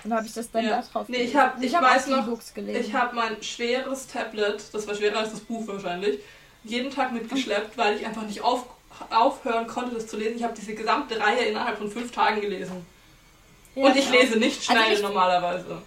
Und 0.03 0.13
habe 0.13 0.25
ich 0.25 0.33
das 0.33 0.49
dann 0.51 0.63
Ja. 0.65 0.77
da 0.77 0.81
drauf 0.83 1.09
Nee, 1.09 1.17
ich 1.17 1.21
gelesen. 1.31 1.39
hab- 1.41 1.57
Und 1.57 1.63
ich 1.63 1.75
hab 1.75 1.83
weiß 1.83 2.07
noch, 2.07 2.53
gelesen. 2.53 2.81
Ich 2.81 2.93
habe 2.93 3.15
mein 3.15 3.41
schweres 3.43 4.07
Tablet, 4.07 4.63
das 4.73 4.87
war 4.87 4.95
schwerer 4.95 5.19
als 5.19 5.31
das 5.31 5.39
Buch 5.41 5.67
wahrscheinlich, 5.67 6.19
jeden 6.63 6.91
Tag 6.91 7.11
mitgeschleppt, 7.11 7.75
weil 7.77 7.97
ich 7.97 8.05
einfach 8.05 8.23
nicht 8.23 8.41
auf, 8.41 8.65
aufhören 9.09 9.65
konnte, 9.67 9.95
das 9.95 10.07
zu 10.07 10.17
lesen. 10.17 10.37
Ich 10.37 10.43
habe 10.43 10.53
diese 10.55 10.75
gesamte 10.75 11.19
Reihe 11.19 11.45
innerhalb 11.45 11.77
von 11.79 11.89
fünf 11.89 12.11
Tagen 12.11 12.39
gelesen. 12.39 12.85
Ja, 13.75 13.85
Und 13.85 13.95
ich 13.95 14.07
auch. 14.07 14.11
lese 14.11 14.37
nicht 14.37 14.57
Also 14.69 14.79
schnell 14.79 14.93
ich- 14.93 15.01
normalerweise. 15.01 15.81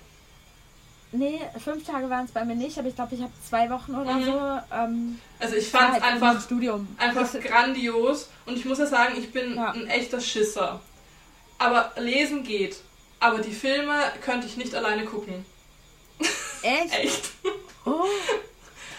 Nee, 1.17 1.41
fünf 1.63 1.87
Tage 1.87 2.11
waren 2.11 2.25
es 2.25 2.33
bei 2.33 2.45
mir 2.45 2.57
nicht, 2.57 2.77
aber 2.77 2.89
ich 2.89 2.97
glaube, 2.97 3.15
ich 3.15 3.21
habe 3.23 3.33
zwei 3.49 3.71
Wochen 3.71 3.95
oder 3.95 4.15
Mhm. 4.15 4.25
so. 4.25 4.61
Ähm, 4.75 5.21
Also 5.39 5.55
ich 5.57 5.69
fand 5.71 5.85
es 5.97 6.03
halt 6.03 6.03
einfach 6.03 6.27
ein 6.29 6.31
einfach, 6.37 6.45
Studium. 6.45 6.89
einfach 6.99 7.33
grandios. 7.41 8.29
Und 8.47 8.57
ich 8.57 8.65
muss 8.65 8.79
ja 8.79 8.87
sagen, 8.87 9.15
ich 9.17 9.31
bin 9.33 9.55
Ja. 9.55 9.71
ein 9.71 9.87
echter 9.87 10.21
Schisser. 10.21 10.81
Aber 11.59 11.93
lesen 11.97 12.43
geht. 12.43 12.79
Aber 13.21 13.39
die 13.39 13.53
Filme 13.53 13.95
könnte 14.23 14.47
ich 14.47 14.57
nicht 14.57 14.75
alleine 14.75 15.05
gucken. 15.05 15.47
Echt? 16.63 16.99
Echt. 16.99 17.31
Oh. 17.85 18.05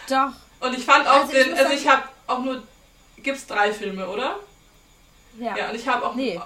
Doch. 0.10 0.32
Und 0.62 0.78
ich 0.78 0.86
fand 0.86 1.08
auch 1.08 1.22
Also 1.22 1.34
ich 1.34 1.44
den, 1.44 1.52
also 1.54 1.64
sagen- 1.66 1.76
ich 1.78 1.88
habe 1.88 2.04
auch 2.28 2.40
nur, 2.40 2.64
gibt's 3.18 3.46
drei 3.46 3.74
Filme, 3.74 4.08
oder? 4.08 4.38
Ja. 5.40 5.58
Ja, 5.58 5.70
und 5.70 5.76
ich 5.76 5.88
habe 5.88 6.06
auch 6.06 6.16
Nee. 6.16 6.40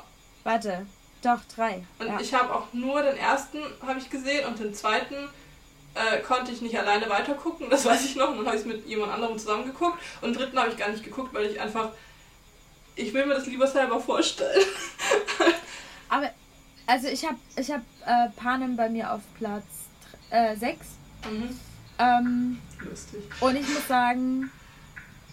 Warte. 0.43 0.85
Doch, 1.21 1.39
drei. 1.53 1.83
Und 1.99 2.07
ja. 2.07 2.19
ich 2.19 2.33
habe 2.33 2.53
auch 2.55 2.71
nur 2.73 3.01
den 3.01 3.17
ersten 3.17 3.59
habe 3.85 3.99
ich 3.99 4.09
gesehen 4.09 4.47
und 4.47 4.57
den 4.57 4.73
zweiten 4.73 5.27
äh, 5.95 6.19
konnte 6.19 6.51
ich 6.51 6.61
nicht 6.61 6.77
alleine 6.77 7.09
weitergucken. 7.09 7.69
Das 7.69 7.85
weiß 7.85 8.05
ich 8.05 8.15
noch. 8.15 8.29
Und 8.29 8.37
dann 8.37 8.47
habe 8.47 8.55
ich 8.55 8.61
es 8.61 8.67
mit 8.67 8.87
jemand 8.87 9.11
anderem 9.13 9.37
zusammen 9.37 9.65
geguckt. 9.65 9.99
Und 10.21 10.33
den 10.33 10.41
dritten 10.41 10.59
habe 10.59 10.69
ich 10.69 10.77
gar 10.77 10.89
nicht 10.89 11.03
geguckt, 11.03 11.33
weil 11.33 11.45
ich 11.45 11.59
einfach 11.59 11.91
ich 12.99 13.13
will 13.13 13.25
mir 13.25 13.35
das 13.35 13.45
lieber 13.45 13.67
selber 13.67 13.99
vorstellen. 13.99 14.65
Aber, 16.09 16.29
also 16.85 17.07
ich 17.07 17.25
habe 17.25 17.37
ich 17.55 17.71
hab, 17.71 17.81
äh, 18.05 18.29
Panem 18.35 18.75
bei 18.75 18.89
mir 18.89 19.13
auf 19.13 19.21
Platz 19.37 19.63
6. 20.31 20.87
Mhm. 21.29 21.59
Ähm, 21.97 22.61
Lustig. 22.87 23.19
und 23.39 23.55
ich 23.55 23.67
muss 23.67 23.87
sagen, 23.87 24.51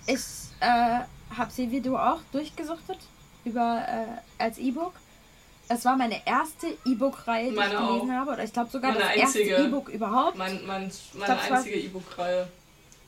ich 0.06 0.22
äh, 0.60 1.00
habe 1.36 1.50
sie 1.50 1.70
wie 1.70 1.80
du 1.80 1.96
auch 1.96 2.20
durchgesuchtet 2.32 2.98
über 3.44 3.84
äh, 3.86 4.42
als 4.42 4.58
E-Book. 4.58 4.94
Es 5.68 5.84
war 5.84 5.96
meine 5.96 6.24
erste 6.26 6.68
E-Book-Reihe, 6.84 7.44
die 7.44 7.50
ich 7.50 7.56
Meine 7.56 7.70
gelesen 7.74 8.10
auch. 8.10 8.14
habe. 8.14 8.30
Oder 8.32 8.44
ich 8.44 8.52
glaube 8.52 8.70
sogar 8.70 8.92
Meine 8.92 9.04
das 9.04 9.22
einzige. 9.24 9.50
erste 9.50 9.66
E-Book 9.66 9.88
überhaupt. 9.88 10.36
Mein, 10.38 10.64
mein, 10.66 10.90
meine 11.14 11.24
glaub, 11.38 11.50
einzige 11.52 11.76
E-Book-Reihe. 11.76 12.48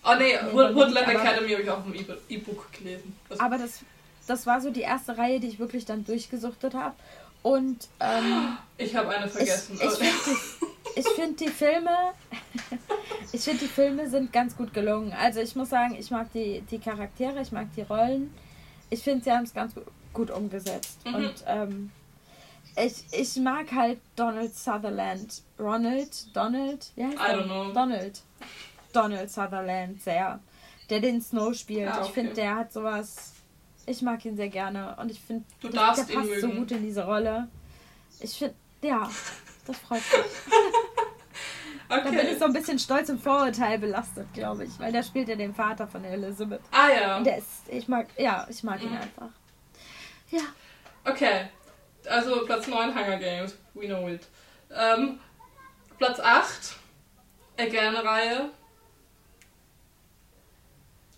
Oh 0.04 0.14
nee, 0.18 0.34
Woodland 0.52 0.94
nicht, 0.94 1.08
Academy 1.08 1.50
habe 1.50 1.62
ich 1.62 1.70
auch 1.70 1.84
im 1.84 1.94
E-Book- 2.28 2.72
gelesen. 2.72 3.16
Also, 3.28 3.42
Aber 3.42 3.58
das, 3.58 3.80
das 4.26 4.46
war 4.46 4.60
so 4.60 4.70
die 4.70 4.80
erste 4.80 5.16
Reihe, 5.18 5.38
die 5.40 5.48
ich 5.48 5.58
wirklich 5.58 5.84
dann 5.84 6.04
durchgesuchtet 6.04 6.74
habe. 6.74 6.94
Und 7.42 7.86
ähm, 8.00 8.56
ich 8.76 8.94
habe 8.96 9.10
eine 9.10 9.26
ich, 9.26 9.32
vergessen. 9.32 9.74
ich 9.80 9.90
finde 9.90 10.14
die, 10.26 11.00
ich 11.00 11.08
find 11.10 11.40
die 11.40 11.48
Filme, 11.48 11.90
ich 13.32 13.40
finde 13.42 13.60
die 13.60 13.68
Filme 13.68 14.08
sind 14.08 14.32
ganz 14.32 14.56
gut 14.56 14.74
gelungen. 14.74 15.12
Also 15.12 15.40
ich 15.40 15.54
muss 15.54 15.70
sagen, 15.70 15.96
ich 15.98 16.10
mag 16.10 16.32
die, 16.32 16.62
die 16.70 16.78
Charaktere, 16.78 17.40
ich 17.40 17.52
mag 17.52 17.68
die 17.76 17.82
Rollen. 17.82 18.34
Ich 18.90 19.02
finde, 19.02 19.24
sie 19.24 19.30
haben 19.32 19.44
es 19.44 19.54
ganz 19.54 19.74
gu- 19.74 19.82
gut 20.12 20.30
umgesetzt. 20.30 20.98
Mhm. 21.06 21.14
Und 21.14 21.34
ähm, 21.46 21.90
ich, 22.84 23.04
ich 23.12 23.36
mag 23.36 23.70
halt 23.72 23.98
Donald 24.16 24.54
Sutherland. 24.54 25.42
Ronald? 25.58 26.34
Donald? 26.36 26.90
Wie 26.96 27.04
heißt 27.04 27.16
I 27.16 27.20
er? 27.32 27.36
don't 27.38 27.44
know. 27.44 27.72
Donald. 27.72 28.22
Donald 28.92 29.30
Sutherland 29.30 30.02
sehr. 30.02 30.40
Der 30.90 31.00
den 31.00 31.20
Snow 31.20 31.54
spielt. 31.54 31.88
Ah, 31.92 32.02
Ich 32.04 32.10
finde, 32.10 32.32
okay. 32.32 32.40
der 32.42 32.56
hat 32.56 32.72
sowas. 32.72 33.32
Ich 33.86 34.02
mag 34.02 34.24
ihn 34.24 34.36
sehr 34.36 34.48
gerne. 34.48 34.96
Und 35.00 35.10
ich 35.10 35.20
finde, 35.20 35.44
Du 35.60 35.68
der 35.68 35.80
ihn 35.82 35.86
passt 35.86 36.08
so 36.08 36.18
mögen. 36.48 36.56
gut 36.56 36.70
in 36.72 36.82
diese 36.82 37.04
Rolle. 37.04 37.48
Ich 38.20 38.32
finde, 38.36 38.54
ja, 38.82 39.08
das 39.66 39.76
freut 39.78 40.00
mich. 40.00 40.52
Da 41.88 42.00
bin 42.00 42.18
okay. 42.18 42.32
ich 42.32 42.38
so 42.38 42.44
ein 42.44 42.52
bisschen 42.52 42.78
stolz 42.78 43.08
und 43.08 43.18
Vorurteil 43.18 43.78
belastet, 43.78 44.26
glaube 44.34 44.64
ich. 44.66 44.78
Weil 44.78 44.92
der 44.92 45.02
spielt 45.02 45.26
ja 45.28 45.36
den 45.36 45.54
Vater 45.54 45.86
von 45.88 46.02
der 46.02 46.12
Elizabeth. 46.12 46.60
Ah 46.70 46.88
ja. 46.90 47.16
Und 47.16 47.24
der 47.24 47.38
ist, 47.38 47.48
ich 47.68 47.88
mag, 47.88 48.08
ja, 48.18 48.46
ich 48.50 48.62
mag 48.62 48.82
ihn 48.82 48.90
Mhm. 48.90 48.96
einfach. 48.98 49.28
Ja. 50.30 50.40
Okay, 51.06 51.48
also 52.06 52.44
Platz 52.44 52.66
9 52.66 52.94
Hunger 52.94 53.18
Games, 53.18 53.56
we 53.74 53.86
know 53.86 54.08
it. 54.08 54.26
Ähm, 54.74 55.18
Platz 55.98 56.20
8, 56.20 56.76
Again-Reihe. 57.58 58.50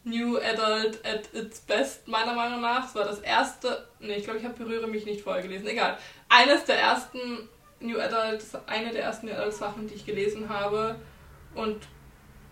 New 0.02 0.38
Adult 0.38 1.04
at 1.04 1.32
its 1.34 1.60
best, 1.60 2.08
meiner 2.08 2.32
Meinung 2.32 2.62
nach. 2.62 2.88
Es 2.88 2.94
war 2.94 3.04
das 3.04 3.20
erste, 3.20 3.86
nee, 3.98 4.14
ich 4.14 4.24
glaube, 4.24 4.38
ich 4.38 4.44
habe 4.44 4.54
Berühre 4.54 4.86
mich 4.86 5.04
nicht 5.04 5.20
vorher 5.20 5.42
gelesen, 5.42 5.66
egal. 5.66 5.98
Eines 6.28 6.64
der 6.64 6.78
ersten 6.78 7.18
New 7.80 7.98
Adult 7.98 8.42
eine 8.66 8.92
der 8.92 9.02
ersten 9.02 9.26
New 9.26 9.34
Adult 9.34 9.54
Sachen, 9.54 9.88
die 9.88 9.94
ich 9.94 10.06
gelesen 10.06 10.48
habe. 10.48 10.96
Und 11.54 11.82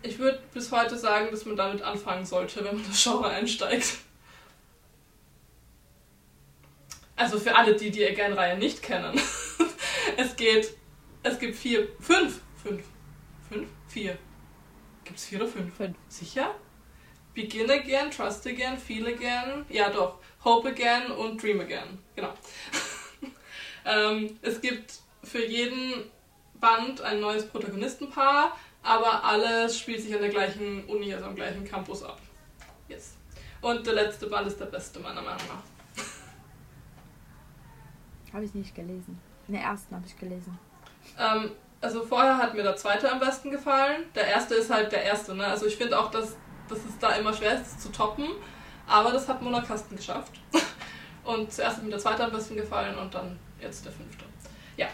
ich 0.02 0.18
würde 0.18 0.40
bis 0.52 0.70
heute 0.72 0.96
sagen, 0.96 1.28
dass 1.30 1.46
man 1.46 1.56
damit 1.56 1.82
anfangen 1.82 2.26
sollte, 2.26 2.64
wenn 2.64 2.76
man 2.76 2.86
das 2.86 3.02
Genre 3.02 3.28
einsteigt. 3.28 3.98
Also 7.18 7.40
für 7.40 7.54
alle, 7.54 7.74
die 7.74 7.90
die 7.90 8.06
Again-Reihe 8.06 8.56
nicht 8.56 8.80
kennen. 8.80 9.20
es 10.16 10.36
geht, 10.36 10.72
es 11.24 11.38
gibt 11.40 11.56
vier, 11.56 11.88
fünf, 11.98 12.40
fünf, 12.62 12.84
fünf, 13.48 13.68
vier. 13.88 14.16
Gibt 15.02 15.18
es 15.18 15.26
vier 15.26 15.40
oder 15.40 15.48
fünf? 15.48 15.76
Fünf. 15.76 15.96
Sicher? 16.08 16.54
Begin 17.34 17.68
Again, 17.70 18.12
Trust 18.12 18.46
Again, 18.46 18.78
Feel 18.78 19.08
Again, 19.08 19.66
ja 19.68 19.90
doch, 19.90 20.18
Hope 20.44 20.68
Again 20.68 21.10
und 21.10 21.42
Dream 21.42 21.60
Again. 21.60 21.98
Genau. 22.14 22.32
ähm, 23.84 24.38
es 24.42 24.60
gibt 24.60 24.94
für 25.24 25.44
jeden 25.44 26.04
Band 26.54 27.00
ein 27.00 27.18
neues 27.18 27.46
Protagonistenpaar, 27.48 28.56
aber 28.84 29.24
alles 29.24 29.76
spielt 29.76 30.02
sich 30.02 30.14
an 30.14 30.20
der 30.20 30.30
gleichen 30.30 30.84
Uni, 30.84 31.12
also 31.12 31.26
am 31.26 31.34
gleichen 31.34 31.64
Campus 31.64 32.04
ab. 32.04 32.20
Yes. 32.88 33.16
Und 33.60 33.84
der 33.84 33.94
letzte 33.94 34.28
Band 34.28 34.46
ist 34.46 34.60
der 34.60 34.66
beste, 34.66 35.00
meiner 35.00 35.22
Meinung 35.22 35.46
nach. 35.48 35.77
Habe 38.32 38.44
ich 38.44 38.54
nicht 38.54 38.74
gelesen. 38.74 39.18
In 39.46 39.54
der 39.54 39.62
ersten 39.62 39.94
habe 39.94 40.04
ich 40.06 40.18
gelesen. 40.18 40.58
Ähm, 41.18 41.50
also 41.80 42.04
vorher 42.04 42.36
hat 42.36 42.54
mir 42.54 42.62
der 42.62 42.76
zweite 42.76 43.10
am 43.10 43.20
besten 43.20 43.50
gefallen. 43.50 44.04
Der 44.14 44.26
erste 44.26 44.54
ist 44.54 44.70
halt 44.70 44.92
der 44.92 45.04
erste, 45.04 45.34
ne? 45.34 45.46
Also 45.46 45.66
ich 45.66 45.76
finde 45.76 45.98
auch, 45.98 46.10
dass, 46.10 46.36
dass 46.68 46.78
es 46.78 46.98
da 46.98 47.10
immer 47.12 47.32
schwer 47.32 47.60
ist, 47.60 47.80
zu 47.80 47.90
toppen. 47.90 48.26
Aber 48.86 49.12
das 49.12 49.28
hat 49.28 49.42
Mona 49.42 49.60
Kasten 49.60 49.96
geschafft. 49.96 50.32
Und 51.24 51.52
zuerst 51.52 51.76
hat 51.76 51.84
mir 51.84 51.90
der 51.90 51.98
zweite 51.98 52.24
am 52.24 52.32
besten 52.32 52.56
gefallen 52.56 52.96
und 52.96 53.12
dann 53.12 53.38
jetzt 53.60 53.84
der 53.84 53.92
fünfte. 53.92 54.24
Ja. 54.78 54.88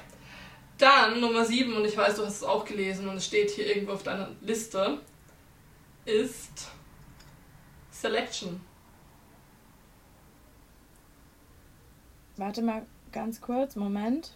Dann 0.78 1.20
Nummer 1.20 1.45
7, 1.45 1.72
und 1.76 1.85
ich 1.85 1.97
weiß, 1.97 2.16
du 2.16 2.26
hast 2.26 2.39
es 2.39 2.43
auch 2.43 2.64
gelesen 2.64 3.09
und 3.09 3.18
es 3.18 3.26
steht 3.26 3.51
hier 3.51 3.68
irgendwo 3.68 3.93
auf 3.93 4.03
deiner 4.03 4.30
Liste, 4.41 4.99
ist 6.05 6.72
Selection. 7.93 8.61
Warte 12.37 12.62
mal 12.62 12.85
ganz 13.15 13.41
kurz, 13.41 13.77
Moment. 13.77 14.33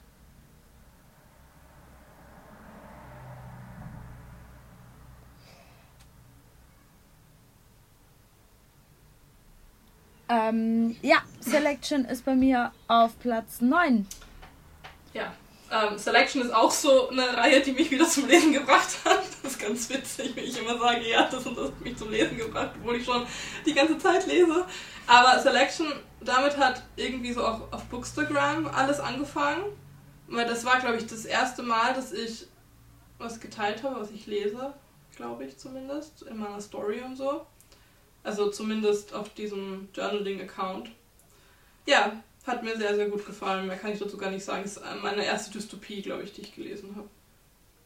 Ähm, 10.30 10.96
ja, 11.02 11.16
Selection 11.40 12.04
ist 12.04 12.24
bei 12.24 12.36
mir 12.36 12.70
auf 12.86 13.18
Platz 13.18 13.60
9. 13.60 14.06
Ja. 15.12 15.32
Ähm, 15.70 15.98
Selection 15.98 16.42
ist 16.42 16.54
auch 16.54 16.70
so 16.70 17.10
eine 17.10 17.36
Reihe, 17.36 17.60
die 17.60 17.72
mich 17.72 17.90
wieder 17.90 18.06
zum 18.08 18.26
Lesen 18.28 18.52
gebracht 18.52 18.98
hat. 19.04 19.24
Das 19.42 19.52
ist 19.52 19.60
ganz 19.60 19.90
witzig, 19.90 20.36
wenn 20.36 20.44
ich 20.44 20.58
immer 20.58 20.78
sage, 20.78 21.08
ja, 21.08 21.28
das 21.30 21.46
und 21.46 21.58
das 21.58 21.66
hat 21.66 21.80
mich 21.80 21.96
zum 21.96 22.10
Lesen 22.10 22.36
gebracht, 22.36 22.70
obwohl 22.78 22.96
ich 22.96 23.04
schon 23.04 23.26
die 23.66 23.74
ganze 23.74 23.98
Zeit 23.98 24.26
lese. 24.26 24.64
Aber 25.08 25.40
Selection, 25.40 25.86
damit 26.20 26.56
hat 26.58 26.82
irgendwie 26.96 27.32
so 27.32 27.44
auch 27.44 27.72
auf 27.72 27.84
Bookstagram 27.86 28.68
alles 28.68 29.00
angefangen. 29.00 29.64
Weil 30.28 30.46
das 30.46 30.64
war, 30.64 30.78
glaube 30.78 30.98
ich, 30.98 31.06
das 31.06 31.24
erste 31.24 31.62
Mal, 31.62 31.94
dass 31.94 32.12
ich 32.12 32.46
was 33.16 33.40
geteilt 33.40 33.82
habe, 33.82 33.98
was 33.98 34.10
ich 34.10 34.26
lese, 34.26 34.74
glaube 35.16 35.44
ich 35.46 35.56
zumindest, 35.56 36.22
in 36.22 36.36
meiner 36.36 36.60
Story 36.60 37.00
und 37.00 37.16
so. 37.16 37.46
Also 38.22 38.50
zumindest 38.50 39.14
auf 39.14 39.32
diesem 39.32 39.88
Journaling-Account. 39.94 40.90
Ja, 41.86 42.22
hat 42.46 42.62
mir 42.62 42.76
sehr, 42.76 42.94
sehr 42.94 43.08
gut 43.08 43.24
gefallen. 43.24 43.66
Mehr 43.66 43.78
kann 43.78 43.92
ich 43.92 43.98
dazu 43.98 44.18
gar 44.18 44.30
nicht 44.30 44.44
sagen. 44.44 44.62
Das 44.62 44.76
ist 44.76 44.82
meine 45.02 45.24
erste 45.24 45.50
Dystopie, 45.50 46.02
glaube 46.02 46.24
ich, 46.24 46.34
die 46.34 46.42
ich 46.42 46.54
gelesen 46.54 46.94
habe. 46.94 47.08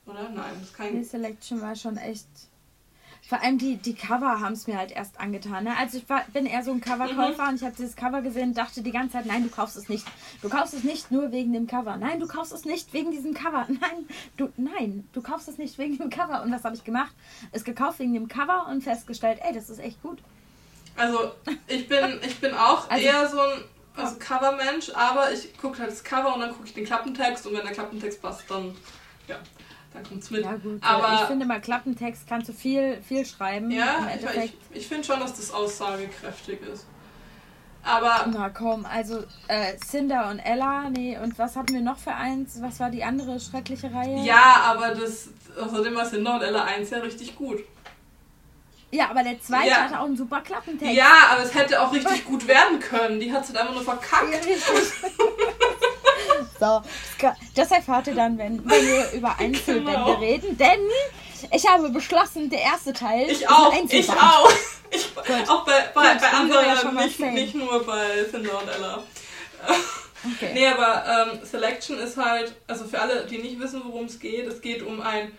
Oder? 0.06 0.28
Nein, 0.28 0.54
das 0.54 0.62
ist 0.62 0.72
Die 0.72 0.76
kein. 0.76 1.04
Selection 1.04 1.60
war 1.60 1.76
schon 1.76 1.96
echt. 1.96 2.26
Vor 3.28 3.40
allem 3.40 3.56
die, 3.56 3.76
die 3.76 3.94
Cover 3.94 4.40
haben 4.40 4.52
es 4.52 4.66
mir 4.66 4.76
halt 4.76 4.90
erst 4.90 5.20
angetan. 5.20 5.64
Ne? 5.64 5.76
Also 5.78 5.96
ich 5.98 6.08
war, 6.08 6.24
bin 6.32 6.44
eher 6.44 6.64
so 6.64 6.72
ein 6.72 6.80
Coverkäufer 6.80 7.48
und 7.48 7.54
ich 7.54 7.62
habe 7.62 7.74
dieses 7.76 7.94
Cover 7.94 8.20
gesehen 8.20 8.48
und 8.50 8.58
dachte 8.58 8.82
die 8.82 8.90
ganze 8.90 9.12
Zeit, 9.12 9.26
nein, 9.26 9.44
du 9.44 9.48
kaufst 9.48 9.76
es 9.76 9.88
nicht. 9.88 10.04
Du 10.42 10.48
kaufst 10.48 10.74
es 10.74 10.82
nicht 10.82 11.10
nur 11.12 11.30
wegen 11.30 11.52
dem 11.52 11.66
Cover. 11.68 11.96
Nein, 11.96 12.18
du 12.18 12.26
kaufst 12.26 12.52
es 12.52 12.64
nicht 12.64 12.92
wegen 12.92 13.12
diesem 13.12 13.32
Cover. 13.32 13.66
Nein, 13.68 14.06
du, 14.36 14.52
nein, 14.56 15.08
du 15.12 15.22
kaufst 15.22 15.48
es 15.48 15.56
nicht 15.56 15.78
wegen 15.78 15.98
dem 15.98 16.10
Cover. 16.10 16.42
Und 16.42 16.52
was 16.52 16.64
habe 16.64 16.74
ich 16.74 16.84
gemacht? 16.84 17.12
Es 17.52 17.64
gekauft 17.64 18.00
wegen 18.00 18.12
dem 18.12 18.28
Cover 18.28 18.66
und 18.68 18.82
festgestellt, 18.82 19.38
ey, 19.42 19.54
das 19.54 19.70
ist 19.70 19.78
echt 19.78 20.02
gut. 20.02 20.18
Also, 20.96 21.32
ich 21.68 21.88
bin, 21.88 22.20
ich 22.26 22.38
bin 22.40 22.52
auch 22.54 22.90
Also- 22.90 23.04
eher 23.06 23.28
so 23.28 23.40
ein 23.40 23.64
also 23.94 24.16
Covermensch, 24.18 24.90
aber 24.94 25.32
ich 25.32 25.56
gucke 25.58 25.78
halt 25.78 25.90
das 25.90 26.02
Cover 26.02 26.34
und 26.34 26.40
dann 26.40 26.50
gucke 26.50 26.64
ich 26.66 26.74
den 26.74 26.84
Klappentext 26.84 27.46
und 27.46 27.54
wenn 27.54 27.62
der 27.62 27.72
Klappentext 27.72 28.20
passt, 28.22 28.50
dann, 28.50 28.74
ja, 29.28 29.36
dann 29.94 30.04
kommt's 30.04 30.30
mit. 30.30 30.42
Ja 30.44 30.54
gut, 30.56 30.82
aber 30.82 31.14
ich 31.14 31.20
finde 31.20 31.46
mal 31.46 31.60
Klappentext 31.60 32.26
kannst 32.26 32.48
du 32.48 32.52
viel, 32.52 33.00
viel 33.02 33.24
schreiben. 33.26 33.70
Ja, 33.70 34.08
ich, 34.42 34.52
ich, 34.72 34.88
finde 34.88 35.04
schon, 35.04 35.20
dass 35.20 35.34
das 35.34 35.50
aussagekräftig 35.52 36.60
ist. 36.62 36.86
Aber 37.84 38.26
Na 38.32 38.48
komm, 38.48 38.86
also 38.86 39.24
äh, 39.48 39.76
Cinder 39.84 40.30
und 40.30 40.38
Ella, 40.38 40.88
nee, 40.90 41.18
und 41.18 41.36
was 41.38 41.56
hatten 41.56 41.74
wir 41.74 41.80
noch 41.80 41.98
für 41.98 42.14
eins? 42.14 42.62
Was 42.62 42.78
war 42.78 42.90
die 42.90 43.02
andere 43.02 43.40
schreckliche 43.40 43.92
Reihe? 43.92 44.24
ja, 44.24 44.62
aber 44.66 44.94
das, 44.94 45.30
außerdem 45.60 45.94
war 45.96 46.04
Cinder 46.04 46.34
und 46.34 46.42
Ella 46.42 46.64
1 46.64 46.90
ja 46.90 46.98
richtig 46.98 47.34
gut. 47.34 47.58
Ja, 48.92 49.08
aber 49.08 49.22
der 49.22 49.40
zweite 49.40 49.68
Ja. 49.68 49.76
hatte 49.84 49.98
auch 49.98 50.04
einen 50.04 50.16
super 50.18 50.42
Klappentext. 50.42 50.94
Ja, 50.94 51.12
aber 51.30 51.42
es 51.42 51.54
hätte 51.54 51.80
auch 51.80 51.92
richtig 51.92 52.26
gut 52.26 52.46
werden 52.46 52.78
können. 52.78 53.18
Die 53.18 53.32
hat 53.32 53.42
es 53.42 53.48
halt 53.48 53.58
einfach 53.58 53.74
nur 53.74 53.82
Ja, 53.82 53.90
verkackt. 53.94 54.46
richtig. 54.46 54.62
so, 56.66 56.82
das 57.20 57.36
das 57.54 57.70
erfahrt 57.70 58.06
ihr 58.06 58.14
dann, 58.14 58.38
wenn, 58.38 58.58
wenn 58.64 58.86
wir 58.86 59.10
über 59.12 59.36
Einzelbände 59.38 59.90
Genau. 59.92 60.12
reden. 60.14 60.56
Denn 60.56 60.80
ich 61.50 61.66
habe 61.68 61.88
beschlossen, 61.90 62.48
der 62.50 62.60
erste 62.60 62.92
Teil 62.92 63.28
Ich 63.30 63.42
ist 63.42 63.48
auch, 63.50 63.72
ein 63.72 63.86
ich 63.90 64.08
auch. 64.10 64.50
Ich, 64.90 65.14
Gut. 65.14 65.24
auch 65.48 65.64
bei, 65.64 65.72
bei, 65.94 66.12
Gut, 66.12 66.20
bei 66.20 66.26
ja 66.26 66.32
anderen, 66.32 66.94
mal 66.94 67.04
nicht, 67.06 67.18
nicht 67.20 67.54
nur 67.54 67.84
bei 67.84 68.24
Cinder 68.30 68.60
und 68.60 68.68
Ella. 68.68 69.02
Okay. 70.36 70.50
Nee, 70.54 70.66
aber 70.68 71.32
ähm, 71.32 71.44
Selection 71.44 71.98
ist 71.98 72.16
halt, 72.16 72.54
also 72.68 72.84
für 72.84 73.00
alle, 73.00 73.26
die 73.26 73.38
nicht 73.38 73.58
wissen, 73.58 73.82
worum 73.84 74.04
es 74.04 74.20
geht, 74.20 74.46
es 74.46 74.60
geht 74.60 74.82
um 74.82 75.00
ein 75.00 75.36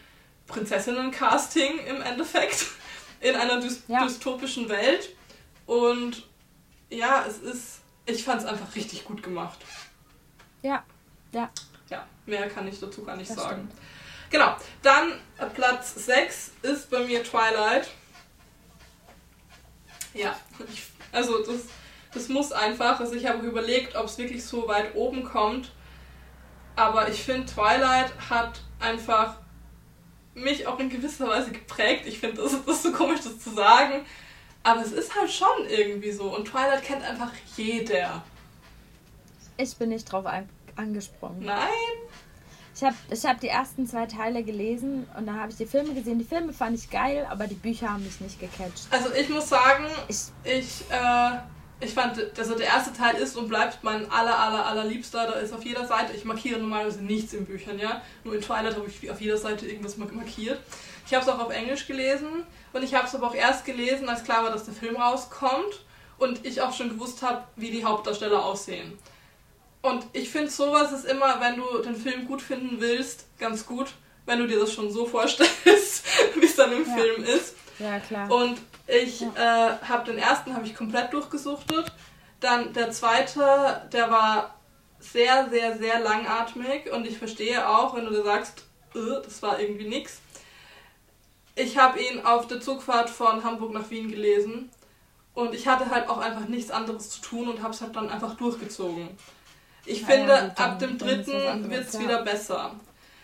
Prinzessinnen-Casting 0.48 1.80
im 1.88 2.02
Endeffekt 2.02 2.66
in 3.22 3.36
einer 3.36 3.60
dys 3.62 3.84
Ja. 3.88 4.04
dystopischen 4.04 4.68
Welt. 4.70 5.16
Und 5.66 6.28
ja, 6.90 7.24
es 7.28 7.38
ist, 7.38 7.80
ich 8.06 8.24
fand 8.24 8.42
es 8.42 8.48
einfach 8.48 8.76
richtig 8.76 9.06
gut 9.06 9.24
gemacht. 9.24 9.60
Ja, 10.64 10.84
ja, 11.34 11.50
Ja, 11.90 12.06
mehr 12.26 12.48
kann 12.50 12.68
ich 12.68 12.80
dazu 12.80 13.04
gar 13.04 13.16
nicht 13.18 13.30
das 13.30 13.38
sagen. 13.38 13.68
stimmt. 13.70 13.74
Genau, 14.30 14.56
dann 14.82 15.12
äh, 15.38 15.46
Platz 15.54 15.94
6 16.06 16.52
ist 16.64 16.90
bei 16.90 17.00
mir 17.00 17.24
Twilight. 17.24 17.88
Ja, 20.14 20.36
ich, 20.72 20.84
also 21.12 21.44
das, 21.44 21.66
das 22.14 22.30
muss 22.30 22.52
einfach, 22.52 23.00
also 23.00 23.14
ich 23.14 23.28
habe 23.28 23.46
überlegt, 23.46 23.96
ob 23.96 24.06
es 24.06 24.18
wirklich 24.18 24.44
so 24.44 24.68
weit 24.68 24.96
oben 24.96 25.24
kommt, 25.24 25.72
aber 26.76 27.10
ich 27.10 27.22
finde 27.24 27.46
Twilight 27.52 28.12
hat 28.30 28.62
einfach 28.80 29.38
mich 30.34 30.66
auch 30.66 30.80
in 30.80 30.90
gewisser 30.90 31.28
Weise 31.28 31.52
geprägt. 31.52 32.08
Ich 32.08 32.20
finde, 32.20 32.42
das, 32.42 32.52
das 32.66 32.76
ist 32.78 32.84
so 32.84 32.92
komisch, 32.92 33.22
das 33.24 33.40
zu 33.40 33.52
sagen, 33.54 34.06
aber 34.64 34.82
es 34.82 34.92
ist 34.92 35.16
halt 35.16 35.32
schon 35.32 35.68
irgendwie 35.68 36.12
so 36.12 36.36
und 36.36 36.48
Twilight 36.48 36.84
kennt 36.84 37.04
einfach 37.04 37.32
jeder. 37.56 38.24
Ich 39.58 39.76
bin 39.78 39.90
nicht 39.90 40.12
drauf 40.12 40.26
an 40.26 40.50
angesprungen. 40.76 41.46
Nein? 41.46 41.68
Ich 42.76 42.84
habe 42.84 42.96
ich 43.12 43.24
hab 43.26 43.40
die 43.40 43.50
ersten 43.50 43.86
zwei 43.88 44.08
Teile 44.08 44.44
gelesen 44.44 45.08
und 45.16 45.28
dann 45.28 45.40
habe 45.40 45.52
ich 45.52 45.58
die 45.58 45.66
Filme 45.68 45.94
gesehen. 45.94 46.18
Die 46.18 46.26
Filme 46.26 46.54
fand 46.54 46.76
ich 46.78 46.90
geil, 46.90 47.28
aber 47.30 47.46
die 47.46 47.54
Bücher 47.56 47.92
haben 47.94 48.04
mich 48.04 48.20
nicht 48.20 48.40
gecatcht. 48.40 48.88
Also 48.90 49.14
ich 49.14 49.30
muss 49.30 49.48
sagen, 49.50 49.86
Ich, 50.08 50.18
Ich, 50.44 50.84
äh, 50.90 51.38
ich 51.82 51.94
fand, 51.94 52.20
also 52.38 52.56
der 52.56 52.66
erste 52.68 52.92
Teil 52.94 53.16
ist 53.16 53.36
und 53.38 53.48
bleibt 53.48 53.84
mein 53.84 54.10
aller, 54.12 54.40
aller, 54.40 54.66
allerliebster. 54.66 55.28
Da 55.28 55.34
ist 55.34 55.54
auf 55.54 55.64
jeder 55.64 55.86
Seite, 55.86 56.14
ich 56.14 56.26
markiere 56.26 56.60
normalerweise 56.60 57.04
nichts 57.04 57.34
in 57.34 57.46
Büchern, 57.46 57.78
ja. 57.78 58.02
Nur 58.24 58.34
in 58.34 58.42
Twilight 58.42 58.76
habe 58.76 58.88
ich 58.88 59.12
auf 59.12 59.22
jeder 59.22 59.38
Seite 59.38 59.68
irgendwas 59.68 59.98
mar- 59.98 60.12
markiert. 60.12 60.60
Ich 61.06 61.14
habe 61.14 61.24
es 61.24 61.30
auch 61.30 61.40
auf 61.40 61.54
Englisch 61.54 61.86
gelesen 61.86 62.44
und 62.72 62.82
ich 62.84 62.96
habe 62.96 63.06
es 63.06 63.14
aber 63.14 63.28
auch 63.28 63.36
erst 63.36 63.66
gelesen, 63.66 64.10
als 64.10 64.24
klar 64.24 64.44
war, 64.46 64.52
dass 64.52 64.64
der 64.66 64.74
Film 64.74 64.96
rauskommt 64.96 65.86
und 66.18 66.44
ich 66.46 66.60
auch 66.62 66.74
schon 66.74 66.90
gewusst 66.90 67.22
habe, 67.22 67.44
wie 67.56 67.70
die 67.70 67.86
Hauptdarsteller 67.86 68.44
aussehen. 68.44 68.98
Und 69.84 70.06
ich 70.14 70.30
finde, 70.30 70.50
sowas 70.50 70.92
ist 70.94 71.06
immer, 71.06 71.40
wenn 71.42 71.58
du 71.58 71.78
den 71.80 71.96
Film 71.96 72.26
gut 72.26 72.42
finden 72.42 72.80
willst, 72.80 73.28
ganz 73.38 73.66
gut, 73.66 73.94
wenn 74.26 74.40
du 74.40 74.48
dir 74.48 74.60
das 74.60 74.74
schon 74.74 74.90
so 74.90 75.06
vorstellst, 75.06 76.06
wie 76.36 76.46
es 76.46 76.56
dann 76.56 76.72
im 76.72 76.88
Ja. 76.88 76.96
Film 76.96 77.24
ist. 77.24 77.56
ja, 77.80 78.00
klar. 78.00 78.32
Und 78.32 78.60
ich 78.88 79.22
äh, 79.22 79.28
habe 79.38 80.06
den 80.10 80.18
ersten 80.18 80.56
habe 80.56 80.66
ich 80.66 80.74
komplett 80.76 81.12
durchgesuchtet. 81.14 81.92
Dann 82.40 82.72
der 82.74 82.92
zweite, 82.92 83.82
der 83.92 84.10
war 84.10 84.56
sehr, 85.00 85.50
sehr, 85.50 85.78
sehr 85.78 86.00
langatmig 86.00 86.90
und 86.92 87.06
ich 87.06 87.18
verstehe 87.18 87.68
auch, 87.68 87.94
wenn 87.96 88.06
du 88.06 88.12
dir 88.12 88.24
sagst, 88.24 88.64
äh, 88.96 89.22
das 89.22 89.42
war 89.42 89.60
irgendwie 89.60 89.88
nix. 89.88 90.20
Ich 91.56 91.78
habe 91.78 92.02
ihn 92.02 92.26
auf 92.26 92.48
der 92.48 92.62
Zugfahrt 92.62 93.10
von 93.10 93.44
Hamburg 93.44 93.74
nach 93.74 93.90
Wien 93.90 94.10
gelesen 94.10 94.70
und 95.34 95.54
ich 95.54 95.68
hatte 95.68 95.90
halt 95.90 96.08
auch 96.08 96.20
einfach 96.20 96.48
nichts 96.48 96.72
anderes 96.72 97.10
zu 97.10 97.22
tun 97.22 97.50
und 97.50 97.62
habe 97.62 97.74
es 97.74 97.82
halt 97.82 97.96
dann 97.98 98.10
einfach 98.10 98.36
durchgezogen. 98.36 99.10
Ich 99.86 100.02
Ja, 100.02 100.08
finde, 100.08 100.32
ja, 100.32 100.48
gut, 100.48 100.60
ab 100.60 100.80
dem 100.80 100.98
dritten 100.98 101.70
wird 101.70 101.88
es 101.88 101.94
ja. 101.94 102.00
wieder 102.00 102.24
besser. 102.24 102.76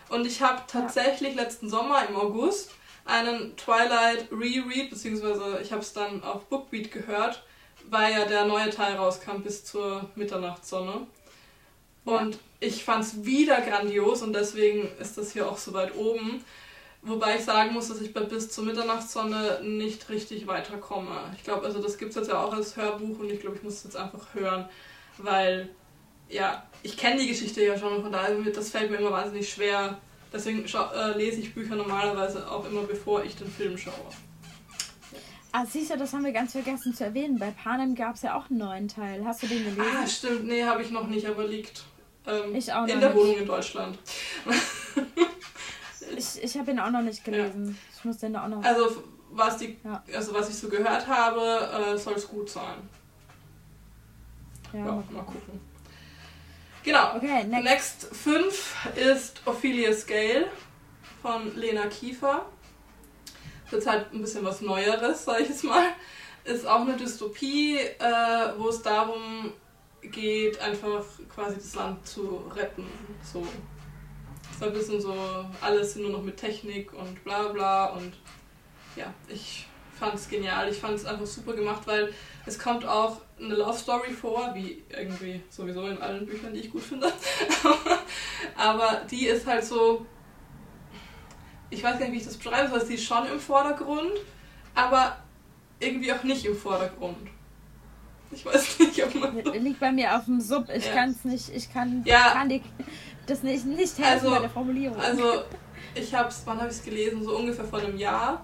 Und 0.10 0.26
ich 0.26 0.42
habe 0.42 0.62
tatsächlich 0.68 1.36
letzten 1.36 1.70
Sommer 1.70 2.08
im 2.08 2.16
August 2.16 2.72
einen 3.06 3.56
Twilight 3.56 4.28
Reread, 4.32 4.90
beziehungsweise 4.90 5.60
ich 5.62 5.72
habe 5.72 5.82
es 5.82 5.94
dann 5.94 6.24
auf 6.24 6.46
Bookbeat 6.46 6.92
gehört, 6.92 7.44
weil 7.90 8.14
ja 8.14 8.26
der 8.26 8.46
neue 8.46 8.70
Teil 8.70 8.96
rauskam 8.96 9.42
bis 9.42 9.66
zur 9.66 10.10
Mitternachtssonne. 10.16 11.08
Und 12.06 12.40
ich 12.60 12.84
fand 12.84 13.04
es 13.04 13.24
wieder 13.24 13.62
grandios 13.62 14.22
und 14.22 14.34
deswegen 14.34 14.90
ist 15.00 15.18
das 15.18 15.32
hier 15.32 15.50
auch 15.50 15.58
so 15.58 15.74
weit 15.74 15.96
oben. 15.96 16.44
Wobei 17.02 17.38
ich 17.38 17.46
sagen 17.46 17.74
muss, 17.74 17.88
dass 17.88 18.02
ich 18.02 18.14
bei 18.14 18.22
bis 18.22 18.50
zur 18.52 18.66
Mitternachtssonne 18.66 19.62
nicht 19.64 20.10
richtig 20.10 20.48
weiterkomme. 20.48 21.32
Ich 21.38 21.44
glaube, 21.44 21.66
also 21.66 21.82
das 21.82 21.98
gibt 21.98 22.10
es 22.10 22.18
jetzt 22.18 22.28
ja 22.30 22.44
auch 22.44 22.54
als 22.54 22.76
Hörbuch 22.76 23.20
und 23.20 23.30
ich 23.32 23.40
glaube, 23.40 23.56
ich 23.56 23.64
muss 23.64 23.76
es 23.76 23.84
jetzt 23.86 23.96
einfach 23.96 24.34
hören, 24.34 24.68
weil, 25.18 25.70
ja, 26.30 26.64
ich 26.84 26.96
kenne 26.98 27.20
die 27.22 27.28
Geschichte 27.28 27.64
ja 27.64 27.78
schon 27.78 27.94
und 27.94 28.02
von 28.04 28.12
daher, 28.12 28.36
das 28.54 28.70
fällt 28.70 28.90
mir 28.92 28.98
immer 28.98 29.12
wahnsinnig 29.12 29.50
schwer. 29.50 29.98
Deswegen 30.32 30.64
äh, 30.64 31.18
lese 31.18 31.42
ich 31.42 31.54
Bücher 31.56 31.76
normalerweise 31.76 32.50
auch 32.50 32.66
immer, 32.70 32.84
bevor 32.84 33.24
ich 33.24 33.36
den 33.36 33.50
Film 33.50 33.78
schaue. 33.78 33.94
Ah, 35.52 35.66
siehst 35.66 35.90
du, 35.90 35.98
das 35.98 36.14
haben 36.14 36.24
wir 36.24 36.32
ganz 36.32 36.52
vergessen 36.52 36.94
zu 36.94 37.04
erwähnen. 37.06 37.40
Bei 37.40 37.50
Panem 37.50 37.96
gab 37.96 38.14
es 38.16 38.22
ja 38.22 38.38
auch 38.38 38.50
einen 38.52 38.60
neuen 38.60 38.88
Teil. 38.88 39.26
Hast 39.26 39.42
du 39.42 39.48
den 39.48 39.64
gelesen? 39.64 39.82
Ah, 39.82 40.06
stimmt, 40.06 40.46
nee, 40.46 40.64
habe 40.64 40.84
ich 40.84 40.92
noch 40.92 41.08
nicht, 41.08 41.26
aber 41.26 41.48
liegt 41.48 41.84
ähm, 42.28 42.54
Ich 42.54 42.72
auch 42.72 42.82
noch 42.86 42.94
in 42.94 43.00
der 43.00 43.10
nicht. 43.10 43.20
Wohnung 43.20 43.38
in 43.38 43.46
Deutschland. 43.46 43.98
Ich, 46.18 46.42
ich 46.44 46.58
habe 46.58 46.72
ihn 46.72 46.80
auch 46.80 46.90
noch 46.90 47.04
nicht 47.04 47.24
gelesen. 47.24 47.78
Ich 47.96 48.04
muss 48.04 48.18
den 48.18 48.34
da 48.34 48.44
auch 48.44 48.48
noch. 48.50 48.64
Also, 48.64 49.04
was, 49.32 49.58
die, 49.58 49.78
Ja. 49.84 50.04
also, 50.16 50.34
was 50.34 50.50
ich 50.50 50.56
so 50.56 50.68
gehört 50.68 51.06
habe, 51.08 51.70
äh, 51.94 51.98
soll 51.98 52.14
es 52.16 52.28
gut 52.28 52.50
sein. 52.50 52.78
ja, 54.74 54.80
Ja, 54.80 54.86
mal 55.12 55.24
gucken. 55.24 55.62
Genau. 56.84 57.16
Okay, 57.16 57.44
next. 57.44 57.64
Next 57.64 58.16
5 58.16 58.88
ist 58.96 59.42
Ophelia 59.46 59.94
Scale 59.94 60.48
von 61.22 61.56
Lena 61.56 61.88
Kiefer. 61.88 62.46
Das 63.70 63.82
ist 63.82 63.88
halt 63.88 64.14
ein 64.14 64.22
bisschen 64.22 64.44
was 64.44 64.62
Neueres, 64.62 65.26
sag 65.26 65.42
ich 65.42 65.50
jetzt 65.50 65.64
mal. 65.64 65.90
Ist 66.44 66.66
auch 66.66 66.82
eine 66.82 66.96
Dystopie, 66.96 67.78
äh, 67.78 68.54
wo 68.58 68.70
es 68.70 68.82
darum 68.82 69.54
geht, 70.02 70.60
einfach 70.60 71.04
quasi 71.34 71.56
das 71.56 71.76
Land 71.76 72.08
zu 72.08 72.50
retten. 72.56 72.86
So. 73.22 73.46
Ist 74.52 74.64
ein 74.64 74.74
bisschen 74.74 75.00
so, 75.00 75.16
alles 75.62 75.96
nur 75.96 76.10
noch 76.10 76.22
mit 76.22 76.38
Technik 76.38 76.94
und 76.94 77.24
bla 77.24 77.50
bla 77.50 77.88
und 77.88 78.14
ja, 78.96 79.14
ich 79.28 79.69
fand 80.00 80.16
es 80.16 80.30
genial. 80.30 80.70
Ich 80.70 80.78
fand 80.78 80.96
es 80.96 81.06
einfach 81.06 81.26
super 81.26 81.54
gemacht, 81.54 81.82
weil 81.86 82.14
es 82.46 82.58
kommt 82.58 82.86
auch 82.86 83.22
eine 83.40 83.56
Love 83.56 83.78
Story 83.78 84.12
vor, 84.12 84.52
wie 84.56 84.84
irgendwie 84.90 85.42
sowieso 85.50 85.86
in 85.88 85.98
allen 86.02 86.26
Büchern, 86.26 86.54
die 86.54 86.62
ich 86.62 86.72
gut 86.72 86.82
finde. 86.84 87.12
Aber 88.58 89.02
die 89.10 89.28
ist 89.28 89.46
halt 89.46 89.64
so. 89.66 90.06
Ich 91.70 91.84
weiß 91.84 92.00
gar 92.00 92.06
nicht, 92.06 92.14
wie 92.14 92.18
ich 92.18 92.26
das 92.26 92.38
beschreiben 92.38 92.70
soll. 92.70 92.84
Sie 92.86 92.96
ist 92.96 93.04
schon 93.04 93.28
im 93.28 93.40
Vordergrund, 93.40 94.12
aber 94.74 95.18
irgendwie 95.80 96.12
auch 96.12 96.24
nicht 96.24 96.44
im 96.46 96.56
Vordergrund. 96.56 97.16
Ich 98.32 98.44
weiß 98.46 98.80
nicht, 98.80 99.04
ob 99.04 99.14
man. 99.16 99.36
Liegt 99.64 99.80
bei 99.80 99.92
mir 99.92 100.16
auf 100.18 100.26
dem 100.26 100.42
Sub. 100.42 100.68
Ich 100.76 100.86
Ja. 100.88 100.94
kann 100.94 101.12
es 101.12 101.24
nicht. 101.26 101.50
Ich 101.56 101.72
kann, 101.72 102.04
Ja. 102.06 102.32
kann 102.32 102.50
die, 102.50 102.64
das 103.28 103.44
nicht, 103.44 103.66
nicht 103.66 103.98
helfen 104.00 104.26
Also- 104.26 104.30
bei 104.32 104.40
der 104.40 104.50
Formulierung. 104.50 105.00
Also, 105.00 105.44
ich 105.96 106.14
habe 106.16 106.30
es, 106.30 106.42
wann 106.46 106.58
habe 106.58 106.70
ich 106.70 106.78
es 106.78 106.84
gelesen? 106.84 107.24
So 107.24 107.38
ungefähr 107.38 107.66
vor 107.66 107.80
einem 107.80 107.98
Jahr. 107.98 108.44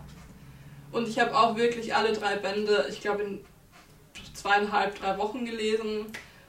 Und 0.96 1.10
ich 1.10 1.20
habe 1.20 1.36
auch 1.38 1.58
wirklich 1.58 1.94
alle 1.94 2.14
drei 2.14 2.38
Bände, 2.38 2.86
ich 2.90 3.02
glaube, 3.02 3.24
in 3.24 3.46
zweieinhalb, 4.34 4.98
drei 4.98 5.18
Wochen 5.18 5.44
gelesen. 5.44 6.06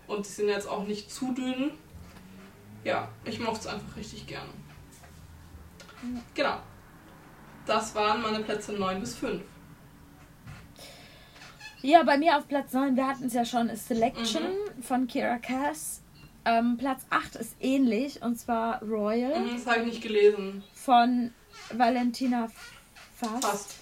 Und 0.07 0.25
die 0.25 0.31
sind 0.31 0.49
jetzt 0.49 0.69
auch 0.69 0.85
nicht 0.87 1.11
zu 1.11 1.33
dünn. 1.33 1.73
Ja, 2.85 3.09
ich 3.25 3.41
mochte 3.41 3.59
es 3.61 3.67
einfach 3.67 3.97
richtig 3.97 4.25
gerne. 4.29 4.49
Genau. 6.35 6.59
Das 7.67 7.93
waren 7.97 8.23
meine 8.23 8.39
Plätze 8.45 8.73
9 8.73 9.01
bis 9.01 9.17
5. 9.17 9.43
Ja, 11.83 12.05
bei 12.05 12.17
mir 12.17 12.39
auf 12.39 12.47
Platz 12.47 12.73
9, 12.73 12.95
wir 12.95 13.07
hatten 13.09 13.25
es 13.27 13.33
ja 13.35 13.45
schon, 13.45 13.69
ist 13.69 13.89
Selection 13.89 14.45
Mhm. 14.45 14.83
von 14.85 15.09
Kira 15.09 15.39
Cass. 15.39 16.03
Ähm, 16.45 16.77
Platz 16.79 17.05
8 17.11 17.35
ist 17.35 17.57
ähnlich, 17.59 18.23
und 18.23 18.37
zwar 18.39 18.81
Royal 18.85 19.41
Mhm, 19.41 19.57
das 19.57 19.67
habe 19.67 19.81
ich 19.81 19.87
nicht 19.87 20.03
gelesen. 20.03 20.63
von 20.73 21.33
Valentina 21.73 22.47
Fast. 23.17 23.45
Fast. 23.45 23.75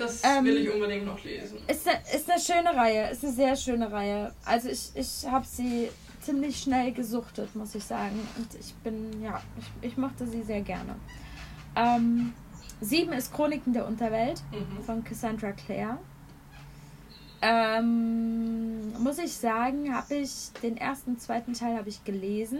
Das 0.00 0.22
Ähm, 0.24 0.44
will 0.44 0.56
ich 0.58 0.70
unbedingt 0.70 1.06
noch 1.06 1.22
lesen. 1.22 1.58
Ist 1.68 1.86
eine, 1.88 1.98
ist 2.14 2.30
eine 2.30 2.40
schöne 2.40 2.76
Reihe, 2.76 3.10
ist 3.10 3.24
eine 3.24 3.32
sehr 3.32 3.56
schöne 3.56 3.90
Reihe. 3.92 4.32
Also 4.44 4.68
ich, 4.68 4.90
ich 4.94 5.26
habe 5.30 5.46
sie 5.46 5.88
ziemlich 6.22 6.58
schnell 6.60 6.92
gesuchtet, 6.92 7.54
muss 7.54 7.74
ich 7.74 7.84
sagen. 7.84 8.18
Und 8.36 8.48
ich 8.58 8.74
bin, 8.82 9.22
ja, 9.22 9.40
ich, 9.82 9.90
ich 9.90 9.96
mochte 9.96 10.26
sie 10.26 10.42
sehr 10.42 10.60
gerne. 10.62 10.96
Ähm, 11.76 12.32
sieben 12.80 13.12
ist 13.12 13.32
Chroniken 13.32 13.72
der 13.72 13.86
Unterwelt 13.86 14.42
Mhm. 14.52 14.82
von 14.84 15.04
Cassandra 15.04 15.52
Clare. 15.52 15.98
Ähm, 17.42 18.92
muss 19.02 19.18
ich 19.18 19.32
sagen, 19.32 19.94
habe 19.94 20.14
ich 20.16 20.50
den 20.62 20.76
ersten, 20.76 21.18
zweiten 21.18 21.54
Teil 21.54 21.76
habe 21.76 21.88
ich 21.88 22.04
gelesen. 22.04 22.58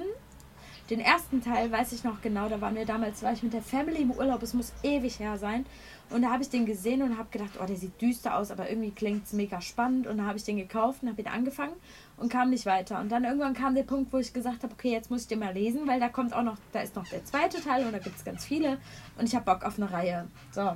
Den 0.91 0.99
ersten 0.99 1.41
Teil 1.41 1.71
weiß 1.71 1.93
ich 1.93 2.03
noch 2.03 2.21
genau, 2.21 2.49
da 2.49 2.61
waren 2.61 2.75
wir 2.75 2.85
damals, 2.85 3.23
war 3.23 3.33
ich 3.33 3.45
mit 3.45 3.53
der 3.53 3.63
Family 3.63 4.03
im 4.03 4.11
Urlaub, 4.11 4.43
es 4.43 4.55
muss 4.55 4.73
ewig 4.83 5.21
her 5.21 5.39
sein. 5.39 5.65
Und 6.11 6.23
da 6.23 6.33
habe 6.33 6.43
ich 6.43 6.51
den 6.51 6.67
gesehen 6.67 7.03
und 7.03 7.17
habe 7.17 7.29
gedacht, 7.31 7.53
oh, 7.63 7.65
der 7.65 7.77
sieht 7.77 8.03
düster 8.03 8.37
aus, 8.37 8.51
aber 8.51 8.69
irgendwie 8.69 8.91
klingt 8.91 9.25
es 9.25 9.33
mega 9.33 9.61
spannend. 9.61 10.09
Und 10.09 10.19
dann 10.19 10.27
habe 10.27 10.37
ich 10.37 10.45
den 10.45 10.57
gekauft 10.57 11.03
und 11.03 11.09
habe 11.09 11.23
ihn 11.23 11.29
angefangen 11.29 11.75
und 12.17 12.29
kam 12.33 12.51
nicht 12.51 12.67
weiter. 12.67 12.99
Und 12.99 13.11
dann 13.11 13.23
irgendwann 13.23 13.55
kam 13.55 13.77
der 13.77 13.85
Punkt, 13.85 14.13
wo 14.13 14.19
ich 14.19 14.33
gesagt 14.33 14.65
habe, 14.65 14.73
okay, 14.73 14.91
jetzt 14.91 15.13
muss 15.13 15.23
ich 15.23 15.29
den 15.29 15.39
mal 15.39 15.55
lesen, 15.55 15.87
weil 15.87 16.01
da 16.01 16.09
kommt 16.09 16.33
auch 16.35 16.43
noch, 16.43 16.57
da 16.73 16.81
ist 16.81 16.97
noch 16.97 17.07
der 17.07 17.25
zweite 17.25 17.63
Teil 17.63 17.87
und 17.87 17.93
da 17.93 18.01
gibt 18.01 18.17
es 18.17 18.25
ganz 18.25 18.45
viele. 18.45 18.79
Und 19.17 19.29
ich 19.29 19.37
habe 19.37 19.45
Bock 19.45 19.65
auf 19.65 19.79
eine 19.79 19.93
Reihe. 19.93 20.27
So. 20.51 20.73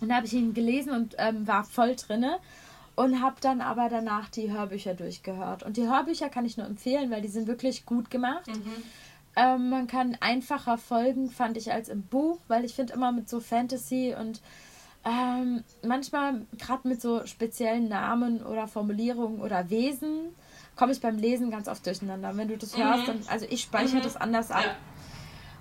Und 0.00 0.10
da 0.10 0.16
habe 0.16 0.26
ich 0.26 0.34
ihn 0.34 0.52
gelesen 0.52 0.92
und 0.92 1.16
ähm, 1.16 1.46
war 1.46 1.64
voll 1.64 1.96
drinne 1.96 2.38
und 2.94 3.22
habe 3.22 3.36
dann 3.40 3.60
aber 3.60 3.88
danach 3.88 4.28
die 4.28 4.50
Hörbücher 4.50 4.92
durchgehört. 4.92 5.62
Und 5.62 5.76
die 5.76 5.88
Hörbücher 5.88 6.28
kann 6.28 6.44
ich 6.44 6.56
nur 6.56 6.66
empfehlen, 6.66 7.10
weil 7.10 7.22
die 7.22 7.28
sind 7.28 7.46
wirklich 7.46 7.86
gut 7.86 8.10
gemacht. 8.10 8.48
Mhm. 8.48 8.82
Ähm, 9.40 9.70
man 9.70 9.86
kann 9.86 10.16
einfacher 10.20 10.78
folgen, 10.78 11.30
fand 11.30 11.56
ich, 11.56 11.72
als 11.72 11.88
im 11.88 12.02
Buch, 12.02 12.38
weil 12.48 12.64
ich 12.64 12.74
finde 12.74 12.94
immer 12.94 13.12
mit 13.12 13.28
so 13.28 13.38
Fantasy 13.38 14.14
und 14.18 14.40
ähm, 15.04 15.62
manchmal 15.86 16.42
gerade 16.58 16.88
mit 16.88 17.00
so 17.00 17.24
speziellen 17.24 17.88
Namen 17.88 18.42
oder 18.44 18.66
Formulierungen 18.66 19.40
oder 19.40 19.70
Wesen 19.70 20.34
komme 20.74 20.92
ich 20.92 21.00
beim 21.00 21.16
Lesen 21.18 21.50
ganz 21.50 21.68
oft 21.68 21.86
durcheinander. 21.86 22.36
Wenn 22.36 22.48
du 22.48 22.56
das 22.58 22.76
Mhm. 22.76 22.82
hörst, 22.82 23.08
dann, 23.08 23.20
also 23.28 23.46
ich 23.48 23.62
speichere 23.62 23.98
Mhm. 23.98 24.02
das 24.02 24.16
anders 24.16 24.50
ab. 24.50 24.64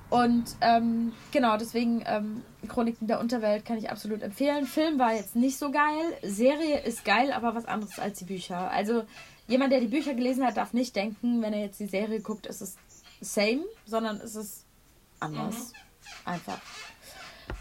Und 0.10 0.46
ähm, 0.62 1.12
genau, 1.32 1.58
deswegen 1.58 2.02
ähm, 2.06 2.42
Chroniken 2.70 3.08
der 3.08 3.20
Unterwelt 3.20 3.66
kann 3.66 3.78
ich 3.78 3.90
absolut 3.90 4.22
empfehlen. 4.22 4.66
Film 4.66 4.98
war 5.00 5.14
jetzt 5.14 5.36
nicht 5.36 5.58
so 5.58 5.70
geil. 5.70 6.14
Serie 6.24 6.80
ist 6.80 7.04
geil, 7.04 7.32
aber 7.34 7.56
was 7.56 7.66
anderes 7.66 8.00
als 8.00 8.20
die 8.20 8.26
Bücher. 8.26 8.72
Also 8.72 9.04
jemand, 9.48 9.74
der 9.74 9.82
die 9.82 9.88
Bücher 9.88 10.14
gelesen 10.14 10.46
hat, 10.46 10.56
darf 10.56 10.72
nicht 10.74 10.96
denken, 10.96 11.42
wenn 11.42 11.52
er 11.54 11.60
jetzt 11.60 11.80
die 11.80 11.88
Serie 11.88 12.22
guckt, 12.22 12.46
ist 12.48 12.62
es 12.62 12.78
same, 13.22 13.64
sondern 13.86 14.20
ist 14.20 14.36
es 14.36 14.66
anders. 15.20 15.74
Einfach. 16.26 16.60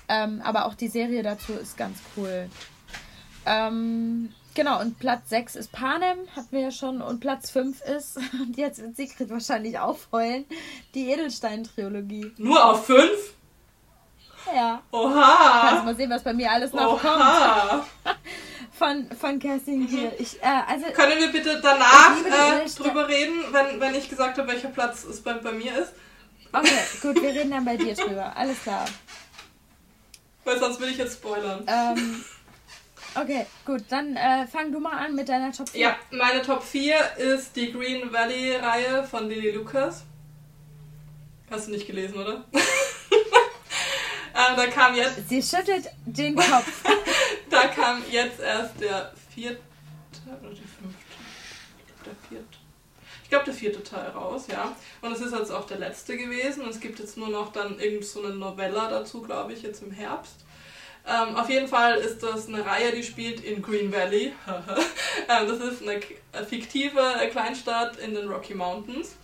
Ähm, 0.08 0.40
aber 0.42 0.66
auch 0.66 0.74
die 0.74 0.88
Serie 0.88 1.22
dazu 1.22 1.52
ist 1.52 1.76
ganz 1.76 1.98
cool. 2.16 2.48
Ähm, 3.44 4.32
genau, 4.54 4.80
und 4.80 4.98
Platz 4.98 5.28
6 5.30 5.56
ist 5.56 5.72
Panem, 5.72 6.18
hatten 6.34 6.48
wir 6.50 6.60
ja 6.60 6.70
schon. 6.70 7.00
Und 7.00 7.20
Platz 7.20 7.50
5 7.50 7.80
ist, 7.82 8.16
und 8.32 8.56
jetzt 8.56 8.80
wird 8.80 8.96
Sigrid 8.96 9.30
wahrscheinlich 9.30 9.78
aufheulen, 9.78 10.44
die 10.94 11.10
Edelstein-Trilogie. 11.10 12.32
Nur 12.38 12.64
auf 12.64 12.86
5? 12.86 13.10
Ja. 14.54 14.82
Kannst 14.92 14.92
Oha! 14.92 15.82
mal 15.84 15.96
sehen, 15.96 16.10
was 16.10 16.22
bei 16.22 16.32
mir 16.32 16.50
alles 16.50 16.72
noch 16.72 17.00
kommt. 17.00 17.84
Von, 18.78 19.08
von 19.18 19.38
Kerstin 19.38 19.86
Gier. 19.86 20.12
Ich, 20.18 20.42
äh, 20.42 20.62
also, 20.66 20.86
Können 20.92 21.18
wir 21.18 21.32
bitte 21.32 21.60
danach 21.62 22.16
äh, 22.18 22.68
drüber 22.68 23.08
reden, 23.08 23.42
wenn, 23.50 23.80
wenn 23.80 23.94
ich 23.94 24.08
gesagt 24.08 24.36
habe, 24.36 24.48
welcher 24.48 24.68
Platz 24.68 25.04
es 25.04 25.22
bei, 25.22 25.32
bei 25.34 25.52
mir 25.52 25.78
ist? 25.78 25.92
okay, 26.52 26.78
gut, 27.02 27.22
wir 27.22 27.30
reden 27.30 27.50
dann 27.50 27.64
bei 27.64 27.76
dir 27.76 27.94
drüber. 27.94 28.36
Alles 28.36 28.62
klar. 28.62 28.84
Weil 30.44 30.58
sonst 30.58 30.80
will 30.80 30.90
ich 30.90 30.98
jetzt 30.98 31.14
spoilern. 31.14 31.64
Ähm, 31.66 32.24
okay, 33.14 33.46
gut, 33.64 33.84
dann 33.88 34.14
äh, 34.14 34.46
fang 34.46 34.70
du 34.70 34.78
mal 34.78 34.92
an 34.92 35.14
mit 35.14 35.28
deiner 35.28 35.52
Top 35.52 35.70
4. 35.70 35.80
Ja, 35.80 35.96
meine 36.10 36.42
Top 36.42 36.62
4 36.62 37.16
ist 37.16 37.56
die 37.56 37.72
Green 37.72 38.12
Valley-Reihe 38.12 39.04
von 39.04 39.28
Lily 39.28 39.52
Lucas. 39.52 40.04
Hast 41.50 41.68
du 41.68 41.70
nicht 41.70 41.86
gelesen, 41.86 42.18
oder? 42.18 42.44
äh, 42.52 42.58
da 44.34 44.66
kam 44.66 44.94
jetzt 44.94 45.28
Sie 45.28 45.42
schüttelt 45.42 45.88
den 46.04 46.36
Kopf. 46.36 46.82
Da 47.56 47.68
kam 47.68 48.02
jetzt 48.10 48.40
erst 48.40 48.78
der 48.80 49.12
vierte 49.34 49.60
oder 50.26 50.50
der 50.50 50.56
fünfte? 50.56 51.16
Ich 51.78 51.86
glaube 51.86 52.04
der 52.04 52.28
vierte. 52.28 52.58
Ich 53.22 53.30
glaube 53.30 53.44
der 53.46 53.54
vierte 53.54 53.82
Teil 53.82 54.10
raus, 54.10 54.46
ja. 54.48 54.76
Und 55.00 55.12
es 55.12 55.20
ist 55.20 55.32
jetzt 55.32 55.50
auch 55.50 55.66
der 55.66 55.78
letzte 55.78 56.18
gewesen. 56.18 56.68
Es 56.68 56.80
gibt 56.80 56.98
jetzt 56.98 57.16
nur 57.16 57.28
noch 57.28 57.52
dann 57.52 57.80
irgend 57.80 58.04
so 58.04 58.22
eine 58.22 58.34
Novella 58.34 58.88
dazu, 58.90 59.22
glaube 59.22 59.54
ich, 59.54 59.62
jetzt 59.62 59.82
im 59.82 59.90
Herbst. 59.90 60.44
Ähm, 61.06 61.34
auf 61.34 61.48
jeden 61.48 61.68
Fall 61.68 61.96
ist 61.96 62.22
das 62.22 62.46
eine 62.46 62.66
Reihe, 62.66 62.92
die 62.92 63.02
spielt 63.02 63.40
in 63.40 63.62
Green 63.62 63.90
Valley. 63.90 64.34
ähm, 65.28 65.48
das 65.48 65.58
ist 65.58 65.82
eine 65.82 66.00
fiktive 66.44 67.00
Kleinstadt 67.30 67.96
in 67.96 68.14
den 68.14 68.28
Rocky 68.28 68.54
Mountains. 68.54 69.16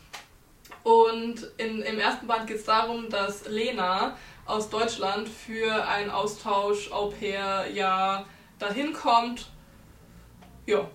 Und 0.85 1.49
in, 1.59 1.83
im 1.83 1.99
ersten 1.99 2.27
Band 2.27 2.47
geht 2.47 2.59
es 2.59 2.65
darum, 2.65 3.09
dass 3.11 3.47
Lena 3.47 4.17
aus 4.53 4.69
Deutschland 4.69 5.31
für 5.31 5.87
ein 5.89 6.11
Austausch 6.11 6.93
Au 6.93 7.07
pair 7.09 7.71
ja 7.73 8.27
dahin 8.59 8.93
kommt. 8.93 9.49
Ja. 10.67 10.87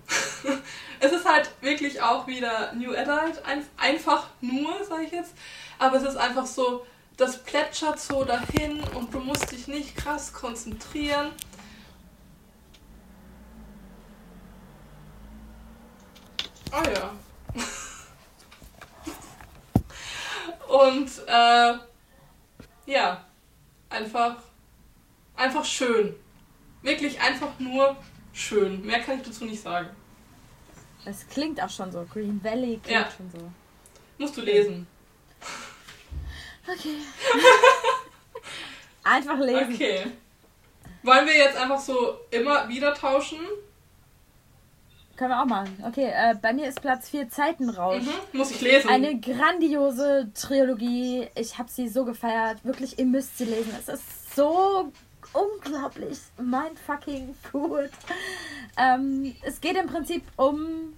es 1.00 1.12
ist 1.12 1.28
halt 1.28 1.50
wirklich 1.60 2.00
auch 2.00 2.28
wieder 2.28 2.72
New 2.74 2.94
Adult, 2.94 3.44
ein, 3.44 3.66
einfach 3.76 4.28
nur, 4.40 4.72
sage 4.84 5.02
ich 5.02 5.10
jetzt. 5.10 5.34
Aber 5.80 5.96
es 5.96 6.04
ist 6.04 6.16
einfach 6.16 6.46
so, 6.46 6.86
das 7.16 7.42
plätschert 7.42 7.98
so 7.98 8.24
dahin 8.24 8.80
und 8.94 9.12
du 9.12 9.18
musst 9.18 9.50
dich 9.50 9.66
nicht 9.66 9.96
krass 9.96 10.32
konzentrieren. 10.32 11.32
Ah 16.70 16.82
ja. 16.84 17.10
und 20.68 21.10
äh, 21.26 21.74
ja, 22.86 23.24
einfach, 23.90 24.36
einfach 25.36 25.64
schön. 25.64 26.14
Wirklich 26.82 27.20
einfach 27.20 27.58
nur 27.58 27.96
schön. 28.32 28.84
Mehr 28.84 29.00
kann 29.00 29.18
ich 29.18 29.26
dazu 29.26 29.44
nicht 29.44 29.60
sagen. 29.60 29.88
Es 31.04 31.26
klingt 31.28 31.62
auch 31.62 31.70
schon 31.70 31.90
so. 31.90 32.04
Green 32.12 32.42
Valley 32.42 32.80
klingt 32.82 32.88
ja. 32.88 33.10
schon 33.10 33.30
so. 33.30 33.52
Musst 34.18 34.36
du 34.36 34.42
lesen. 34.42 34.86
Okay. 36.66 36.96
einfach 39.04 39.38
lesen. 39.38 39.74
Okay. 39.74 40.06
Wollen 41.02 41.26
wir 41.26 41.36
jetzt 41.36 41.56
einfach 41.56 41.80
so 41.80 42.18
immer 42.30 42.68
wieder 42.68 42.92
tauschen? 42.92 43.40
Können 45.18 45.30
wir 45.32 45.42
auch 45.42 45.46
machen. 45.46 45.82
Okay, 45.84 46.12
äh, 46.14 46.36
bei 46.40 46.52
mir 46.52 46.68
ist 46.68 46.80
Platz 46.80 47.08
4 47.08 47.28
Zeitenrausch. 47.28 48.04
Mhm, 48.04 48.38
muss 48.38 48.52
ich 48.52 48.60
lesen. 48.60 48.88
Eine 48.88 49.18
grandiose 49.18 50.30
Trilogie. 50.32 51.26
Ich 51.34 51.58
habe 51.58 51.68
sie 51.68 51.88
so 51.88 52.04
gefeiert. 52.04 52.64
Wirklich, 52.64 53.00
ihr 53.00 53.04
müsst 53.04 53.36
sie 53.36 53.46
lesen. 53.46 53.74
Es 53.76 53.88
ist 53.88 54.36
so 54.36 54.92
unglaublich 55.32 56.20
mein 56.40 56.76
fucking 56.86 57.34
gut. 57.50 57.90
Ähm, 58.76 59.34
es 59.42 59.60
geht 59.60 59.76
im 59.76 59.88
Prinzip 59.88 60.22
um. 60.36 60.94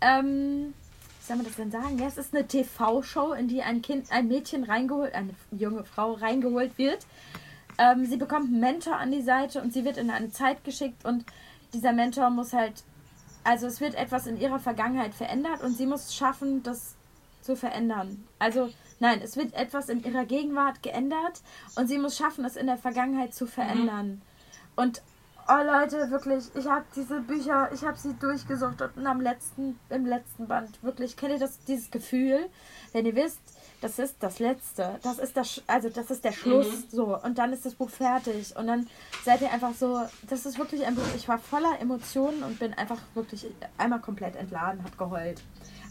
Ähm, 0.00 0.72
wie 1.18 1.26
soll 1.26 1.36
man 1.36 1.44
das 1.44 1.56
denn 1.56 1.70
sagen? 1.70 1.98
Ja, 1.98 2.06
es 2.06 2.16
ist 2.16 2.34
eine 2.34 2.48
TV-Show, 2.48 3.34
in 3.34 3.46
die 3.46 3.60
ein 3.60 3.82
Kind, 3.82 4.10
ein 4.10 4.26
Mädchen 4.26 4.64
reingeholt, 4.64 5.14
eine 5.14 5.34
junge 5.50 5.84
Frau 5.84 6.12
reingeholt 6.12 6.78
wird. 6.78 7.00
Ähm, 7.76 8.06
sie 8.06 8.16
bekommt 8.16 8.46
einen 8.46 8.60
Mentor 8.60 8.96
an 8.96 9.12
die 9.12 9.20
Seite 9.20 9.60
und 9.60 9.74
sie 9.74 9.84
wird 9.84 9.98
in 9.98 10.08
eine 10.08 10.30
Zeit 10.30 10.64
geschickt 10.64 11.04
und 11.04 11.26
dieser 11.74 11.92
Mentor 11.92 12.30
muss 12.30 12.54
halt 12.54 12.82
also 13.50 13.66
es 13.66 13.80
wird 13.80 13.96
etwas 13.96 14.28
in 14.28 14.40
ihrer 14.40 14.60
Vergangenheit 14.60 15.12
verändert 15.12 15.60
und 15.64 15.76
sie 15.76 15.86
muss 15.86 16.14
schaffen, 16.14 16.62
das 16.62 16.94
zu 17.42 17.56
verändern. 17.56 18.24
Also 18.38 18.70
nein, 19.00 19.20
es 19.24 19.36
wird 19.36 19.54
etwas 19.54 19.88
in 19.88 20.04
ihrer 20.04 20.24
Gegenwart 20.24 20.84
geändert 20.84 21.42
und 21.74 21.88
sie 21.88 21.98
muss 21.98 22.16
schaffen, 22.16 22.44
es 22.44 22.54
in 22.54 22.68
der 22.68 22.76
Vergangenheit 22.76 23.34
zu 23.34 23.46
verändern. 23.46 24.06
Mhm. 24.06 24.22
Und 24.76 25.02
oh 25.48 25.64
Leute, 25.66 26.12
wirklich, 26.12 26.44
ich 26.54 26.68
habe 26.68 26.84
diese 26.94 27.22
Bücher, 27.22 27.70
ich 27.74 27.82
habe 27.82 27.98
sie 27.98 28.14
durchgesucht 28.14 28.82
und 28.82 29.04
am 29.04 29.20
letzten, 29.20 29.80
im 29.88 30.06
letzten 30.06 30.46
Band 30.46 30.80
wirklich, 30.84 31.16
kennt 31.16 31.32
ihr 31.32 31.40
das, 31.40 31.58
dieses 31.64 31.90
Gefühl, 31.90 32.48
wenn 32.92 33.04
ihr 33.04 33.16
wisst, 33.16 33.40
das 33.80 33.98
ist 33.98 34.16
das 34.20 34.38
Letzte. 34.38 34.98
Das 35.02 35.18
ist 35.18 35.36
das, 35.36 35.62
also 35.66 35.88
das 35.88 36.10
ist 36.10 36.24
der 36.24 36.32
Schluss. 36.32 36.66
Mhm. 36.66 36.84
So. 36.90 37.18
Und 37.18 37.38
dann 37.38 37.52
ist 37.52 37.64
das 37.64 37.74
Buch 37.74 37.90
fertig. 37.90 38.54
Und 38.56 38.66
dann 38.66 38.86
seid 39.24 39.40
ihr 39.40 39.50
einfach 39.50 39.74
so, 39.74 40.02
das 40.28 40.46
ist 40.46 40.58
wirklich 40.58 40.84
ein 40.86 40.94
Buch. 40.94 41.02
Ich 41.16 41.28
war 41.28 41.38
voller 41.38 41.80
Emotionen 41.80 42.42
und 42.42 42.58
bin 42.58 42.74
einfach 42.74 42.98
wirklich 43.14 43.46
einmal 43.78 44.00
komplett 44.00 44.36
entladen, 44.36 44.84
hab 44.84 44.98
geheult. 44.98 45.42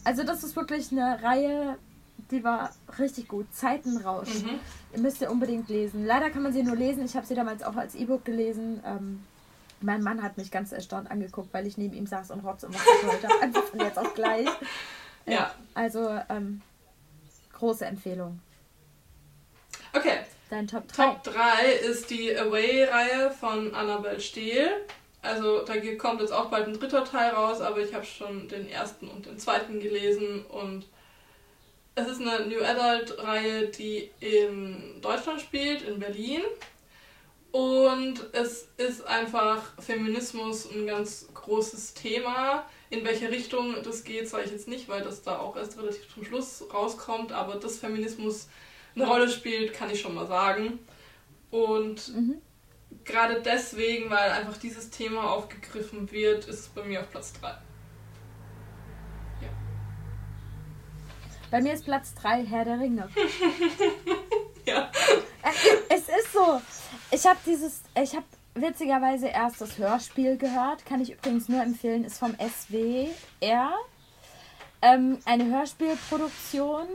Also 0.04 0.24
das 0.24 0.44
ist 0.44 0.56
wirklich 0.56 0.92
eine 0.92 1.22
Reihe, 1.24 1.78
die 2.32 2.44
war 2.44 2.72
richtig 3.00 3.28
gut. 3.28 3.48
Zeitenrausch. 3.54 4.44
Mhm. 4.44 4.60
Ihr 4.94 5.00
müsst 5.00 5.22
ihr 5.22 5.32
unbedingt 5.32 5.70
lesen. 5.70 6.06
Leider 6.06 6.30
kann 6.30 6.44
man 6.44 6.54
sie 6.54 6.64
nur 6.64 6.76
lesen. 6.76 7.04
Ich 7.04 7.16
habe 7.16 7.26
sie 7.26 7.36
damals 7.36 7.64
auch 7.64 7.76
als 7.76 7.96
E-Book 7.96 8.24
gelesen. 8.24 8.82
Ähm, 8.86 9.24
mein 9.82 10.04
Mann 10.04 10.22
hat 10.22 10.38
mich 10.38 10.52
ganz 10.52 10.72
erstaunt 10.72 11.10
angeguckt, 11.10 11.54
weil 11.54 11.66
ich 11.66 11.78
neben 11.78 11.96
ihm 11.96 12.06
saß 12.06 12.32
und 12.32 12.42
rotz 12.42 12.64
und 12.64 12.76
was 12.76 12.84
geheult 13.02 13.24
habe. 13.24 13.42
Einfach 13.42 13.64
von 13.64 13.80
jetzt 13.80 13.98
auf 13.98 14.14
gleich. 14.14 14.48
Ja. 15.26 15.52
Also, 15.76 16.20
ähm, 16.30 16.62
Große 17.60 17.86
Empfehlung. 17.86 18.39
Okay. 19.93 20.20
Dein 20.49 20.68
Top 20.68 20.88
3. 20.88 21.03
Top 21.05 21.24
3 21.26 21.72
ist 21.74 22.10
die 22.10 22.36
Away-Reihe 22.36 23.30
von 23.32 23.74
Annabelle 23.76 24.20
Steele. 24.20 24.86
Also 25.22 25.64
da 25.66 25.74
kommt 25.97 26.22
jetzt 26.22 26.32
auch 26.32 26.45
bald 26.45 26.68
ein 26.68 26.80
dritter 26.80 27.03
Teil 27.03 27.32
raus, 27.32 27.60
aber 27.60 27.80
ich 27.80 27.93
habe 27.93 28.05
schon 28.05 28.47
den 28.47 28.70
ersten 28.70 29.10
und 29.10 29.26
den 29.26 29.38
zweiten 29.38 29.80
gelesen 29.80 30.45
und 30.45 30.86
es 31.95 32.07
ist 32.07 32.22
eine 32.22 32.45
New 32.45 32.64
Adult-Reihe, 32.64 33.68
die 33.68 34.10
in 34.22 35.01
Deutschland 35.01 35.41
spielt, 35.41 35.82
in 35.82 35.99
Berlin. 35.99 36.41
Und 37.51 38.22
es 38.32 38.70
ist 38.78 39.05
einfach 39.05 39.74
Feminismus 39.82 40.72
ein 40.72 40.88
ganz 40.88 41.28
großes 41.34 41.95
Thema. 41.95 42.66
In 42.90 43.06
welche 43.06 43.30
Richtung 43.30 43.76
das 43.84 44.04
geht, 44.04 44.28
sage 44.28 44.46
ich 44.46 44.52
jetzt 44.52 44.68
nicht, 44.68 44.90
weil 44.90 45.02
das 45.04 45.22
da 45.22 45.38
auch 45.40 45.56
erst 45.56 45.78
relativ 45.78 46.12
zum 46.12 46.26
Schluss 46.26 46.64
rauskommt. 46.74 47.32
Aber 47.32 47.56
dass 47.56 47.78
Feminismus 47.78 48.48
eine 48.96 49.08
Rolle 49.08 49.30
spielt, 49.30 49.74
kann 49.74 49.90
ich 49.90 50.02
schon 50.02 50.16
mal 50.16 50.28
sagen. 50.28 50.80
Und 51.52 52.16
mhm. 52.16 52.42
gerade 53.04 53.42
deswegen, 53.42 54.10
weil 54.10 54.32
einfach 54.32 54.58
dieses 54.58 54.90
Thema 54.90 55.32
aufgegriffen 55.32 56.12
wird, 56.12 56.46
ist 56.46 56.60
es 56.60 56.68
bei 56.70 56.84
mir 56.84 57.02
auf 57.02 57.10
Platz 57.12 57.34
3. 57.34 57.48
Ja. 57.48 57.58
Bei 61.52 61.62
mir 61.62 61.74
ist 61.74 61.86
Platz 61.86 62.14
3 62.16 62.46
Herr 62.46 62.66
der 62.66 62.80
Ringe. 62.80 63.10
ja. 64.66 64.92
Es 65.90 66.02
ist 66.02 66.34
so. 66.34 66.62
Ich 67.12 67.26
habe 67.26 67.40
dieses, 67.46 67.82
ich 67.96 68.16
habe 68.16 68.26
witzigerweise 68.56 69.28
erst 69.28 69.62
das 69.62 69.78
Hörspiel 69.78 70.38
gehört. 70.38 70.86
Kann 70.86 71.02
ich 71.02 71.12
übrigens 71.14 71.50
nur 71.50 71.62
empfehlen, 71.62 72.04
ist 72.04 72.18
vom 72.18 72.36
SWR. 72.36 73.72
Ähm, 74.82 75.20
eine 75.26 75.45
Hörspielproduktion. 75.45 76.88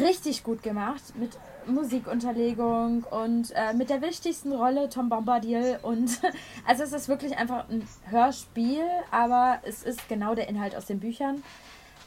Richtig 0.00 0.44
gut 0.44 0.62
gemacht. 0.62 1.02
Mit 1.16 1.38
Musikunterlegung 1.66 3.04
und 3.04 3.52
äh, 3.52 3.72
mit 3.74 3.90
der 3.90 4.02
wichtigsten 4.02 4.52
Rolle 4.52 4.88
Tom 4.88 5.08
Bombadil. 5.08 5.78
Und 5.82 6.20
also 6.66 6.82
es 6.82 6.92
ist 6.92 7.08
wirklich 7.08 7.36
einfach 7.36 7.68
ein 7.68 7.86
Hörspiel, 8.10 8.84
aber 9.10 9.60
es 9.64 9.82
ist 9.82 10.08
genau 10.08 10.34
der 10.34 10.48
Inhalt 10.48 10.76
aus 10.76 10.86
den 10.86 11.00
Büchern. 11.00 11.42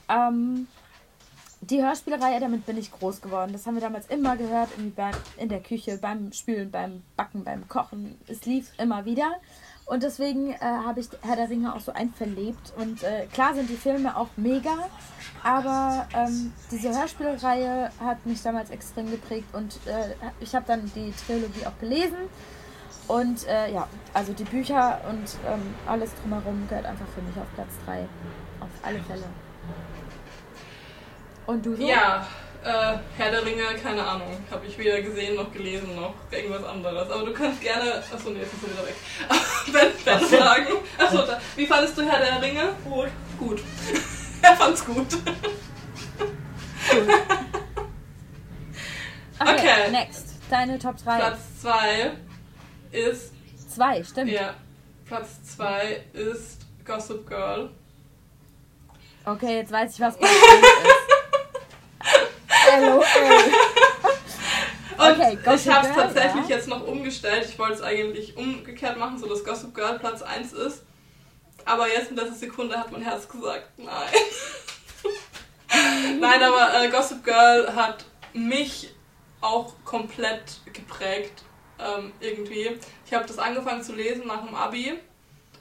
Ähm, 0.09 0.67
die 1.69 1.83
Hörspielerei, 1.83 2.39
damit 2.39 2.65
bin 2.65 2.77
ich 2.77 2.91
groß 2.91 3.21
geworden. 3.21 3.53
Das 3.53 3.65
haben 3.65 3.75
wir 3.75 3.81
damals 3.81 4.07
immer 4.07 4.37
gehört, 4.37 4.69
in 5.37 5.49
der 5.49 5.61
Küche, 5.61 5.97
beim 5.97 6.31
Spülen, 6.31 6.71
beim 6.71 7.03
Backen, 7.15 7.43
beim 7.43 7.67
Kochen. 7.67 8.17
Es 8.27 8.45
lief 8.45 8.71
immer 8.77 9.05
wieder. 9.05 9.31
Und 9.85 10.01
deswegen 10.01 10.51
äh, 10.51 10.57
habe 10.59 10.99
ich 10.99 11.09
Herr 11.21 11.35
der 11.35 11.49
Ringe 11.49 11.73
auch 11.75 11.79
so 11.79 11.93
einverlebt. 11.93 12.73
Und 12.77 13.03
äh, 13.03 13.27
klar 13.27 13.53
sind 13.53 13.69
die 13.69 13.75
Filme 13.75 14.17
auch 14.17 14.29
mega, 14.35 14.89
aber 15.43 16.07
ähm, 16.15 16.53
diese 16.71 16.89
Hörspielreihe 16.89 17.91
hat 17.99 18.25
mich 18.25 18.41
damals 18.41 18.71
extrem 18.71 19.11
geprägt 19.11 19.53
und 19.53 19.75
äh, 19.85 20.15
ich 20.39 20.55
habe 20.55 20.65
dann 20.65 20.91
die 20.95 21.13
Trilogie 21.25 21.67
auch 21.67 21.79
gelesen. 21.79 22.17
Und 23.07 23.47
äh, 23.47 23.71
ja, 23.71 23.87
also 24.15 24.33
die 24.33 24.45
Bücher 24.45 25.01
und 25.07 25.37
ähm, 25.47 25.75
alles 25.85 26.09
drumherum 26.15 26.67
gehört 26.67 26.87
einfach 26.87 27.07
für 27.13 27.21
mich 27.21 27.37
auf 27.37 27.45
Platz 27.53 27.69
3. 27.85 28.07
Auf 28.61 28.69
alle 28.81 28.99
Fälle. 29.03 29.25
Und 31.45 31.65
du 31.65 31.75
so? 31.75 31.87
Ja, 31.87 32.25
äh, 32.63 32.97
Herr 33.17 33.31
der 33.31 33.45
Ringe, 33.45 33.63
keine 33.81 34.03
Ahnung. 34.03 34.37
Habe 34.49 34.65
ich 34.65 34.77
weder 34.77 35.01
gesehen 35.01 35.35
noch 35.35 35.51
gelesen 35.51 35.95
noch 35.95 36.15
irgendwas 36.31 36.63
anderes. 36.63 37.09
Aber 37.09 37.25
du 37.25 37.33
kannst 37.33 37.61
gerne. 37.61 38.01
Achso, 38.11 38.29
nee, 38.31 38.39
jetzt 38.39 38.53
ist 38.53 38.63
er 38.63 38.69
wieder 38.71 38.87
weg. 38.87 38.95
ben, 39.71 40.19
ben 40.19 40.27
sagen. 40.27 40.67
Achso, 40.97 41.17
da, 41.17 41.39
wie 41.55 41.67
fandest 41.67 41.97
du 41.97 42.01
Herr 42.01 42.19
der 42.19 42.41
Ringe? 42.41 42.75
Gut. 42.83 43.09
Gut. 43.37 43.61
er 44.41 44.55
fand's 44.55 44.83
gut. 44.83 45.07
Okay, 49.37 49.51
okay, 49.51 49.91
next. 49.91 50.35
Deine 50.49 50.79
Top 50.79 50.97
3. 50.97 51.17
Platz 51.17 51.39
2 51.61 52.11
ist. 52.91 53.33
2, 53.69 54.03
stimmt. 54.03 54.31
Ja. 54.31 54.53
Platz 55.05 55.43
2 55.55 56.03
ist 56.13 56.61
Gossip 56.85 57.27
Girl. 57.27 57.69
Okay, 59.25 59.57
jetzt 59.57 59.71
weiß 59.71 59.95
ich, 59.95 59.99
was 59.99 60.17
Platz 60.17 60.31
1 60.31 60.61
ist. 60.61 60.94
Hello, 62.65 62.97
Und 64.97 65.11
okay, 65.11 65.37
ich 65.55 65.67
habe 65.69 65.87
es 65.87 65.93
tatsächlich 65.93 66.47
ja. 66.47 66.55
jetzt 66.55 66.67
noch 66.67 66.87
umgestellt. 66.87 67.45
Ich 67.49 67.59
wollte 67.59 67.73
es 67.73 67.81
eigentlich 67.81 68.37
umgekehrt 68.37 68.97
machen, 68.97 69.17
so 69.17 69.27
dass 69.27 69.43
Gossip 69.43 69.75
Girl 69.75 69.99
Platz 69.99 70.21
1 70.21 70.53
ist. 70.53 70.83
Aber 71.65 71.87
jetzt 71.87 72.11
in 72.11 72.15
letzter 72.15 72.35
Sekunde 72.35 72.77
hat 72.77 72.91
mein 72.91 73.01
Herz 73.01 73.27
gesagt, 73.27 73.67
nein. 73.77 73.87
nein, 76.19 76.43
aber 76.43 76.81
äh, 76.81 76.89
Gossip 76.89 77.23
Girl 77.23 77.75
hat 77.75 78.05
mich 78.33 78.93
auch 79.41 79.73
komplett 79.83 80.61
geprägt. 80.71 81.43
ähm, 81.79 82.13
irgendwie. 82.19 82.77
Ich 83.05 83.13
habe 83.13 83.25
das 83.25 83.37
angefangen 83.37 83.83
zu 83.83 83.93
lesen 83.93 84.27
nach 84.27 84.45
dem 84.45 84.55
Abi, 84.55 84.93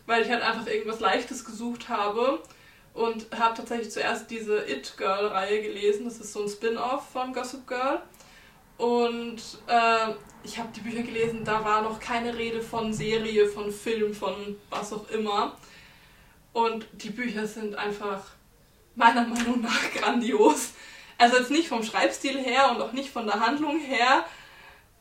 weil 0.06 0.22
ich 0.22 0.30
halt 0.30 0.42
einfach 0.42 0.66
irgendwas 0.66 1.00
Leichtes 1.00 1.44
gesucht 1.44 1.88
habe 1.88 2.40
und 2.94 3.26
habe 3.36 3.54
tatsächlich 3.54 3.90
zuerst 3.90 4.30
diese 4.30 4.68
It 4.68 4.94
Girl 4.96 5.26
Reihe 5.26 5.60
gelesen. 5.62 6.04
Das 6.04 6.18
ist 6.18 6.32
so 6.32 6.42
ein 6.42 6.48
Spin-off 6.48 7.10
von 7.10 7.32
Gossip 7.32 7.66
Girl. 7.66 8.00
Und 8.78 9.38
äh, 9.66 10.12
ich 10.42 10.58
habe 10.58 10.68
die 10.74 10.80
Bücher 10.80 11.02
gelesen, 11.02 11.44
da 11.44 11.64
war 11.64 11.82
noch 11.82 12.00
keine 12.00 12.36
Rede 12.36 12.62
von 12.62 12.92
Serie, 12.92 13.48
von 13.48 13.70
Film, 13.72 14.14
von 14.14 14.56
was 14.70 14.92
auch 14.92 15.08
immer. 15.10 15.56
Und 16.52 16.86
die 16.92 17.10
Bücher 17.10 17.46
sind 17.46 17.74
einfach 17.74 18.22
meiner 18.94 19.26
Meinung 19.26 19.60
nach 19.60 19.92
grandios. 19.92 20.70
Also 21.18 21.38
jetzt 21.38 21.50
nicht 21.50 21.68
vom 21.68 21.82
Schreibstil 21.82 22.38
her 22.38 22.70
und 22.70 22.80
auch 22.80 22.92
nicht 22.92 23.10
von 23.10 23.26
der 23.26 23.40
Handlung 23.40 23.78
her, 23.80 24.24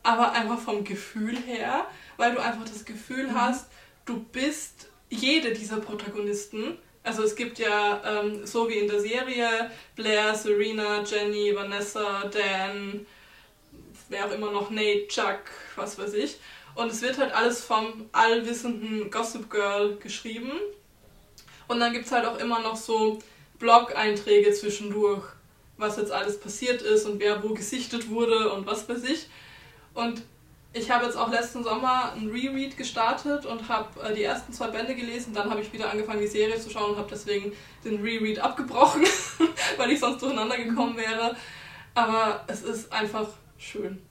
aber 0.02 0.32
einfach 0.32 0.58
vom 0.58 0.84
Gefühl 0.84 1.36
her, 1.36 1.86
weil 2.16 2.32
du 2.32 2.40
einfach 2.40 2.64
das 2.64 2.84
Gefühl 2.84 3.28
mhm. 3.28 3.40
hast, 3.40 3.68
du 4.04 4.22
bist 4.22 4.88
jede 5.10 5.52
dieser 5.52 5.78
Protagonisten. 5.78 6.78
Also 7.04 7.22
es 7.22 7.36
gibt 7.36 7.58
ja, 7.58 8.00
ähm, 8.02 8.46
so 8.46 8.66
wie 8.68 8.78
in 8.78 8.88
der 8.88 8.98
Serie, 8.98 9.70
Blair, 9.94 10.34
Serena, 10.34 11.02
Jenny, 11.02 11.54
Vanessa, 11.54 12.24
Dan, 12.24 13.06
wer 14.08 14.26
auch 14.26 14.32
immer 14.32 14.50
noch, 14.50 14.70
Nate, 14.70 15.06
Chuck, 15.08 15.42
was 15.76 15.98
weiß 15.98 16.14
ich. 16.14 16.38
Und 16.74 16.90
es 16.90 17.02
wird 17.02 17.18
halt 17.18 17.34
alles 17.34 17.62
vom 17.62 18.08
allwissenden 18.12 19.10
Gossip 19.10 19.50
Girl 19.50 19.96
geschrieben. 19.96 20.52
Und 21.68 21.78
dann 21.78 21.92
gibt 21.92 22.06
es 22.06 22.12
halt 22.12 22.24
auch 22.24 22.38
immer 22.38 22.60
noch 22.60 22.76
so 22.76 23.18
Blog-Einträge 23.58 24.52
zwischendurch, 24.52 25.24
was 25.76 25.98
jetzt 25.98 26.10
alles 26.10 26.40
passiert 26.40 26.80
ist 26.80 27.04
und 27.04 27.20
wer 27.20 27.42
wo 27.42 27.50
gesichtet 27.52 28.08
wurde 28.08 28.50
und 28.52 28.66
was 28.66 28.88
weiß 28.88 29.04
ich. 29.04 29.26
Und 29.92 30.22
ich 30.74 30.90
habe 30.90 31.04
jetzt 31.04 31.16
auch 31.16 31.30
letzten 31.30 31.62
Sommer 31.62 32.12
ein 32.14 32.28
Reread 32.28 32.76
gestartet 32.76 33.46
und 33.46 33.68
habe 33.68 34.00
äh, 34.02 34.12
die 34.12 34.24
ersten 34.24 34.52
zwei 34.52 34.68
Bände 34.68 34.96
gelesen. 34.96 35.32
Dann 35.32 35.48
habe 35.48 35.60
ich 35.60 35.72
wieder 35.72 35.90
angefangen, 35.90 36.20
die 36.20 36.26
Serie 36.26 36.58
zu 36.58 36.68
schauen 36.68 36.90
und 36.90 36.96
habe 36.98 37.08
deswegen 37.08 37.52
den 37.84 38.02
Reread 38.02 38.40
abgebrochen, 38.40 39.04
weil 39.76 39.90
ich 39.90 40.00
sonst 40.00 40.20
durcheinander 40.20 40.56
gekommen 40.56 40.96
wäre. 40.96 41.36
Aber 41.94 42.42
es 42.48 42.62
ist 42.62 42.92
einfach 42.92 43.28
schön. 43.56 44.02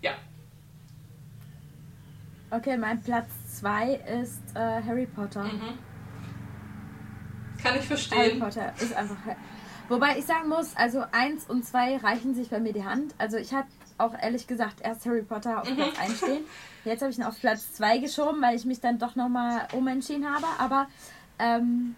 Ja. 0.00 0.12
Okay, 2.52 2.76
mein 2.76 3.02
Platz 3.02 3.30
2 3.58 3.94
ist 4.22 4.42
äh, 4.54 4.58
Harry 4.58 5.06
Potter. 5.06 5.42
Mhm. 5.42 5.78
Kann 7.60 7.76
ich 7.76 7.84
verstehen. 7.84 8.18
Harry 8.18 8.38
Potter 8.38 8.72
ist 8.80 8.94
einfach. 8.94 9.16
Wobei 9.88 10.18
ich 10.18 10.24
sagen 10.24 10.48
muss, 10.48 10.76
also 10.76 11.02
1 11.10 11.46
und 11.46 11.64
2 11.64 11.96
reichen 11.96 12.32
sich 12.36 12.48
bei 12.48 12.60
mir 12.60 12.72
die 12.72 12.84
Hand. 12.84 13.12
Also 13.18 13.38
ich 13.38 13.52
hatte 13.52 13.66
auch 14.00 14.14
ehrlich 14.20 14.46
gesagt 14.46 14.80
erst 14.82 15.06
Harry 15.06 15.22
Potter 15.22 15.60
auf 15.60 15.70
mhm. 15.70 15.76
Platz 15.76 16.00
1 16.00 16.16
stehen. 16.18 16.44
Jetzt 16.84 17.02
habe 17.02 17.12
ich 17.12 17.18
ihn 17.18 17.24
auf 17.24 17.38
Platz 17.40 17.72
2 17.74 17.98
geschoben, 17.98 18.40
weil 18.42 18.56
ich 18.56 18.64
mich 18.64 18.80
dann 18.80 18.98
doch 18.98 19.16
nochmal 19.16 19.68
umentschieden 19.72 20.26
habe. 20.28 20.46
Aber 20.58 20.88
ähm, 21.38 21.94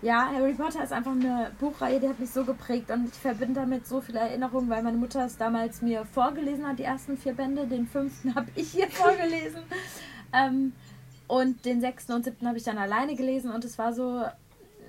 ja, 0.00 0.30
Harry 0.32 0.54
Potter 0.54 0.84
ist 0.84 0.92
einfach 0.92 1.12
eine 1.12 1.50
Buchreihe, 1.58 1.98
die 1.98 2.08
hat 2.08 2.20
mich 2.20 2.30
so 2.30 2.44
geprägt 2.44 2.90
und 2.90 3.08
ich 3.08 3.14
verbinde 3.14 3.60
damit 3.60 3.86
so 3.86 4.00
viele 4.00 4.20
Erinnerungen, 4.20 4.70
weil 4.70 4.82
meine 4.82 4.96
Mutter 4.96 5.24
es 5.24 5.36
damals 5.36 5.82
mir 5.82 6.04
vorgelesen 6.04 6.66
hat, 6.66 6.78
die 6.78 6.84
ersten 6.84 7.16
vier 7.16 7.34
Bände. 7.34 7.66
Den 7.66 7.86
fünften 7.86 8.34
habe 8.36 8.48
ich 8.54 8.70
hier 8.70 8.88
vorgelesen. 8.88 9.62
ähm, 10.32 10.72
und 11.26 11.64
den 11.64 11.80
sechsten 11.80 12.12
und 12.12 12.24
siebten 12.24 12.46
habe 12.46 12.58
ich 12.58 12.64
dann 12.64 12.78
alleine 12.78 13.14
gelesen 13.16 13.50
und 13.50 13.64
es 13.64 13.76
war 13.76 13.92
so, 13.92 14.24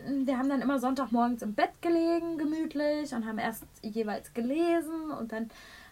wir 0.07 0.37
haben 0.37 0.47
dann 0.47 0.61
immer 0.61 0.79
Sonntagmorgens 0.79 1.41
im 1.41 1.53
Bett 1.53 1.81
gelegen, 1.81 2.37
gemütlich 2.37 3.13
und 3.13 3.25
haben 3.27 3.39
erst 3.39 3.65
jeweils 3.81 4.33
gelesen 4.33 5.11
und 5.19 5.31
dann 5.31 5.49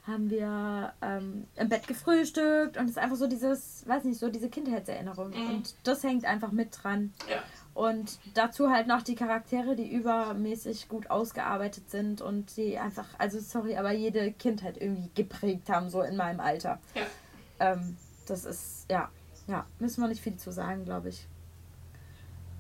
haben 0.08 0.30
wir 0.30 0.94
ähm, 1.02 1.48
im 1.58 1.70
Bett 1.70 1.86
gefrühstückt 1.86 2.78
und 2.78 2.86
es 2.86 2.92
ist 2.92 2.98
einfach 2.98 3.18
so 3.18 3.28
dieses, 3.28 3.86
weiß 3.88 4.06
nicht, 4.06 4.20
so 4.20 4.30
diese 4.30 4.50
Kindheitserinnerung. 4.50 5.32
Mhm. 5.32 5.50
Und 5.50 5.76
das 5.84 6.04
hängt 6.04 6.26
einfach 6.26 6.52
mit 6.52 6.70
dran. 6.82 7.14
Ja. 7.30 7.44
Und 7.74 8.18
dazu 8.34 8.70
halt 8.72 8.88
noch 8.88 9.02
die 9.02 9.16
Charaktere, 9.16 9.76
die 9.76 9.92
übermäßig 9.92 10.88
gut 10.88 11.12
ausgearbeitet 11.12 11.90
sind 11.90 12.22
und 12.22 12.56
die 12.56 12.80
einfach, 12.80 13.06
also 13.18 13.40
sorry, 13.40 13.76
aber 13.76 13.92
jede 13.92 14.32
Kindheit 14.32 14.78
irgendwie 14.82 15.12
geprägt 15.14 15.70
haben, 15.70 15.90
so 15.90 16.02
in 16.02 16.16
meinem 16.16 16.40
Alter. 16.40 16.80
Ja. 16.96 17.74
Ähm, 17.74 17.98
das 18.26 18.46
ist, 18.46 18.86
ja, 18.90 19.10
ja, 19.48 19.66
müssen 19.80 20.02
wir 20.02 20.08
nicht 20.08 20.22
viel 20.22 20.38
zu 20.38 20.52
sagen, 20.52 20.86
glaube 20.86 21.10
ich. 21.10 21.28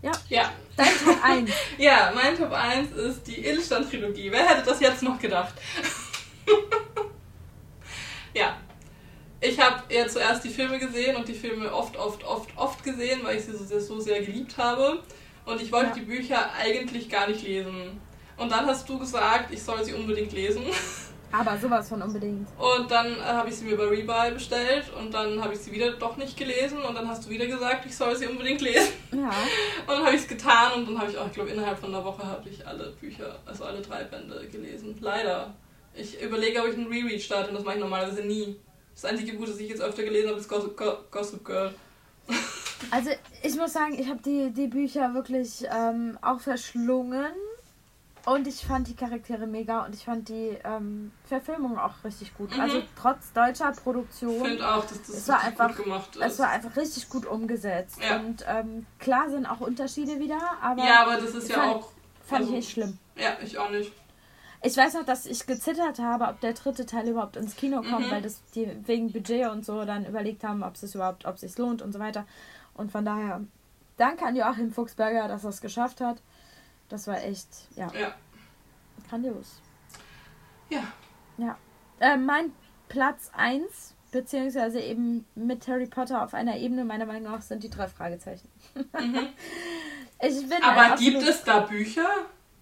Ja. 0.01 0.11
Ja. 0.29 0.51
Dein 0.75 0.95
Top 1.03 1.23
1. 1.23 1.49
ja, 1.77 2.11
mein 2.13 2.37
Top 2.37 2.51
1 2.51 2.91
ist 2.91 3.25
die 3.25 3.43
Edelstand-Trilogie. 3.45 4.31
Wer 4.31 4.47
hätte 4.47 4.69
das 4.69 4.79
jetzt 4.79 5.01
noch 5.01 5.17
gedacht? 5.19 5.55
ja. 8.37 8.57
Ich 9.39 9.59
habe 9.59 9.83
ja 9.93 10.07
zuerst 10.07 10.43
die 10.43 10.49
Filme 10.49 10.79
gesehen 10.79 11.15
und 11.15 11.27
die 11.27 11.33
Filme 11.33 11.71
oft, 11.71 11.95
oft, 11.97 12.23
oft, 12.23 12.49
oft 12.55 12.83
gesehen, 12.83 13.21
weil 13.23 13.37
ich 13.37 13.45
sie 13.45 13.55
so, 13.55 13.79
so 13.79 13.99
sehr 13.99 14.21
geliebt 14.21 14.57
habe. 14.57 14.99
Und 15.45 15.61
ich 15.61 15.71
wollte 15.71 15.89
ja. 15.89 15.93
die 15.95 16.01
Bücher 16.01 16.51
eigentlich 16.53 17.09
gar 17.09 17.27
nicht 17.27 17.43
lesen. 17.43 18.01
Und 18.35 18.51
dann 18.51 18.65
hast 18.65 18.87
du 18.89 18.99
gesagt, 18.99 19.51
ich 19.51 19.61
soll 19.61 19.83
sie 19.83 19.93
unbedingt 19.93 20.31
lesen. 20.31 20.63
Aber 21.31 21.57
sowas 21.57 21.89
von 21.89 22.01
unbedingt. 22.01 22.47
Und 22.57 22.89
dann 22.89 23.07
äh, 23.19 23.23
habe 23.23 23.49
ich 23.49 23.57
sie 23.57 23.65
mir 23.65 23.75
bei 23.75 23.83
Rebuy 23.83 24.31
bestellt 24.31 24.85
und 24.97 25.13
dann 25.13 25.43
habe 25.43 25.53
ich 25.53 25.59
sie 25.59 25.71
wieder 25.71 25.91
doch 25.91 26.15
nicht 26.15 26.37
gelesen 26.37 26.81
und 26.81 26.95
dann 26.95 27.07
hast 27.07 27.25
du 27.25 27.29
wieder 27.29 27.45
gesagt, 27.45 27.85
ich 27.85 27.95
soll 27.95 28.15
sie 28.15 28.27
unbedingt 28.27 28.61
lesen. 28.61 28.93
Ja. 29.11 29.29
Und 29.87 29.89
dann 29.89 30.05
habe 30.05 30.15
ich 30.15 30.21
es 30.21 30.27
getan 30.27 30.73
und 30.73 30.87
dann 30.87 30.99
habe 30.99 31.11
ich 31.11 31.17
auch, 31.17 31.27
ich 31.27 31.33
glaube, 31.33 31.49
innerhalb 31.49 31.79
von 31.79 31.93
einer 31.93 32.03
Woche 32.03 32.25
habe 32.25 32.47
ich 32.49 32.65
alle 32.65 32.91
Bücher, 32.91 33.39
also 33.45 33.65
alle 33.65 33.81
drei 33.81 34.03
Bände 34.03 34.47
gelesen. 34.47 34.97
Leider. 35.01 35.53
Ich 35.97 36.21
überlege, 36.21 36.61
ob 36.61 36.67
ich 36.67 36.75
einen 36.75 36.87
Reread 36.87 37.21
starte 37.21 37.49
und 37.49 37.55
das 37.55 37.63
mache 37.63 37.75
ich 37.75 37.81
normalerweise 37.81 38.21
nie. 38.21 38.57
Das 38.93 39.05
einzige 39.05 39.33
Buch, 39.33 39.45
das 39.45 39.59
ich 39.59 39.69
jetzt 39.69 39.81
öfter 39.81 40.03
gelesen 40.03 40.29
habe, 40.29 40.39
ist 40.39 40.49
Gossip, 40.49 40.77
Gossip 41.11 41.45
Girl. 41.45 41.73
Also 42.91 43.09
ich 43.41 43.55
muss 43.55 43.73
sagen, 43.73 43.99
ich 43.99 44.07
habe 44.07 44.21
die, 44.23 44.51
die 44.51 44.67
Bücher 44.67 45.13
wirklich 45.15 45.65
ähm, 45.69 46.17
auch 46.21 46.39
verschlungen 46.39 47.33
und 48.27 48.45
ich 48.45 48.65
fand 48.65 48.87
die 48.87 48.95
Charaktere 48.95 49.47
mega 49.47 49.85
und 49.85 49.95
ich 49.95 50.03
fand 50.03 50.27
die 50.29 50.57
ähm, 50.63 51.11
Verfilmung 51.25 51.79
auch 51.79 52.03
richtig 52.03 52.35
gut. 52.37 52.53
Mhm. 52.53 52.59
Also 52.59 52.83
trotz 52.99 53.31
deutscher 53.33 53.71
Produktion. 53.71 54.35
Ich 54.35 54.47
finde 54.49 54.69
auch, 54.69 54.85
dass 54.85 55.01
das 55.01 55.09
es 55.09 55.27
war 55.27 55.41
einfach, 55.41 55.75
gut 55.75 55.85
gemacht 55.85 56.15
ist. 56.17 56.21
Es 56.21 56.39
war 56.39 56.49
einfach 56.49 56.75
richtig 56.75 57.07
gut 57.09 57.25
umgesetzt. 57.25 57.97
Ja. 58.01 58.17
Und 58.17 58.45
ähm, 58.47 58.85
klar 58.99 59.29
sind 59.29 59.45
auch 59.45 59.61
Unterschiede 59.61 60.19
wieder, 60.19 60.39
aber. 60.61 60.85
Ja, 60.85 61.03
aber 61.03 61.15
das 61.15 61.33
ist 61.35 61.49
ja 61.49 61.55
fand, 61.55 61.75
auch. 61.75 61.91
Fand 62.25 62.41
also, 62.41 62.49
ich 62.49 62.55
nicht 62.57 62.71
schlimm. 62.71 62.97
Ja, 63.15 63.37
ich 63.41 63.57
auch 63.57 63.69
nicht. 63.69 63.91
Ich 64.63 64.75
weiß 64.75 64.95
noch, 64.95 65.05
dass 65.05 65.25
ich 65.25 65.45
gezittert 65.45 65.99
habe, 65.99 66.25
ob 66.25 66.39
der 66.41 66.53
dritte 66.53 66.85
Teil 66.85 67.07
überhaupt 67.07 67.35
ins 67.35 67.55
Kino 67.55 67.81
kommt, 67.81 68.07
mhm. 68.07 68.11
weil 68.11 68.21
das 68.21 68.41
die 68.55 68.67
wegen 68.87 69.11
Budget 69.11 69.49
und 69.49 69.65
so 69.65 69.85
dann 69.85 70.05
überlegt 70.05 70.43
haben, 70.43 70.63
ob 70.63 70.75
es 70.75 70.95
überhaupt, 70.95 71.25
ob 71.25 71.35
es 71.35 71.41
sich 71.41 71.57
lohnt 71.57 71.81
und 71.81 71.93
so 71.93 71.99
weiter. 71.99 72.25
Und 72.73 72.91
von 72.91 73.05
daher, 73.05 73.41
danke 73.97 74.25
an 74.25 74.35
Joachim 74.35 74.71
Fuchsberger, 74.71 75.27
dass 75.27 75.43
er 75.43 75.51
es 75.51 75.61
geschafft 75.61 76.01
hat. 76.01 76.21
Das 76.89 77.07
war 77.07 77.21
echt, 77.23 77.47
ja. 77.75 77.91
ja. 77.99 78.13
Grandios. 79.09 79.61
Ja. 80.69 80.83
Ja. 81.37 81.57
Äh, 81.99 82.17
mein 82.17 82.51
Platz 82.87 83.29
1, 83.35 83.93
beziehungsweise 84.11 84.79
eben 84.79 85.25
mit 85.35 85.67
Harry 85.67 85.87
Potter 85.87 86.23
auf 86.23 86.33
einer 86.33 86.57
Ebene, 86.57 86.85
meiner 86.85 87.05
Meinung 87.05 87.31
nach, 87.31 87.41
sind 87.41 87.63
die 87.63 87.69
drei 87.69 87.87
Fragezeichen. 87.87 88.47
Mhm. 88.75 89.27
ich 90.21 90.49
bin 90.49 90.63
Aber 90.63 90.95
gibt 90.95 91.21
es 91.21 91.43
da 91.43 91.59
Bücher? 91.59 92.09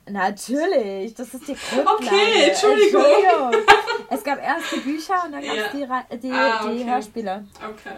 Natürlich, 0.07 1.15
das 1.15 1.33
ist 1.33 1.47
die 1.47 1.55
Grundlage. 1.55 2.05
Okay, 2.05 2.49
Entschuldigung. 2.49 3.01
Entschuldigung. 3.01 3.65
es 4.09 4.23
gab 4.23 4.41
erst 4.41 4.71
die 4.75 4.79
Bücher 4.81 5.23
und 5.25 5.31
dann 5.31 5.41
gab 5.43 5.55
es 5.55 5.79
ja. 5.79 6.03
die, 6.11 6.19
die, 6.19 6.31
ah, 6.31 6.61
okay. 6.63 6.77
die 6.77 6.89
Hörspiele. 6.89 7.45
Okay. 7.57 7.95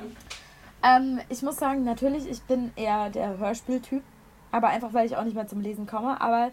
Ähm, 0.84 1.20
ich 1.28 1.42
muss 1.42 1.58
sagen, 1.58 1.84
natürlich, 1.84 2.30
ich 2.30 2.42
bin 2.44 2.72
eher 2.76 3.10
der 3.10 3.38
Hörspieltyp, 3.38 4.04
aber 4.52 4.68
einfach, 4.68 4.94
weil 4.94 5.06
ich 5.06 5.18
auch 5.18 5.24
nicht 5.24 5.36
mehr 5.36 5.48
zum 5.48 5.60
Lesen 5.60 5.86
komme. 5.86 6.22
Aber 6.22 6.52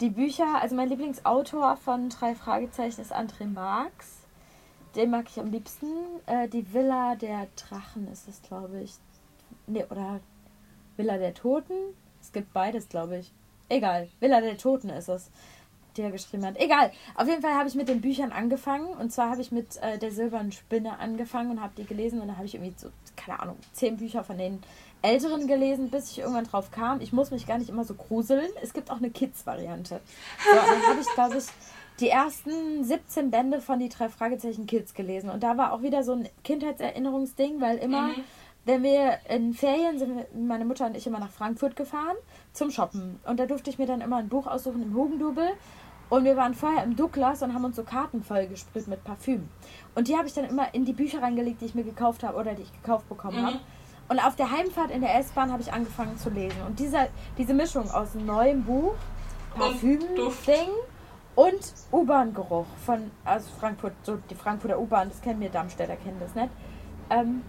die 0.00 0.10
Bücher, 0.10 0.60
also 0.60 0.74
mein 0.74 0.88
Lieblingsautor 0.88 1.76
von 1.76 2.08
drei 2.08 2.34
Fragezeichen 2.34 3.00
ist 3.00 3.14
André 3.14 3.46
Marx. 3.46 4.22
Den 4.96 5.10
mag 5.10 5.26
ich 5.28 5.38
am 5.38 5.52
liebsten. 5.52 5.86
Äh, 6.26 6.48
die 6.48 6.72
Villa 6.72 7.14
der 7.14 7.46
Drachen 7.54 8.08
ist 8.10 8.26
es, 8.28 8.42
glaube 8.42 8.80
ich. 8.80 8.94
Ne, 9.68 9.86
oder 9.86 10.20
Villa 10.96 11.16
der 11.18 11.34
Toten. 11.34 11.74
Es 12.20 12.32
gibt 12.32 12.52
beides, 12.52 12.88
glaube 12.88 13.18
ich. 13.18 13.32
Egal. 13.68 14.08
Villa 14.20 14.40
der 14.40 14.56
Toten 14.56 14.90
ist 14.90 15.08
es, 15.08 15.30
die 15.96 16.02
er 16.02 16.10
geschrieben 16.10 16.44
hat. 16.44 16.56
Egal. 16.58 16.92
Auf 17.14 17.26
jeden 17.26 17.42
Fall 17.42 17.54
habe 17.54 17.68
ich 17.68 17.74
mit 17.74 17.88
den 17.88 18.00
Büchern 18.00 18.32
angefangen. 18.32 18.86
Und 18.86 19.12
zwar 19.12 19.30
habe 19.30 19.40
ich 19.40 19.50
mit 19.50 19.76
äh, 19.82 19.98
der 19.98 20.12
Silbernen 20.12 20.52
Spinne 20.52 20.98
angefangen 20.98 21.50
und 21.50 21.60
habe 21.60 21.72
die 21.76 21.84
gelesen. 21.84 22.20
Und 22.20 22.28
dann 22.28 22.36
habe 22.36 22.46
ich 22.46 22.54
irgendwie 22.54 22.74
so, 22.76 22.88
keine 23.16 23.40
Ahnung, 23.40 23.56
zehn 23.72 23.96
Bücher 23.96 24.24
von 24.24 24.38
denen 24.38 24.62
älteren 25.02 25.46
gelesen, 25.46 25.90
bis 25.90 26.10
ich 26.10 26.18
irgendwann 26.18 26.44
drauf 26.44 26.70
kam. 26.70 27.00
Ich 27.00 27.12
muss 27.12 27.30
mich 27.30 27.46
gar 27.46 27.58
nicht 27.58 27.68
immer 27.68 27.84
so 27.84 27.94
gruseln. 27.94 28.48
Es 28.62 28.72
gibt 28.72 28.90
auch 28.90 28.96
eine 28.96 29.10
Kids-Variante. 29.10 30.00
So, 30.44 30.56
dann 30.56 30.82
habe 30.88 31.00
ich, 31.00 31.08
glaube 31.14 31.38
ich, 31.38 31.44
die 32.00 32.08
ersten 32.08 32.84
17 32.84 33.30
Bände 33.30 33.60
von 33.60 33.78
die 33.78 33.88
drei 33.88 34.08
Fragezeichen 34.08 34.66
Kids 34.66 34.94
gelesen. 34.94 35.30
Und 35.30 35.42
da 35.42 35.56
war 35.56 35.72
auch 35.72 35.82
wieder 35.82 36.02
so 36.02 36.12
ein 36.12 36.28
Kindheitserinnerungsding, 36.44 37.60
weil 37.60 37.78
immer, 37.78 38.08
mhm. 38.08 38.24
Wenn 38.66 38.82
wir 38.82 39.18
in 39.28 39.54
Ferien 39.54 39.98
sind, 39.98 40.26
meine 40.46 40.64
Mutter 40.64 40.86
und 40.86 40.96
ich 40.96 41.06
immer 41.06 41.20
nach 41.20 41.30
Frankfurt 41.30 41.76
gefahren 41.76 42.16
zum 42.52 42.70
Shoppen. 42.70 43.18
Und 43.26 43.40
da 43.40 43.46
durfte 43.46 43.70
ich 43.70 43.78
mir 43.78 43.86
dann 43.86 44.00
immer 44.00 44.16
ein 44.16 44.28
Buch 44.28 44.46
aussuchen 44.46 44.82
im 44.82 44.94
Hugendubel. 44.94 45.48
Und 46.08 46.24
wir 46.24 46.36
waren 46.36 46.54
vorher 46.54 46.84
im 46.84 46.94
Douglas 46.94 47.42
und 47.42 47.54
haben 47.54 47.64
uns 47.64 47.76
so 47.76 47.82
Karten 47.82 48.22
voll 48.22 48.46
gesprüht 48.46 48.86
mit 48.86 49.02
Parfüm. 49.02 49.48
Und 49.94 50.06
die 50.08 50.16
habe 50.16 50.26
ich 50.28 50.34
dann 50.34 50.44
immer 50.44 50.72
in 50.74 50.84
die 50.84 50.92
Bücher 50.92 51.22
reingelegt, 51.22 51.60
die 51.60 51.64
ich 51.66 51.74
mir 51.74 51.82
gekauft 51.84 52.22
habe 52.22 52.36
oder 52.38 52.54
die 52.54 52.62
ich 52.62 52.72
gekauft 52.72 53.08
bekommen 53.08 53.40
Mhm. 53.40 53.46
habe. 53.46 53.60
Und 54.08 54.20
auf 54.24 54.36
der 54.36 54.50
Heimfahrt 54.52 54.90
in 54.92 55.00
der 55.00 55.16
S-Bahn 55.18 55.50
habe 55.50 55.62
ich 55.62 55.72
angefangen 55.72 56.16
zu 56.16 56.30
lesen. 56.30 56.58
Und 56.66 56.78
dieser, 56.78 57.08
diese 57.38 57.54
Mischung 57.54 57.90
aus 57.90 58.14
neuem 58.14 58.62
Buch. 58.64 58.94
Parfüm-Ding 59.56 60.68
und 61.34 61.72
U-Bahn-Geruch 61.92 62.66
von 62.84 63.10
aus 63.24 63.48
Frankfurt, 63.58 63.94
so 64.02 64.16
die 64.30 64.34
Frankfurter 64.34 64.78
U-Bahn, 64.78 65.08
das 65.08 65.20
kennen 65.22 65.40
wir, 65.40 65.48
Darmstädter 65.48 65.96
kennen 65.96 66.18
das 66.20 66.34
nicht. 66.34 66.50
Ähm, 67.10 67.42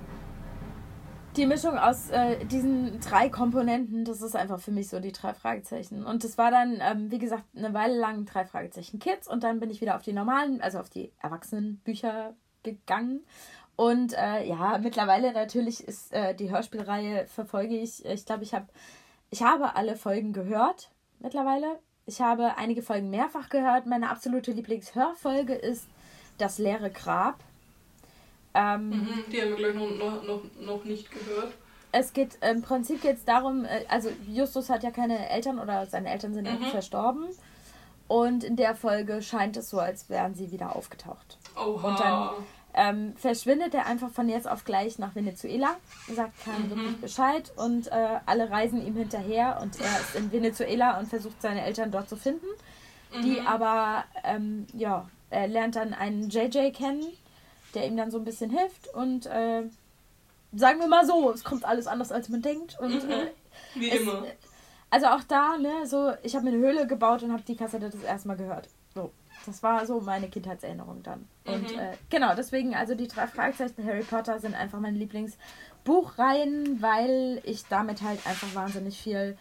die 1.37 1.45
Mischung 1.45 1.77
aus 1.77 2.09
äh, 2.09 2.43
diesen 2.45 2.99
drei 2.99 3.29
Komponenten, 3.29 4.03
das 4.05 4.21
ist 4.21 4.35
einfach 4.35 4.59
für 4.59 4.71
mich 4.71 4.89
so 4.89 4.99
die 4.99 5.11
drei 5.11 5.33
Fragezeichen. 5.33 6.03
Und 6.03 6.23
das 6.23 6.37
war 6.37 6.49
dann, 6.49 6.79
ähm, 6.81 7.11
wie 7.11 7.19
gesagt, 7.19 7.43
eine 7.55 7.73
Weile 7.73 7.97
lang 7.97 8.25
drei 8.25 8.45
Fragezeichen 8.45 8.99
Kids 8.99 9.27
und 9.27 9.43
dann 9.43 9.59
bin 9.59 9.69
ich 9.69 9.79
wieder 9.79 9.95
auf 9.95 10.01
die 10.01 10.13
normalen, 10.13 10.61
also 10.61 10.79
auf 10.79 10.89
die 10.89 11.11
Erwachsenenbücher 11.21 12.33
gegangen. 12.63 13.23
Und 13.75 14.13
äh, 14.17 14.43
ja, 14.45 14.79
mittlerweile 14.79 15.31
natürlich 15.31 15.87
ist 15.87 16.11
äh, 16.11 16.33
die 16.33 16.49
Hörspielreihe 16.49 17.27
verfolge 17.27 17.77
ich. 17.77 18.03
Ich 18.05 18.25
glaube, 18.25 18.43
ich 18.43 18.53
habe 18.55 18.67
ich 19.29 19.43
habe 19.43 19.75
alle 19.75 19.95
Folgen 19.95 20.33
gehört 20.33 20.91
mittlerweile. 21.19 21.79
Ich 22.05 22.21
habe 22.21 22.57
einige 22.57 22.81
Folgen 22.81 23.09
mehrfach 23.09 23.49
gehört. 23.49 23.85
Meine 23.85 24.09
absolute 24.09 24.51
Lieblingshörfolge 24.51 25.53
ist 25.53 25.87
Das 26.39 26.57
leere 26.57 26.89
Grab. 26.89 27.43
Ähm, 28.57 28.89
Mhm, 28.89 29.23
die 29.31 29.41
haben 29.41 29.49
wir, 29.49 29.55
glaube 29.57 29.69
ich, 29.71 29.75
noch, 29.75 29.91
noch, 29.97 30.23
noch, 30.23 30.41
noch 30.59 30.83
nicht 30.85 31.11
gehört. 31.11 31.53
Es 31.91 32.11
geht 32.13 32.37
im 32.41 32.61
Prinzip 32.61 33.01
geht's 33.01 33.23
darum, 33.23 33.65
äh, 33.65 33.85
also 33.89 34.09
Justus 34.27 34.69
hat 34.69 34.83
ja 34.83 34.91
keine 34.91 35.29
Eltern 35.29 35.59
oder 35.59 35.85
seine 35.85 36.09
Eltern 36.09 36.33
sind 36.33 36.45
ja 36.47 36.53
Mhm. 36.55 36.65
verstorben. 36.65 37.27
Und 38.07 38.43
in 38.43 38.55
der 38.55 38.75
Folge 38.75 39.21
scheint 39.21 39.57
es 39.57 39.69
so, 39.69 39.79
als 39.79 40.09
wären 40.09 40.33
sie 40.33 40.51
wieder 40.51 40.75
aufgetaucht. 40.75 41.37
Oha. 41.57 41.87
Und 41.87 41.99
dann 41.99 42.29
ähm, 42.73 43.15
verschwindet 43.17 43.73
er 43.73 43.85
einfach 43.85 44.09
von 44.11 44.29
jetzt 44.29 44.47
auf 44.49 44.63
gleich 44.63 44.97
nach 44.97 45.13
Venezuela, 45.15 45.75
sagt 46.13 46.39
keinem 46.45 46.65
Mhm. 46.65 46.69
wirklich 46.69 46.97
Bescheid 47.01 47.51
und 47.57 47.87
äh, 47.87 48.19
alle 48.25 48.49
reisen 48.49 48.85
ihm 48.85 48.95
hinterher 48.95 49.59
und 49.61 49.79
er 49.81 49.99
ist 49.99 50.15
in 50.15 50.31
Venezuela 50.31 50.97
und 50.99 51.07
versucht 51.09 51.41
seine 51.41 51.63
Eltern 51.65 51.91
dort 51.91 52.07
zu 52.09 52.15
finden. 52.15 52.45
Die 53.23 53.41
Mhm. 53.41 53.47
aber, 53.47 54.03
ähm, 54.23 54.67
ja, 54.73 55.09
er 55.29 55.47
lernt 55.47 55.75
dann 55.75 55.93
einen 55.93 56.29
JJ 56.29 56.71
kennen, 56.71 57.03
der 57.73 57.85
ihm 57.87 57.97
dann 57.97 58.11
so 58.11 58.17
ein 58.17 58.23
bisschen 58.25 58.49
hilft 58.49 58.87
und 58.93 59.25
äh, 59.25 59.63
sagen 60.53 60.79
wir 60.79 60.87
mal 60.87 61.05
so, 61.05 61.31
es 61.31 61.43
kommt 61.43 61.65
alles 61.65 61.87
anders 61.87 62.11
als 62.11 62.29
man 62.29 62.41
denkt 62.41 62.79
und 62.79 63.03
Mhm. 63.03 63.09
äh, 63.11 63.27
Wie 63.75 63.89
es, 63.89 64.01
immer. 64.01 64.25
also 64.89 65.07
auch 65.07 65.23
da, 65.23 65.57
ne, 65.57 65.85
so, 65.85 66.13
ich 66.23 66.35
habe 66.35 66.45
mir 66.45 66.51
eine 66.51 66.59
Höhle 66.65 66.87
gebaut 66.87 67.23
und 67.23 67.31
habe 67.33 67.43
die 67.43 67.55
Kassette 67.55 67.89
das 67.89 68.01
erste 68.01 68.27
Mal 68.29 68.37
gehört. 68.37 68.69
So, 68.95 69.11
das 69.45 69.61
war 69.63 69.85
so 69.85 69.99
meine 70.01 70.29
Kindheitserinnerung 70.29 71.03
dann. 71.03 71.27
Und 71.45 71.71
Mhm. 71.73 71.79
äh, 71.79 71.97
genau, 72.09 72.33
deswegen, 72.35 72.73
also 72.75 72.95
die 72.95 73.07
drei 73.07 73.27
Fragezeichen 73.27 73.85
Harry 73.85 74.03
Potter 74.03 74.39
sind 74.39 74.55
einfach 74.55 74.79
meine 74.79 74.97
Lieblingsbuchreihen, 74.97 76.81
weil 76.81 77.41
ich 77.43 77.67
damit 77.67 78.01
halt 78.01 78.25
einfach 78.25 78.53
wahnsinnig 78.53 78.97
viel 79.01 79.37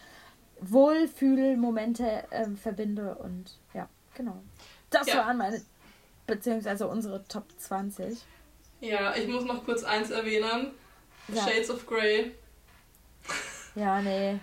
Wohlfühlmomente 0.60 2.24
ähm, 2.30 2.56
verbinde 2.56 3.14
und 3.16 3.58
ja, 3.74 3.88
genau. 4.14 4.36
Das 4.90 5.06
Ja. 5.08 5.18
waren 5.18 5.36
meine, 5.36 5.60
beziehungsweise 6.26 6.86
unsere 6.88 7.24
Top 7.28 7.44
20. 7.56 8.18
Ja, 8.80 9.14
ich 9.16 9.26
muss 9.28 9.44
noch 9.44 9.64
kurz 9.64 9.84
eins 9.84 10.10
erwähnen. 10.10 10.72
Ja, 11.28 11.42
Shades 11.46 11.70
of 11.70 11.86
Grey 11.86 12.32
ja 13.74 14.00
nee. 14.00 14.38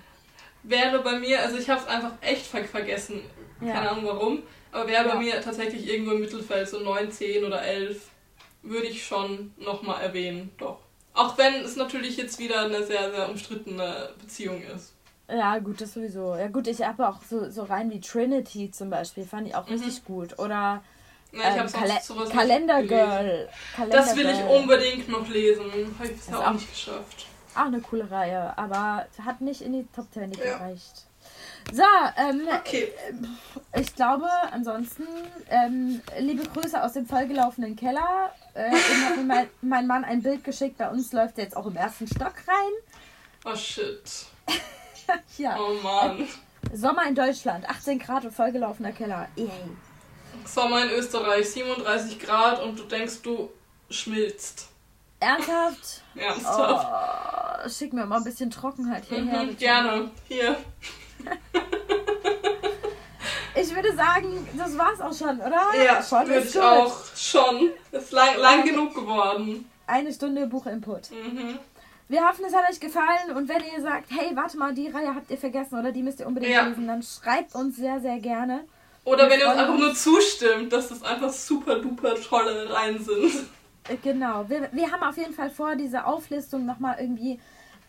wäre 0.64 1.00
bei 1.00 1.20
mir, 1.20 1.42
also 1.42 1.58
ich 1.58 1.70
habe 1.70 1.82
es 1.82 1.88
einfach 1.88 2.12
echt 2.22 2.46
ver 2.46 2.64
vergessen. 2.66 3.22
Ja. 3.62 3.74
Keine 3.74 3.92
Ahnung 3.92 4.06
warum. 4.06 4.44
Aber 4.72 4.88
wäre 4.88 5.04
bei 5.04 5.10
Ja. 5.12 5.20
mir 5.20 5.42
tatsächlich 5.42 5.88
irgendwo 5.88 6.12
im 6.12 6.22
Mittelfeld, 6.22 6.68
so 6.68 6.80
9, 6.80 7.12
10 7.12 7.44
oder 7.44 7.62
11, 7.62 8.10
würde 8.62 8.88
ich 8.88 9.06
schon 9.06 9.54
nochmal 9.58 10.02
erwähnen, 10.02 10.52
doch. 10.58 10.80
Auch 11.14 11.38
wenn 11.38 11.56
es 11.64 11.76
natürlich 11.76 12.18
jetzt 12.18 12.40
wieder 12.40 12.62
eine 12.66 12.84
sehr, 12.84 13.12
sehr 13.12 13.30
umstrittene 13.30 14.10
Beziehung 14.20 14.64
ist. 14.64 14.94
Ja, 15.30 15.60
gut, 15.60 15.80
das 15.80 15.94
sowieso. 15.94 16.36
Ja, 16.36 16.48
gut, 16.48 16.68
ich 16.68 16.82
habe 16.82 17.08
auch 17.08 17.22
so, 17.24 17.50
so 17.50 17.64
rein 17.64 17.92
wie 17.92 18.00
Trinity 18.00 18.72
zum 18.72 18.90
Beispiel, 18.90 19.26
fand 19.26 19.48
ich 19.48 19.56
auch 19.56 19.68
Mhm. 19.68 19.74
richtig 19.74 20.06
gut. 20.06 20.40
Oder 20.40 20.84
Na, 21.34 21.42
ich 21.42 21.56
ähm, 21.56 21.60
habe 21.62 21.72
Kale 21.72 22.00
sowas 22.02 22.30
Kalender 22.30 22.78
nicht 22.80 22.90
gelesen. 22.90 23.10
Girl. 23.10 23.50
Kalender 23.76 23.98
Das 23.98 24.16
will 24.16 24.30
ich 24.30 24.44
unbedingt 24.44 25.10
noch 25.10 25.28
lesen. 25.28 25.66
Habe 25.98 26.08
ich 26.08 26.16
bisher 26.16 26.40
auch 26.40 26.48
auch- 26.48 26.54
nicht 26.54 26.70
geschafft. 26.70 27.26
Auch 27.56 27.66
eine 27.66 27.82
coole 27.82 28.10
Reihe, 28.10 28.58
aber 28.58 29.06
hat 29.24 29.42
nicht 29.42 29.62
in 29.62 29.74
die 29.74 29.88
Top 29.96 30.08
10 30.14 30.32
Ja. 30.34 30.58
gereicht. 30.58 31.06
So, 31.72 31.84
ähm, 32.18 32.48
Okay. 32.60 32.92
ich 33.80 33.96
glaube, 33.96 34.28
ansonsten, 34.52 35.04
ähm, 35.50 36.02
liebe 36.20 36.44
Grüße 36.50 36.84
aus 36.84 36.94
dem 36.94 37.06
vollgelaufenen 37.06 37.76
Keller. 37.76 38.34
Äh, 38.54 38.68
eben 38.68 39.06
hat 39.06 39.18
mir 39.18 39.24
mein, 39.24 39.50
mein 39.62 39.88
Mann 39.88 40.04
ein 40.04 40.22
Bild 40.22 40.44
geschickt, 40.44 40.78
bei 40.78 40.90
uns 40.90 41.14
läuft 41.14 41.38
er 41.38 41.46
jetzt 41.46 41.56
auch 41.56 41.66
im 41.66 41.76
ersten 41.76 42.08
Stock 42.08 42.34
rein. 42.48 42.74
Oh 43.46 43.56
shit. 43.56 44.02
Ja, 45.38 45.58
Oh 45.60 45.74
Mann. 45.84 46.28
Sommer 46.74 47.06
in 47.08 47.14
Deutschland, 47.16 47.68
18 47.70 48.00
Grad 48.00 48.24
und 48.24 48.34
vollgelaufener 48.34 48.94
Keller. 48.94 49.28
Yay. 49.36 49.50
Sommer 50.46 50.84
in 50.84 50.92
Österreich, 50.92 51.50
37 51.52 52.20
Grad 52.20 52.62
und 52.62 52.78
du 52.80 52.84
denkst, 52.84 53.22
du 53.24 53.50
schmilzt. 53.90 54.68
Ernsthaft? 55.20 56.02
Ernsthaft. 56.16 56.88
Oh, 57.66 57.70
schick 57.70 57.94
mir 57.94 58.06
mal 58.06 58.18
ein 58.18 58.24
bisschen 58.24 58.50
Trockenheit 58.52 59.06
hierher. 59.06 59.44
Mhm, 59.44 59.58
gerne. 59.58 60.12
Hier. 60.28 60.58
Ich 63.56 63.74
würde 63.76 63.96
sagen, 63.96 64.48
das 64.58 64.76
war's 64.78 65.00
auch 65.00 65.14
schon, 65.14 65.40
oder? 65.40 65.62
Ja, 65.86 66.02
schon 66.02 66.22
würde 66.28 66.34
ist 66.40 66.48
ich 66.50 66.54
gut. 66.56 66.64
auch. 66.64 66.98
Schon. 67.16 67.70
Ist 67.92 68.12
lang, 68.12 68.38
lang 68.38 68.66
genug 68.66 68.96
geworden. 68.96 69.70
Eine 69.86 70.12
Stunde 70.12 70.48
Buchinput. 70.48 71.12
Mhm. 71.12 71.60
Wir 72.10 72.28
hoffen, 72.28 72.46
es 72.46 72.54
hat 72.56 72.68
euch 72.70 72.80
gefallen 72.80 73.36
und 73.36 73.48
wenn 73.48 73.62
ihr 73.64 73.82
sagt, 73.82 74.10
hey, 74.10 74.32
warte 74.36 74.58
mal, 74.58 74.74
die 74.74 74.88
Reihe 74.90 75.14
habt 75.14 75.30
ihr 75.30 75.38
vergessen 75.38 75.80
oder 75.80 75.92
die 75.92 76.02
müsst 76.02 76.20
ihr 76.20 76.28
unbedingt 76.28 76.52
Ja. 76.54 76.66
lesen, 76.66 76.88
dann 76.88 77.04
schreibt 77.04 77.54
uns 77.56 77.78
sehr, 77.78 78.00
sehr 78.02 78.18
gerne. 78.20 78.62
Oder 79.06 79.30
wenn 79.30 79.40
ihr 79.40 79.48
uns 79.50 79.58
einfach 79.58 79.78
nur 79.78 79.94
zustimmt, 79.94 80.72
dass 80.72 80.90
das 80.90 81.04
einfach 81.04 81.30
super 81.32 81.80
duper 81.80 82.16
tolle 82.16 82.70
Reihen 82.74 83.04
sind. 83.04 83.26
Äh, 83.90 83.98
Genau. 84.02 84.48
Wir, 84.48 84.70
wir 84.72 84.92
haben 84.92 85.04
auf 85.04 85.18
jeden 85.18 85.34
Fall 85.34 85.50
vor, 85.50 85.76
diese 85.76 86.06
Auflistung 86.06 86.66
nochmal 86.66 86.98
irgendwie 87.00 87.38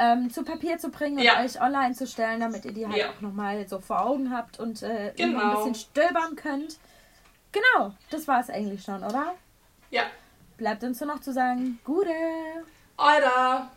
ähm, 0.01 0.29
zu 0.29 0.43
Papier 0.43 0.77
zu 0.79 0.89
bringen 0.91 1.19
und 1.19 1.23
Ja. 1.25 1.41
euch 1.41 1.61
online 1.61 1.95
zu 1.95 2.05
stellen, 2.09 2.41
damit 2.41 2.65
ihr 2.65 2.73
die 2.73 2.85
halt 2.85 2.97
Ja. 2.97 3.11
auch 3.11 3.21
nochmal 3.21 3.67
so 3.69 3.79
vor 3.79 4.05
Augen 4.05 4.37
habt 4.37 4.59
und 4.59 4.83
äh, 4.83 5.13
Genau. 5.17 5.39
ein 5.39 5.51
bisschen 5.51 5.75
stöbern 5.77 6.35
könnt. 6.35 6.79
Genau, 7.53 7.93
das 8.11 8.27
war 8.27 8.41
es 8.41 8.51
eigentlich 8.51 8.83
schon, 8.83 9.05
oder? 9.05 9.35
Ja. 9.91 10.03
Bleibt 10.57 10.83
uns 10.83 10.99
nur 11.01 11.11
noch 11.15 11.21
zu 11.21 11.33
sagen, 11.33 11.79
Gute! 11.85 12.11
Alter. 12.97 13.71